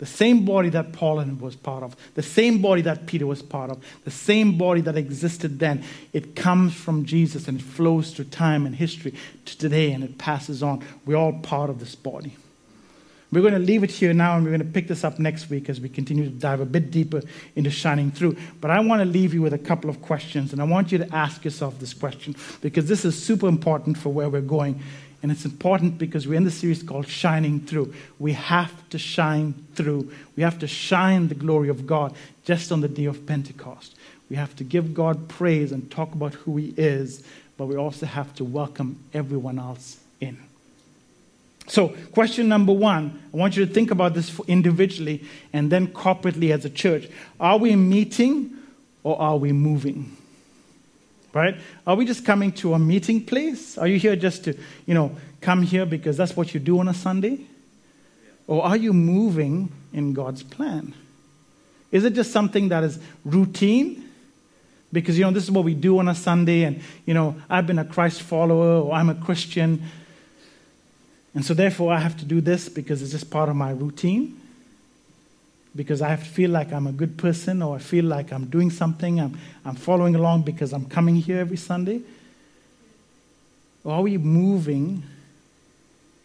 The 0.00 0.06
same 0.06 0.46
body 0.46 0.70
that 0.70 0.94
Paul 0.94 1.22
was 1.40 1.56
part 1.56 1.82
of, 1.82 1.94
the 2.14 2.22
same 2.22 2.62
body 2.62 2.80
that 2.80 3.04
Peter 3.04 3.26
was 3.26 3.42
part 3.42 3.70
of, 3.70 3.84
the 4.04 4.10
same 4.10 4.56
body 4.56 4.80
that 4.80 4.96
existed 4.96 5.58
then. 5.58 5.84
It 6.14 6.34
comes 6.34 6.72
from 6.72 7.04
Jesus 7.04 7.46
and 7.48 7.60
it 7.60 7.62
flows 7.62 8.14
through 8.14 8.24
time 8.24 8.64
and 8.64 8.74
history 8.74 9.12
to 9.44 9.58
today 9.58 9.92
and 9.92 10.02
it 10.02 10.16
passes 10.16 10.62
on. 10.62 10.82
We're 11.04 11.16
all 11.16 11.34
part 11.40 11.68
of 11.68 11.80
this 11.80 11.94
body. 11.94 12.34
We're 13.30 13.42
going 13.42 13.52
to 13.52 13.58
leave 13.58 13.84
it 13.84 13.90
here 13.90 14.14
now 14.14 14.36
and 14.36 14.44
we're 14.44 14.56
going 14.56 14.66
to 14.66 14.72
pick 14.72 14.88
this 14.88 15.04
up 15.04 15.18
next 15.18 15.50
week 15.50 15.68
as 15.68 15.82
we 15.82 15.90
continue 15.90 16.24
to 16.24 16.30
dive 16.30 16.60
a 16.60 16.64
bit 16.64 16.90
deeper 16.90 17.20
into 17.54 17.70
shining 17.70 18.10
through. 18.10 18.38
But 18.62 18.70
I 18.70 18.80
want 18.80 19.02
to 19.02 19.04
leave 19.04 19.34
you 19.34 19.42
with 19.42 19.52
a 19.52 19.58
couple 19.58 19.90
of 19.90 20.00
questions 20.00 20.54
and 20.54 20.62
I 20.62 20.64
want 20.64 20.92
you 20.92 20.96
to 20.96 21.14
ask 21.14 21.44
yourself 21.44 21.78
this 21.78 21.92
question 21.92 22.34
because 22.62 22.88
this 22.88 23.04
is 23.04 23.22
super 23.22 23.48
important 23.48 23.98
for 23.98 24.08
where 24.08 24.30
we're 24.30 24.40
going. 24.40 24.80
And 25.22 25.30
it's 25.30 25.44
important 25.44 25.98
because 25.98 26.26
we're 26.26 26.34
in 26.34 26.44
the 26.44 26.50
series 26.50 26.82
called 26.82 27.06
Shining 27.06 27.60
Through. 27.60 27.94
We 28.18 28.32
have 28.32 28.88
to 28.90 28.98
shine 28.98 29.54
through. 29.74 30.12
We 30.36 30.42
have 30.42 30.58
to 30.60 30.66
shine 30.66 31.28
the 31.28 31.34
glory 31.34 31.68
of 31.68 31.86
God 31.86 32.14
just 32.44 32.72
on 32.72 32.80
the 32.80 32.88
day 32.88 33.04
of 33.04 33.26
Pentecost. 33.26 33.96
We 34.30 34.36
have 34.36 34.56
to 34.56 34.64
give 34.64 34.94
God 34.94 35.28
praise 35.28 35.72
and 35.72 35.90
talk 35.90 36.14
about 36.14 36.34
who 36.34 36.56
He 36.56 36.72
is 36.76 37.22
but 37.60 37.66
we 37.66 37.76
also 37.76 38.06
have 38.06 38.34
to 38.36 38.42
welcome 38.42 38.98
everyone 39.12 39.58
else 39.58 39.98
in. 40.18 40.38
So, 41.66 41.88
question 42.14 42.48
number 42.48 42.72
one 42.72 43.20
I 43.34 43.36
want 43.36 43.54
you 43.54 43.66
to 43.66 43.70
think 43.70 43.90
about 43.90 44.14
this 44.14 44.40
individually 44.48 45.26
and 45.52 45.70
then 45.70 45.88
corporately 45.88 46.54
as 46.54 46.64
a 46.64 46.70
church. 46.70 47.06
Are 47.38 47.58
we 47.58 47.76
meeting 47.76 48.56
or 49.02 49.20
are 49.20 49.36
we 49.36 49.52
moving? 49.52 50.16
Right? 51.32 51.56
Are 51.86 51.94
we 51.94 52.06
just 52.06 52.24
coming 52.24 52.50
to 52.52 52.74
a 52.74 52.78
meeting 52.78 53.24
place? 53.24 53.78
Are 53.78 53.86
you 53.86 53.98
here 53.98 54.16
just 54.16 54.44
to, 54.44 54.58
you 54.86 54.94
know, 54.94 55.16
come 55.40 55.62
here 55.62 55.86
because 55.86 56.16
that's 56.16 56.36
what 56.36 56.52
you 56.54 56.60
do 56.60 56.80
on 56.80 56.88
a 56.88 56.94
Sunday? 56.94 57.46
Or 58.48 58.64
are 58.64 58.76
you 58.76 58.92
moving 58.92 59.70
in 59.92 60.12
God's 60.12 60.42
plan? 60.42 60.92
Is 61.92 62.04
it 62.04 62.14
just 62.14 62.32
something 62.32 62.68
that 62.70 62.82
is 62.82 62.98
routine? 63.24 64.08
Because, 64.92 65.16
you 65.16 65.24
know, 65.24 65.30
this 65.30 65.44
is 65.44 65.52
what 65.52 65.64
we 65.64 65.74
do 65.74 65.98
on 66.00 66.08
a 66.08 66.16
Sunday, 66.16 66.64
and, 66.64 66.80
you 67.06 67.14
know, 67.14 67.36
I've 67.48 67.66
been 67.66 67.78
a 67.78 67.84
Christ 67.84 68.22
follower 68.22 68.80
or 68.82 68.92
I'm 68.92 69.08
a 69.08 69.14
Christian. 69.14 69.84
And 71.32 71.44
so, 71.44 71.54
therefore, 71.54 71.92
I 71.92 72.00
have 72.00 72.16
to 72.18 72.24
do 72.24 72.40
this 72.40 72.68
because 72.68 73.00
it's 73.02 73.12
just 73.12 73.30
part 73.30 73.48
of 73.48 73.54
my 73.54 73.70
routine. 73.70 74.39
Because 75.74 76.02
I 76.02 76.16
feel 76.16 76.50
like 76.50 76.72
I'm 76.72 76.86
a 76.86 76.92
good 76.92 77.16
person 77.16 77.62
or 77.62 77.76
I 77.76 77.78
feel 77.78 78.04
like 78.04 78.32
I'm 78.32 78.46
doing 78.46 78.70
something. 78.70 79.20
I'm, 79.20 79.38
I'm 79.64 79.76
following 79.76 80.16
along 80.16 80.42
because 80.42 80.72
I'm 80.72 80.86
coming 80.86 81.16
here 81.16 81.38
every 81.38 81.56
Sunday. 81.56 82.00
Or 83.84 83.94
are 83.94 84.02
we 84.02 84.18
moving 84.18 85.04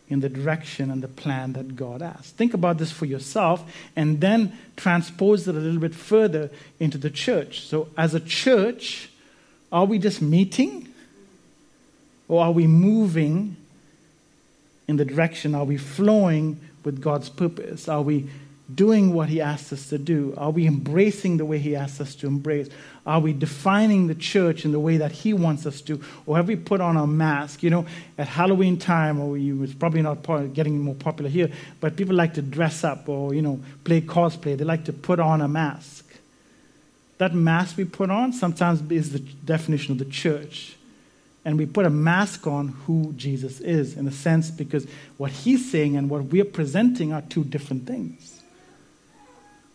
in 0.09 0.19
the 0.19 0.29
direction 0.29 0.91
and 0.91 1.01
the 1.01 1.07
plan 1.07 1.53
that 1.53 1.75
God 1.75 2.01
has. 2.01 2.31
Think 2.31 2.53
about 2.53 2.77
this 2.77 2.91
for 2.91 3.05
yourself 3.05 3.63
and 3.95 4.21
then 4.21 4.57
transpose 4.75 5.47
it 5.47 5.55
a 5.55 5.59
little 5.59 5.79
bit 5.79 5.95
further 5.95 6.51
into 6.79 6.97
the 6.97 7.09
church. 7.09 7.61
So, 7.61 7.89
as 7.97 8.13
a 8.13 8.19
church, 8.19 9.09
are 9.71 9.85
we 9.85 9.97
just 9.97 10.21
meeting 10.21 10.89
or 12.27 12.43
are 12.43 12.51
we 12.51 12.67
moving 12.67 13.57
in 14.87 14.97
the 14.97 15.05
direction? 15.05 15.55
Are 15.55 15.65
we 15.65 15.77
flowing 15.77 16.59
with 16.83 17.01
God's 17.01 17.29
purpose? 17.29 17.89
Are 17.89 18.01
we 18.03 18.29
doing 18.73 19.13
what 19.13 19.29
He 19.29 19.41
asks 19.41 19.71
us 19.73 19.89
to 19.89 19.97
do? 19.97 20.33
Are 20.37 20.49
we 20.49 20.65
embracing 20.65 21.37
the 21.37 21.45
way 21.45 21.59
He 21.59 21.75
asks 21.75 22.01
us 22.01 22.15
to 22.15 22.27
embrace? 22.27 22.69
Are 23.05 23.19
we 23.19 23.33
defining 23.33 24.07
the 24.07 24.15
church 24.15 24.65
in 24.65 24.71
the 24.71 24.79
way 24.79 24.97
that 24.97 25.11
He 25.11 25.33
wants 25.33 25.65
us 25.65 25.81
to? 25.81 26.01
Or 26.25 26.37
have 26.37 26.47
we 26.47 26.55
put 26.55 26.81
on 26.81 26.97
a 26.97 27.05
mask? 27.05 27.61
You 27.61 27.69
know, 27.69 27.85
at 28.17 28.27
Halloween 28.27 28.77
time, 28.77 29.19
or 29.19 29.37
you, 29.37 29.61
it's 29.63 29.73
probably 29.73 30.01
not 30.01 30.23
getting 30.53 30.79
more 30.79 30.95
popular 30.95 31.29
here, 31.29 31.51
but 31.79 31.95
people 31.95 32.15
like 32.15 32.33
to 32.35 32.41
dress 32.41 32.83
up 32.83 33.07
or, 33.07 33.33
you 33.33 33.41
know, 33.41 33.59
play 33.83 34.01
cosplay. 34.01 34.57
They 34.57 34.63
like 34.65 34.85
to 34.85 34.93
put 34.93 35.19
on 35.19 35.41
a 35.41 35.47
mask. 35.47 36.03
That 37.17 37.33
mask 37.33 37.77
we 37.77 37.85
put 37.85 38.09
on 38.09 38.33
sometimes 38.33 38.81
is 38.91 39.11
the 39.11 39.19
definition 39.19 39.91
of 39.91 39.99
the 39.99 40.05
church. 40.05 40.75
And 41.45 41.59
we 41.59 41.67
put 41.67 41.85
a 41.85 41.91
mask 41.91 42.47
on 42.47 42.69
who 42.69 43.13
Jesus 43.15 43.61
is, 43.61 43.95
in 43.95 44.07
a 44.07 44.11
sense, 44.11 44.49
because 44.49 44.87
what 45.17 45.29
he's 45.29 45.69
saying 45.69 45.95
and 45.95 46.09
what 46.09 46.23
we're 46.23 46.43
presenting 46.43 47.13
are 47.13 47.21
two 47.21 47.43
different 47.43 47.85
things. 47.85 48.34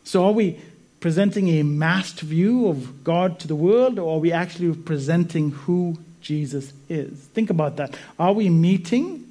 So 0.05 0.25
are 0.25 0.33
we 0.33 0.59
presenting 1.01 1.49
a 1.49 1.63
masked 1.63 2.21
view 2.21 2.69
of 2.69 3.05
God 3.05 3.39
to 3.41 3.49
the 3.49 3.55
world, 3.55 3.99
or 3.99 4.17
are 4.17 4.21
we 4.21 4.33
actually 4.33 4.75
presenting 4.75 5.51
who 5.51 5.99
Jesus 6.21 6.73
is? 6.89 7.19
Think 7.19 7.51
about 7.51 7.77
that. 7.77 7.97
Are 8.19 8.33
we 8.33 8.49
meeting 8.49 9.27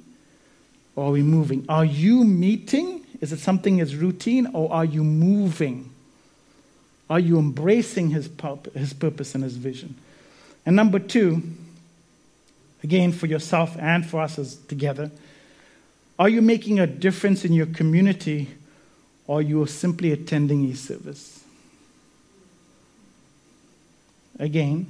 or 0.96 1.06
are 1.06 1.12
we 1.12 1.22
moving? 1.22 1.64
Are 1.68 1.84
you 1.84 2.24
meeting? 2.24 3.04
Is 3.20 3.32
it 3.32 3.38
something 3.38 3.80
as 3.80 3.94
routine, 3.94 4.48
or 4.52 4.72
are 4.72 4.84
you 4.84 5.04
moving? 5.04 5.90
Are 7.08 7.20
you 7.20 7.38
embracing 7.38 8.10
his, 8.10 8.28
his 8.74 8.92
purpose 8.92 9.34
and 9.34 9.44
his 9.44 9.56
vision? 9.56 9.94
And 10.64 10.76
number 10.76 10.98
two, 10.98 11.42
again, 12.82 13.12
for 13.12 13.26
yourself 13.26 13.76
and 13.78 14.06
for 14.06 14.20
us 14.20 14.38
as 14.38 14.56
together, 14.56 15.10
are 16.18 16.28
you 16.28 16.42
making 16.42 16.78
a 16.80 16.86
difference 16.86 17.44
in 17.44 17.52
your 17.52 17.66
community 17.66 18.48
or 19.30 19.40
you 19.40 19.62
are 19.62 19.68
simply 19.68 20.10
attending 20.10 20.64
a 20.70 20.74
service? 20.74 21.40
again? 24.40 24.86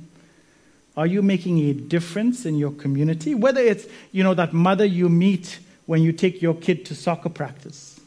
Are 0.97 1.07
you 1.07 1.23
making 1.23 1.59
a 1.59 1.73
difference 1.73 2.47
in 2.47 2.57
your 2.57 2.71
community? 2.71 3.35
Whether 3.35 3.61
it's, 3.61 3.87
you 4.13 4.25
know, 4.25 4.35
that 4.35 4.53
mother 4.53 4.85
you 4.85 5.09
meet 5.09 5.59
when 5.87 6.03
you 6.03 6.13
take 6.13 6.41
your 6.41 6.55
kid 6.55 6.87
to 6.87 6.95
soccer 6.95 7.29
practice, 7.29 8.01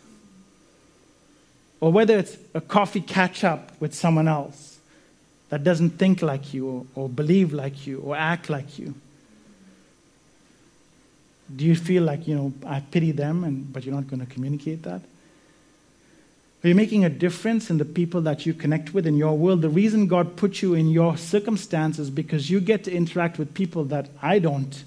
or 1.80 1.92
whether 1.92 2.18
it's 2.18 2.38
a 2.54 2.62
coffee 2.62 3.02
catch 3.02 3.44
up 3.44 3.72
with 3.80 3.94
someone 3.94 4.28
else 4.28 4.80
that 5.50 5.64
doesn't 5.64 5.92
think 5.92 6.22
like 6.22 6.54
you, 6.54 6.68
or, 6.68 6.86
or 6.96 7.10
believe 7.10 7.52
like 7.52 7.86
you, 7.86 8.00
or 8.00 8.16
act 8.16 8.50
like 8.50 8.80
you. 8.80 8.96
Do 11.54 11.66
you 11.66 11.76
feel 11.76 12.04
like, 12.04 12.28
you 12.28 12.36
know, 12.36 12.54
I 12.66 12.80
pity 12.80 13.12
them, 13.12 13.44
and, 13.44 13.72
but 13.72 13.86
you're 13.86 13.94
not 13.94 14.08
going 14.08 14.26
to 14.26 14.34
communicate 14.34 14.84
that? 14.84 15.02
Are 16.64 16.70
you 16.70 16.76
making 16.76 17.04
a 17.04 17.10
difference 17.10 17.70
in 17.70 17.78
the 17.78 17.86
people 17.86 18.22
that 18.22 18.46
you 18.46 18.54
connect 18.54 18.94
with 18.94 19.06
in 19.06 19.18
your 19.18 19.38
world? 19.38 19.62
The 19.62 19.70
reason 19.70 20.08
God 20.08 20.38
put 20.38 20.62
you 20.62 20.74
in 20.74 20.90
your 20.90 21.18
circumstances 21.18 22.10
because 22.10 22.50
you 22.50 22.62
get 22.62 22.86
to 22.86 22.92
interact 22.92 23.38
with 23.38 23.54
people 23.54 23.84
that 23.86 24.10
I 24.22 24.40
don't, 24.40 24.84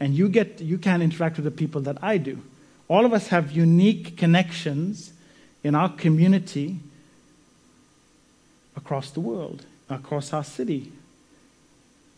and 0.00 0.14
you 0.14 0.28
get 0.28 0.60
you 0.60 0.76
can 0.76 1.00
interact 1.00 1.36
with 1.36 1.44
the 1.44 1.52
people 1.52 1.80
that 1.82 1.98
I 2.02 2.18
do. 2.18 2.42
All 2.88 3.04
of 3.04 3.12
us 3.12 3.28
have 3.28 3.52
unique 3.52 4.16
connections 4.16 5.12
in 5.62 5.76
our 5.76 5.88
community 5.88 6.80
across 8.76 9.10
the 9.10 9.20
world, 9.20 9.66
across 9.88 10.32
our 10.32 10.44
city, 10.44 10.90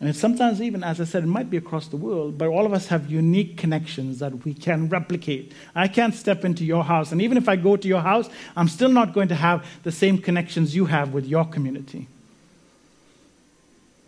and 0.03 0.17
sometimes, 0.17 0.63
even 0.63 0.83
as 0.83 0.99
I 0.99 1.05
said, 1.05 1.25
it 1.25 1.27
might 1.27 1.51
be 1.51 1.59
across 1.59 1.89
the 1.89 1.97
world, 1.97 2.39
but 2.39 2.49
all 2.49 2.65
of 2.65 2.73
us 2.73 2.87
have 2.87 3.11
unique 3.11 3.59
connections 3.59 4.19
that 4.21 4.47
we 4.47 4.55
can 4.55 4.89
replicate. 4.89 5.53
I 5.75 5.89
can't 5.89 6.15
step 6.15 6.43
into 6.43 6.65
your 6.65 6.85
house, 6.85 7.13
and 7.13 7.21
even 7.21 7.37
if 7.37 7.51
I 7.51 7.57
go 7.57 7.77
to 7.77 7.87
your 7.87 8.01
house, 8.01 8.31
I'm 8.57 8.69
still 8.69 8.89
not 8.89 9.13
going 9.13 9.29
to 9.29 9.35
have 9.35 9.67
the 9.83 9.93
same 9.93 10.17
connections 10.17 10.75
you 10.75 10.87
have 10.87 11.13
with 11.13 11.27
your 11.27 11.45
community. 11.45 12.09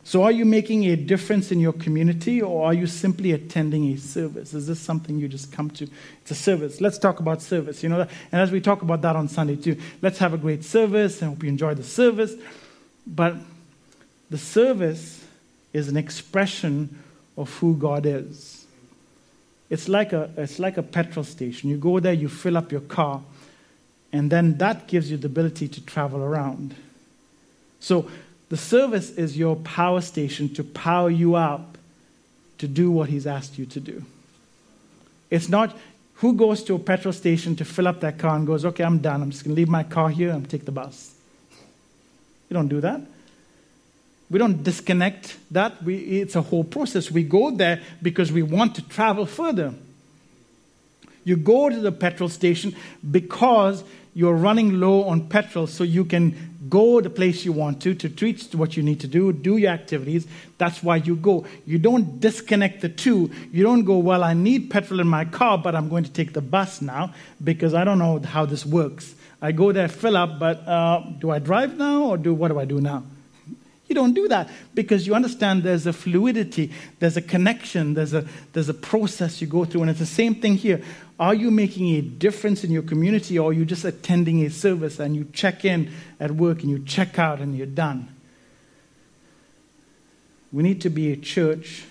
So, 0.04 0.22
are 0.22 0.32
you 0.32 0.46
making 0.46 0.86
a 0.86 0.96
difference 0.96 1.52
in 1.52 1.60
your 1.60 1.74
community, 1.74 2.40
or 2.40 2.64
are 2.64 2.74
you 2.74 2.86
simply 2.86 3.32
attending 3.32 3.92
a 3.92 3.98
service? 3.98 4.54
Is 4.54 4.66
this 4.66 4.80
something 4.80 5.18
you 5.18 5.28
just 5.28 5.52
come 5.52 5.68
to? 5.72 5.86
It's 6.22 6.30
a 6.30 6.34
service. 6.34 6.80
Let's 6.80 6.96
talk 6.96 7.20
about 7.20 7.42
service. 7.42 7.82
You 7.82 7.90
know, 7.90 8.00
and 8.00 8.40
as 8.40 8.50
we 8.50 8.62
talk 8.62 8.80
about 8.80 9.02
that 9.02 9.14
on 9.14 9.28
Sunday 9.28 9.56
too, 9.56 9.76
let's 10.00 10.18
have 10.18 10.32
a 10.32 10.38
great 10.38 10.64
service. 10.64 11.22
I 11.22 11.26
hope 11.26 11.42
you 11.42 11.50
enjoy 11.50 11.74
the 11.74 11.84
service. 11.84 12.34
But 13.06 13.36
the 14.30 14.38
service 14.38 15.21
is 15.72 15.88
an 15.88 15.96
expression 15.96 16.98
of 17.36 17.52
who 17.58 17.76
God 17.76 18.06
is. 18.06 18.66
It's 19.70 19.88
like 19.88 20.12
a, 20.12 20.30
it's 20.36 20.58
like 20.58 20.76
a 20.76 20.82
petrol 20.82 21.24
station. 21.24 21.70
You 21.70 21.78
go 21.78 21.98
there, 21.98 22.12
you 22.12 22.28
fill 22.28 22.56
up 22.56 22.70
your 22.70 22.82
car, 22.82 23.22
and 24.12 24.30
then 24.30 24.58
that 24.58 24.86
gives 24.86 25.10
you 25.10 25.16
the 25.16 25.26
ability 25.26 25.68
to 25.68 25.84
travel 25.84 26.20
around. 26.22 26.74
So 27.80 28.10
the 28.50 28.56
service 28.58 29.10
is 29.10 29.38
your 29.38 29.56
power 29.56 30.02
station 30.02 30.52
to 30.54 30.62
power 30.62 31.08
you 31.08 31.36
up 31.36 31.78
to 32.58 32.68
do 32.68 32.90
what 32.90 33.08
He's 33.08 33.26
asked 33.26 33.58
you 33.58 33.64
to 33.66 33.80
do. 33.80 34.04
It's 35.30 35.48
not 35.48 35.74
who 36.16 36.34
goes 36.34 36.62
to 36.64 36.74
a 36.74 36.78
petrol 36.78 37.12
station 37.12 37.56
to 37.56 37.64
fill 37.64 37.88
up 37.88 38.00
that 38.00 38.18
car 38.18 38.36
and 38.36 38.46
goes, 38.46 38.64
okay, 38.64 38.84
I'm 38.84 38.98
done. 38.98 39.22
I'm 39.22 39.30
just 39.30 39.42
going 39.42 39.56
to 39.56 39.58
leave 39.58 39.68
my 39.68 39.82
car 39.82 40.10
here 40.10 40.30
and 40.30 40.48
take 40.48 40.66
the 40.66 40.70
bus. 40.70 41.14
You 42.48 42.54
don't 42.54 42.68
do 42.68 42.80
that. 42.82 43.00
We 44.32 44.38
don't 44.38 44.64
disconnect 44.64 45.36
that. 45.50 45.82
We, 45.82 45.96
it's 45.96 46.36
a 46.36 46.40
whole 46.40 46.64
process. 46.64 47.10
We 47.10 47.22
go 47.22 47.50
there 47.50 47.82
because 48.00 48.32
we 48.32 48.42
want 48.42 48.74
to 48.76 48.88
travel 48.88 49.26
further. 49.26 49.74
You 51.22 51.36
go 51.36 51.68
to 51.68 51.78
the 51.78 51.92
petrol 51.92 52.30
station 52.30 52.74
because 53.08 53.84
you're 54.14 54.34
running 54.34 54.80
low 54.80 55.04
on 55.04 55.28
petrol, 55.28 55.66
so 55.66 55.84
you 55.84 56.06
can 56.06 56.34
go 56.70 57.02
the 57.02 57.10
place 57.10 57.44
you 57.44 57.52
want 57.52 57.82
to, 57.82 57.94
to 57.94 58.08
reach 58.24 58.54
what 58.54 58.74
you 58.74 58.82
need 58.82 59.00
to 59.00 59.06
do, 59.06 59.34
do 59.34 59.58
your 59.58 59.70
activities. 59.70 60.26
That's 60.56 60.82
why 60.82 60.96
you 60.96 61.14
go. 61.14 61.44
You 61.66 61.78
don't 61.78 62.18
disconnect 62.18 62.80
the 62.80 62.88
two. 62.88 63.30
You 63.52 63.62
don't 63.62 63.84
go, 63.84 63.98
well, 63.98 64.24
I 64.24 64.32
need 64.32 64.70
petrol 64.70 65.00
in 65.00 65.08
my 65.08 65.26
car, 65.26 65.58
but 65.58 65.74
I'm 65.74 65.90
going 65.90 66.04
to 66.04 66.10
take 66.10 66.32
the 66.32 66.40
bus 66.40 66.80
now 66.80 67.12
because 67.44 67.74
I 67.74 67.84
don't 67.84 67.98
know 67.98 68.18
how 68.20 68.46
this 68.46 68.64
works. 68.64 69.14
I 69.42 69.52
go 69.52 69.72
there, 69.72 69.88
fill 69.88 70.16
up, 70.16 70.38
but 70.38 70.66
uh, 70.66 71.02
do 71.18 71.30
I 71.30 71.38
drive 71.38 71.76
now 71.76 72.04
or 72.04 72.16
do 72.16 72.32
what 72.32 72.48
do 72.48 72.58
I 72.58 72.64
do 72.64 72.80
now? 72.80 73.02
You 73.92 73.94
don't 73.94 74.14
do 74.14 74.26
that 74.28 74.48
because 74.72 75.06
you 75.06 75.14
understand 75.14 75.64
there's 75.64 75.86
a 75.86 75.92
fluidity, 75.92 76.72
there's 76.98 77.18
a 77.18 77.20
connection, 77.20 77.92
there's 77.92 78.14
a, 78.14 78.26
there's 78.54 78.70
a 78.70 78.74
process 78.74 79.42
you 79.42 79.46
go 79.46 79.66
through. 79.66 79.82
And 79.82 79.90
it's 79.90 79.98
the 79.98 80.06
same 80.06 80.36
thing 80.36 80.54
here. 80.54 80.82
Are 81.20 81.34
you 81.34 81.50
making 81.50 81.94
a 81.96 82.00
difference 82.00 82.64
in 82.64 82.70
your 82.70 82.84
community 82.84 83.38
or 83.38 83.50
are 83.50 83.52
you 83.52 83.66
just 83.66 83.84
attending 83.84 84.46
a 84.46 84.48
service 84.48 84.98
and 84.98 85.14
you 85.14 85.26
check 85.34 85.66
in 85.66 85.90
at 86.18 86.30
work 86.30 86.62
and 86.62 86.70
you 86.70 86.78
check 86.78 87.18
out 87.18 87.40
and 87.40 87.54
you're 87.54 87.66
done? 87.66 88.08
We 90.50 90.62
need 90.62 90.80
to 90.80 90.88
be 90.88 91.12
a 91.12 91.16
church 91.16 91.84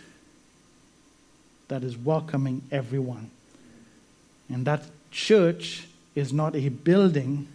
that 1.68 1.84
is 1.84 1.96
welcoming 1.96 2.64
everyone. 2.72 3.30
And 4.50 4.66
that 4.66 4.86
church 5.12 5.88
is 6.16 6.34
not 6.34 6.56
a 6.56 6.70
building, 6.70 7.48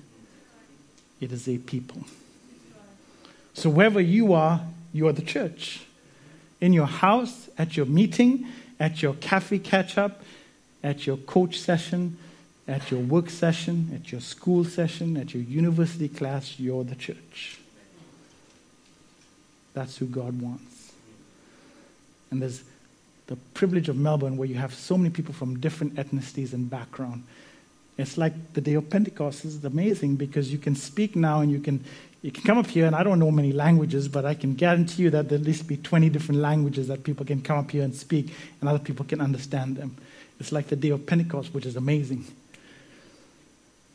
it 1.20 1.32
is 1.32 1.48
a 1.48 1.58
people. 1.58 2.04
So 3.56 3.70
wherever 3.70 4.02
you 4.02 4.34
are, 4.34 4.60
you 4.92 5.08
are 5.08 5.12
the 5.12 5.22
church. 5.22 5.80
in 6.60 6.72
your 6.72 6.86
house, 6.86 7.48
at 7.58 7.76
your 7.76 7.86
meeting, 7.86 8.46
at 8.78 9.02
your 9.02 9.14
cafe 9.14 9.58
catch 9.58 9.98
up, 9.98 10.22
at 10.82 11.06
your 11.06 11.16
coach 11.18 11.58
session, 11.58 12.18
at 12.68 12.90
your 12.90 13.00
work 13.00 13.30
session, 13.30 13.90
at 13.94 14.12
your 14.12 14.20
school 14.20 14.64
session, 14.64 15.16
at 15.16 15.34
your 15.34 15.42
university 15.42 16.08
class, 16.08 16.58
you're 16.58 16.84
the 16.84 16.94
church. 16.94 17.58
That's 19.74 19.96
who 19.96 20.06
God 20.06 20.40
wants. 20.40 20.92
And 22.30 22.40
there's 22.40 22.62
the 23.26 23.36
privilege 23.54 23.88
of 23.88 23.96
Melbourne 23.96 24.36
where 24.36 24.48
you 24.48 24.54
have 24.54 24.74
so 24.74 24.96
many 24.96 25.10
people 25.10 25.34
from 25.34 25.60
different 25.60 25.94
ethnicities 25.96 26.52
and 26.52 26.68
background. 26.68 27.24
It's 27.98 28.18
like 28.18 28.32
the 28.52 28.60
day 28.60 28.74
of 28.74 28.90
Pentecost 28.90 29.44
is 29.44 29.64
amazing 29.64 30.16
because 30.16 30.52
you 30.52 30.58
can 30.58 30.74
speak 30.74 31.16
now 31.16 31.40
and 31.40 31.50
you 31.50 31.60
can 31.60 31.84
you 32.26 32.32
can 32.32 32.42
come 32.42 32.58
up 32.58 32.66
here 32.66 32.86
and 32.86 32.96
I 32.96 33.04
don't 33.04 33.20
know 33.20 33.30
many 33.30 33.52
languages, 33.52 34.08
but 34.08 34.24
I 34.24 34.34
can 34.34 34.56
guarantee 34.56 35.04
you 35.04 35.10
that 35.10 35.28
there'll 35.28 35.42
at 35.42 35.46
least 35.46 35.68
be 35.68 35.76
20 35.76 36.08
different 36.08 36.40
languages 36.40 36.88
that 36.88 37.04
people 37.04 37.24
can 37.24 37.40
come 37.40 37.56
up 37.56 37.70
here 37.70 37.84
and 37.84 37.94
speak 37.94 38.34
and 38.60 38.68
other 38.68 38.80
people 38.80 39.04
can 39.04 39.20
understand 39.20 39.76
them. 39.76 39.96
It's 40.40 40.50
like 40.50 40.66
the 40.66 40.74
day 40.74 40.88
of 40.88 41.06
Pentecost, 41.06 41.54
which 41.54 41.64
is 41.64 41.76
amazing. 41.76 42.26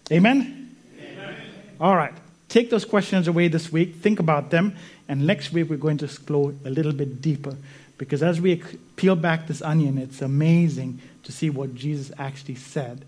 Amen? 0.09 0.73
Amen? 0.97 1.35
All 1.81 1.93
right. 1.93 2.13
Take 2.47 2.69
those 2.69 2.85
questions 2.85 3.27
away 3.27 3.49
this 3.49 3.69
week, 3.69 3.95
think 3.95 4.21
about 4.21 4.49
them, 4.49 4.77
and 5.09 5.27
next 5.27 5.51
week 5.51 5.69
we're 5.69 5.75
going 5.75 5.97
to 5.97 6.05
explore 6.05 6.53
a 6.63 6.69
little 6.69 6.93
bit 6.93 7.21
deeper. 7.21 7.57
Because 7.97 8.23
as 8.23 8.39
we 8.39 8.63
peel 8.95 9.17
back 9.17 9.47
this 9.47 9.61
onion, 9.61 9.97
it's 9.97 10.21
amazing 10.21 11.01
to 11.23 11.33
see 11.33 11.49
what 11.49 11.75
Jesus 11.75 12.13
actually 12.17 12.55
said 12.55 13.03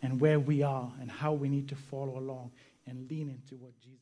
and 0.00 0.18
where 0.18 0.40
we 0.40 0.62
are 0.62 0.90
and 0.98 1.10
how 1.10 1.34
we 1.34 1.50
need 1.50 1.68
to 1.68 1.76
follow 1.76 2.16
along 2.16 2.52
and 2.86 3.06
lean 3.10 3.28
into 3.28 3.62
what 3.62 3.78
Jesus. 3.82 4.01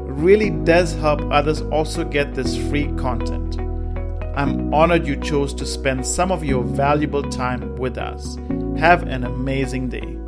really 0.11 0.49
does 0.49 0.93
help 0.95 1.21
others 1.31 1.61
also 1.63 2.03
get 2.03 2.33
this 2.33 2.57
free 2.69 2.91
content. 2.97 3.59
I'm 4.35 4.73
honored 4.73 5.05
you 5.05 5.17
chose 5.17 5.53
to 5.55 5.65
spend 5.65 6.05
some 6.05 6.31
of 6.31 6.43
your 6.43 6.63
valuable 6.63 7.23
time 7.23 7.75
with 7.75 7.97
us. 7.97 8.37
Have 8.77 9.03
an 9.03 9.23
amazing 9.23 9.89
day. 9.89 10.20